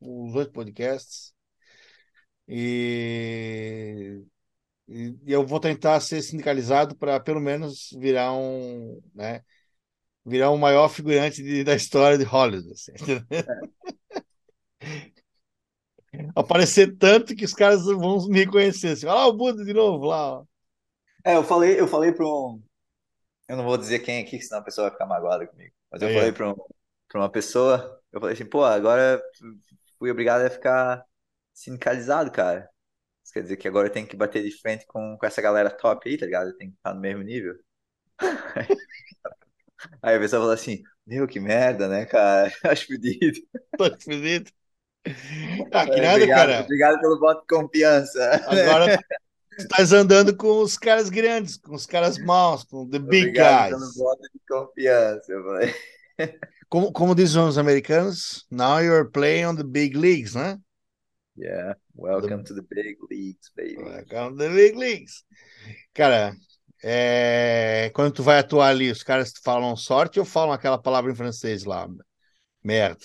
os 0.00 0.34
outros 0.34 0.52
podcasts. 0.54 1.34
E, 2.48 4.22
e 4.88 5.16
eu 5.26 5.46
vou 5.46 5.60
tentar 5.60 6.00
ser 6.00 6.22
sindicalizado 6.22 6.96
para 6.96 7.20
pelo 7.20 7.40
menos 7.40 7.90
virar 7.98 8.32
um, 8.34 9.00
né, 9.14 9.42
virar 10.26 10.50
o 10.50 10.58
maior 10.58 10.88
figurante 10.88 11.42
de, 11.42 11.64
da 11.64 11.74
história 11.76 12.18
de 12.18 12.24
Hollywood. 12.24 12.72
Assim, 12.72 12.92
Aparecer 16.34 16.96
tanto 16.96 17.34
que 17.34 17.44
os 17.44 17.54
caras 17.54 17.84
vão 17.84 18.26
me 18.28 18.40
reconhecer. 18.40 18.88
Assim, 18.88 19.06
lá 19.06 19.26
o 19.26 19.32
Buda 19.32 19.64
de 19.64 19.72
novo 19.72 20.06
lá. 20.06 20.38
Ó. 20.40 20.44
É, 21.24 21.36
eu 21.36 21.44
falei, 21.44 21.78
eu 21.78 21.86
falei 21.88 22.12
para 22.12 22.26
um. 22.26 22.62
Eu 23.48 23.56
não 23.56 23.64
vou 23.64 23.78
dizer 23.78 24.00
quem 24.00 24.22
aqui, 24.22 24.40
senão 24.40 24.60
a 24.60 24.64
pessoa 24.64 24.86
vai 24.86 24.92
ficar 24.92 25.06
magoada 25.06 25.46
comigo. 25.46 25.74
Mas 25.90 26.02
eu 26.02 26.08
Aí, 26.08 26.14
falei 26.14 26.30
ó. 26.30 26.32
para 26.32 26.50
um, 26.52 26.56
pra 27.08 27.20
uma 27.20 27.30
pessoa, 27.30 28.00
eu 28.12 28.20
falei 28.20 28.34
assim, 28.34 28.46
pô, 28.46 28.64
agora 28.64 29.22
fui 29.98 30.10
obrigado 30.10 30.42
a 30.42 30.50
ficar 30.50 31.04
sindicalizado, 31.54 32.30
cara. 32.32 32.70
Isso 33.24 33.32
quer 33.34 33.42
dizer 33.42 33.56
que 33.58 33.68
agora 33.68 33.88
eu 33.88 33.92
tenho 33.92 34.06
que 34.08 34.16
bater 34.16 34.42
de 34.44 34.52
frente 34.60 34.86
com, 34.86 35.16
com 35.18 35.26
essa 35.26 35.42
galera 35.42 35.70
top 35.70 36.08
aí, 36.08 36.18
tá 36.18 36.26
ligado? 36.26 36.50
Eu 36.50 36.56
tenho 36.56 36.72
que 36.72 36.76
estar 36.78 36.94
no 36.94 37.00
mesmo 37.00 37.22
nível. 37.22 37.54
Aí 40.02 40.16
a 40.16 40.18
pessoa 40.20 40.40
falou 40.42 40.54
assim, 40.54 40.82
meu, 41.06 41.26
que 41.26 41.40
merda, 41.40 41.88
né, 41.88 42.04
cara? 42.06 42.52
Acho 42.64 42.86
fodido. 42.86 43.40
Tô 43.76 43.84
fudido. 44.00 44.50
Ah, 45.72 45.86
que 45.86 46.00
nada, 46.00 46.14
obrigado, 46.14 46.48
cara. 46.48 46.60
obrigado 46.62 47.00
pelo 47.00 47.18
voto 47.18 47.40
de 47.40 47.46
confiança. 47.46 48.44
Agora 48.46 48.98
estás 49.58 49.92
andando 49.92 50.36
com 50.36 50.60
os 50.60 50.76
caras 50.76 51.08
grandes, 51.08 51.56
com 51.56 51.74
os 51.74 51.86
caras 51.86 52.18
maus, 52.18 52.64
com 52.64 52.88
the 52.88 52.98
big 52.98 53.28
Obrigado 53.28 53.70
guys. 53.70 53.78
pelo 53.78 53.92
voto 53.94 54.22
de 54.22 54.40
confiança. 54.48 55.42
Falei, 55.42 55.74
Como, 56.68 56.92
como 56.92 57.14
dizem 57.16 57.42
os 57.42 57.58
americanos, 57.58 58.46
now 58.48 58.78
you're 58.78 59.10
playing 59.10 59.44
on 59.46 59.56
the 59.56 59.64
big 59.64 59.96
leagues, 59.96 60.34
né? 60.36 60.56
yeah, 61.36 61.74
welcome 61.96 62.44
to 62.44 62.54
the 62.54 62.62
big 62.62 62.96
leagues, 63.10 63.50
baby. 63.56 63.76
Welcome 63.76 64.36
to 64.36 64.36
the 64.36 64.50
big 64.50 64.76
leagues. 64.76 65.24
Cara, 65.92 66.32
é, 66.84 67.90
quando 67.92 68.12
tu 68.12 68.22
vai 68.22 68.38
atuar 68.38 68.68
ali, 68.68 68.88
os 68.88 69.02
caras 69.02 69.32
falam 69.42 69.74
sorte 69.74 70.20
ou 70.20 70.24
falam 70.24 70.52
aquela 70.52 70.78
palavra 70.78 71.10
em 71.10 71.14
francês 71.16 71.64
lá? 71.64 71.88
Merda. 72.62 73.04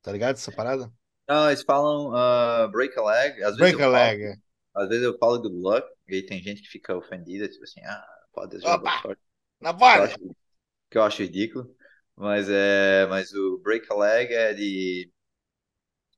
Tá 0.00 0.10
ligado 0.10 0.36
essa 0.36 0.50
parada? 0.52 0.90
Não, 1.32 1.48
eles 1.48 1.62
falam 1.62 2.10
uh, 2.12 2.70
break 2.70 2.98
a 2.98 3.02
leg. 3.02 3.42
Às 3.42 3.56
vezes 3.56 3.72
Break 3.72 3.80
eu 3.80 3.82
a 3.82 3.88
falo, 3.90 4.12
leg. 4.12 4.38
às 4.76 4.88
vezes 4.88 5.04
eu 5.04 5.18
falo 5.18 5.40
good 5.42 5.54
luck, 5.56 5.86
e 6.08 6.16
aí 6.16 6.26
tem 6.26 6.42
gente 6.42 6.62
que 6.62 6.68
fica 6.68 6.96
ofendida, 6.96 7.48
tipo 7.48 7.64
assim, 7.64 7.80
ah, 7.84 8.04
pode 8.32 8.60
Opa! 8.72 8.94
sorte. 9.00 9.22
Na 9.60 9.72
Que 9.92 9.98
bola! 9.98 10.00
acho, 10.00 10.16
que 10.90 10.98
eu 10.98 11.04
acho 11.04 11.22
ridículo. 11.22 11.74
Mas, 12.16 12.48
é, 12.50 13.06
mas 13.08 13.32
o 13.34 13.58
break 13.60 13.86
a 13.92 13.96
leg 13.96 14.32
é 14.34 14.54
de, 14.54 15.12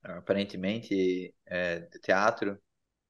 aparentemente, 0.03 1.35
é, 1.47 1.81
de 1.81 1.99
teatro. 2.01 2.59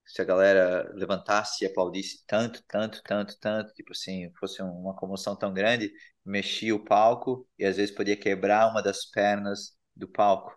Se 0.06 0.22
a 0.22 0.26
galera 0.26 0.90
levantasse 0.94 1.64
e 1.64 1.68
aplaudisse 1.68 2.24
tanto, 2.26 2.62
tanto, 2.68 3.02
tanto, 3.04 3.38
tanto, 3.40 3.74
tipo 3.74 3.92
assim, 3.92 4.32
fosse 4.40 4.62
uma 4.62 4.96
comoção 4.96 5.36
tão 5.36 5.54
grande, 5.54 5.92
mexia 6.24 6.74
o 6.74 6.84
palco 6.84 7.48
e 7.58 7.64
às 7.66 7.76
vezes 7.76 7.94
podia 7.94 8.16
quebrar 8.16 8.68
uma 8.70 8.82
das 8.82 9.06
pernas 9.06 9.76
do 9.96 10.08
palco, 10.08 10.56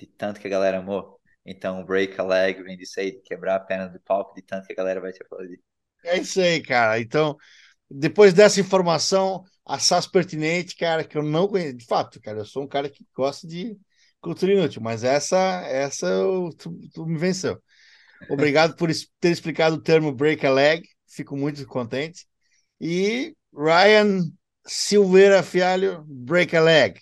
de 0.00 0.06
tanto 0.08 0.40
que 0.40 0.46
a 0.46 0.50
galera 0.50 0.78
amou. 0.78 1.20
Então, 1.44 1.84
break 1.84 2.20
a 2.20 2.24
leg 2.24 2.62
vem 2.62 2.76
disso 2.76 3.00
aí, 3.00 3.12
quebrar 3.22 3.56
a 3.56 3.60
perna 3.60 3.88
do 3.88 4.00
palco, 4.00 4.34
de 4.34 4.42
tanto 4.42 4.66
que 4.66 4.72
a 4.72 4.76
galera 4.76 5.00
vai 5.00 5.12
te 5.12 5.22
aplaudir. 5.22 5.60
É 6.04 6.18
isso 6.18 6.40
aí, 6.40 6.62
cara. 6.62 7.00
Então, 7.00 7.36
depois 7.90 8.34
dessa 8.34 8.60
informação, 8.60 9.44
assaz 9.66 10.06
pertinente, 10.06 10.76
cara, 10.76 11.04
que 11.04 11.18
eu 11.18 11.22
não 11.22 11.48
conheço. 11.48 11.76
De 11.76 11.86
fato, 11.86 12.20
cara, 12.20 12.40
eu 12.40 12.46
sou 12.46 12.64
um 12.64 12.68
cara 12.68 12.90
que 12.90 13.06
gosta 13.16 13.46
de 13.48 13.78
cultura 14.20 14.52
inútil, 14.54 14.82
mas 14.82 15.04
essa, 15.04 15.36
essa 15.66 16.06
eu- 16.06 16.50
tu, 16.58 16.72
tu 16.94 17.06
me 17.06 17.18
venceu. 17.18 17.62
Obrigado 18.28 18.76
por 18.76 18.90
ter 19.20 19.30
explicado 19.32 19.76
o 19.76 19.82
termo 19.82 20.12
break 20.14 20.46
a 20.46 20.52
leg, 20.52 20.84
fico 21.08 21.36
muito 21.36 21.66
contente. 21.66 22.26
E 22.80 23.34
Ryan 23.54 24.22
Silveira 24.66 25.42
Fialho, 25.42 26.04
break 26.08 26.56
a 26.56 26.62
leg. 26.62 27.00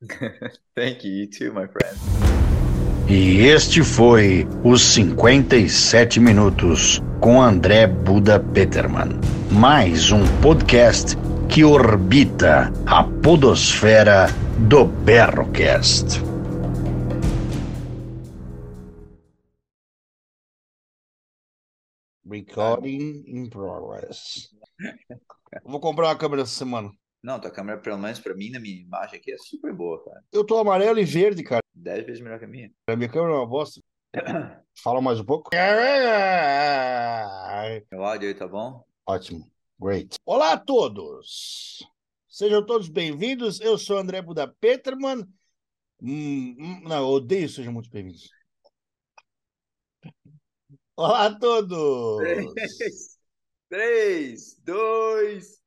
Thank 0.76 1.04
you, 1.04 1.12
you 1.12 1.26
too, 1.26 1.52
my 1.52 1.66
friend. 1.66 1.96
E 3.08 3.46
este 3.46 3.82
foi 3.82 4.46
os 4.64 4.82
57 4.82 6.20
minutos 6.20 7.00
com 7.20 7.40
André 7.40 7.86
Buda 7.86 8.40
Peterman. 8.40 9.20
Mais 9.50 10.10
um 10.10 10.22
podcast 10.42 11.16
que 11.48 11.64
orbita 11.64 12.72
a 12.84 13.04
podosfera 13.04 14.26
do 14.68 14.84
Berrocast. 14.84 16.20
Recording 22.28 23.24
in 23.28 23.48
progress. 23.48 24.50
Vou 25.64 25.80
comprar 25.80 26.08
uma 26.08 26.16
câmera 26.16 26.42
essa 26.42 26.50
semana. 26.50 26.90
Não, 27.26 27.40
tua 27.40 27.50
câmera, 27.50 27.76
pelo 27.80 27.98
menos 27.98 28.20
pra 28.20 28.36
mim, 28.36 28.50
na 28.50 28.60
minha 28.60 28.80
imagem 28.80 29.18
aqui, 29.18 29.32
é 29.32 29.36
super 29.36 29.74
boa, 29.74 30.00
cara. 30.04 30.24
Eu 30.30 30.46
tô 30.46 30.58
amarelo 30.58 31.00
e 31.00 31.04
verde, 31.04 31.42
cara. 31.42 31.60
Dez 31.74 32.06
vezes 32.06 32.22
melhor 32.22 32.38
que 32.38 32.44
a 32.44 32.48
minha. 32.48 32.70
A 32.86 32.94
minha 32.94 33.08
câmera 33.08 33.32
é 33.34 33.38
uma 33.38 33.46
bosta. 33.48 33.80
Fala 34.80 35.02
mais 35.02 35.18
um 35.18 35.24
pouco. 35.24 35.50
Meu 37.90 38.04
áudio 38.04 38.28
aí 38.28 38.34
tá 38.34 38.46
bom? 38.46 38.86
Ótimo. 39.04 39.50
Great. 39.76 40.16
Olá 40.24 40.52
a 40.52 40.56
todos. 40.56 41.84
Sejam 42.28 42.64
todos 42.64 42.88
bem-vindos. 42.88 43.60
Eu 43.60 43.76
sou 43.76 43.98
André 43.98 44.22
Buda 44.22 44.46
Peterman. 44.60 45.26
Hum, 46.00 46.56
hum, 46.60 46.80
não, 46.84 46.98
eu 46.98 47.08
odeio 47.08 47.48
sejam 47.48 47.72
muito 47.72 47.90
bem-vindos. 47.90 48.30
Olá 50.94 51.26
a 51.26 51.34
todos. 51.36 52.18
Três, 52.18 53.18
três, 53.68 54.60
dois. 54.62 55.65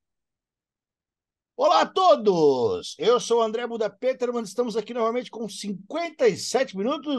Olá 1.61 1.81
a 1.81 1.85
todos. 1.85 2.95
Eu 2.97 3.19
sou 3.19 3.41
André 3.41 3.67
Buda 3.67 3.89
Peterman. 3.89 4.43
Estamos 4.43 4.77
aqui 4.77 4.93
novamente 4.93 5.29
com 5.29 5.49
57 5.49 6.77
minutos. 6.77 7.17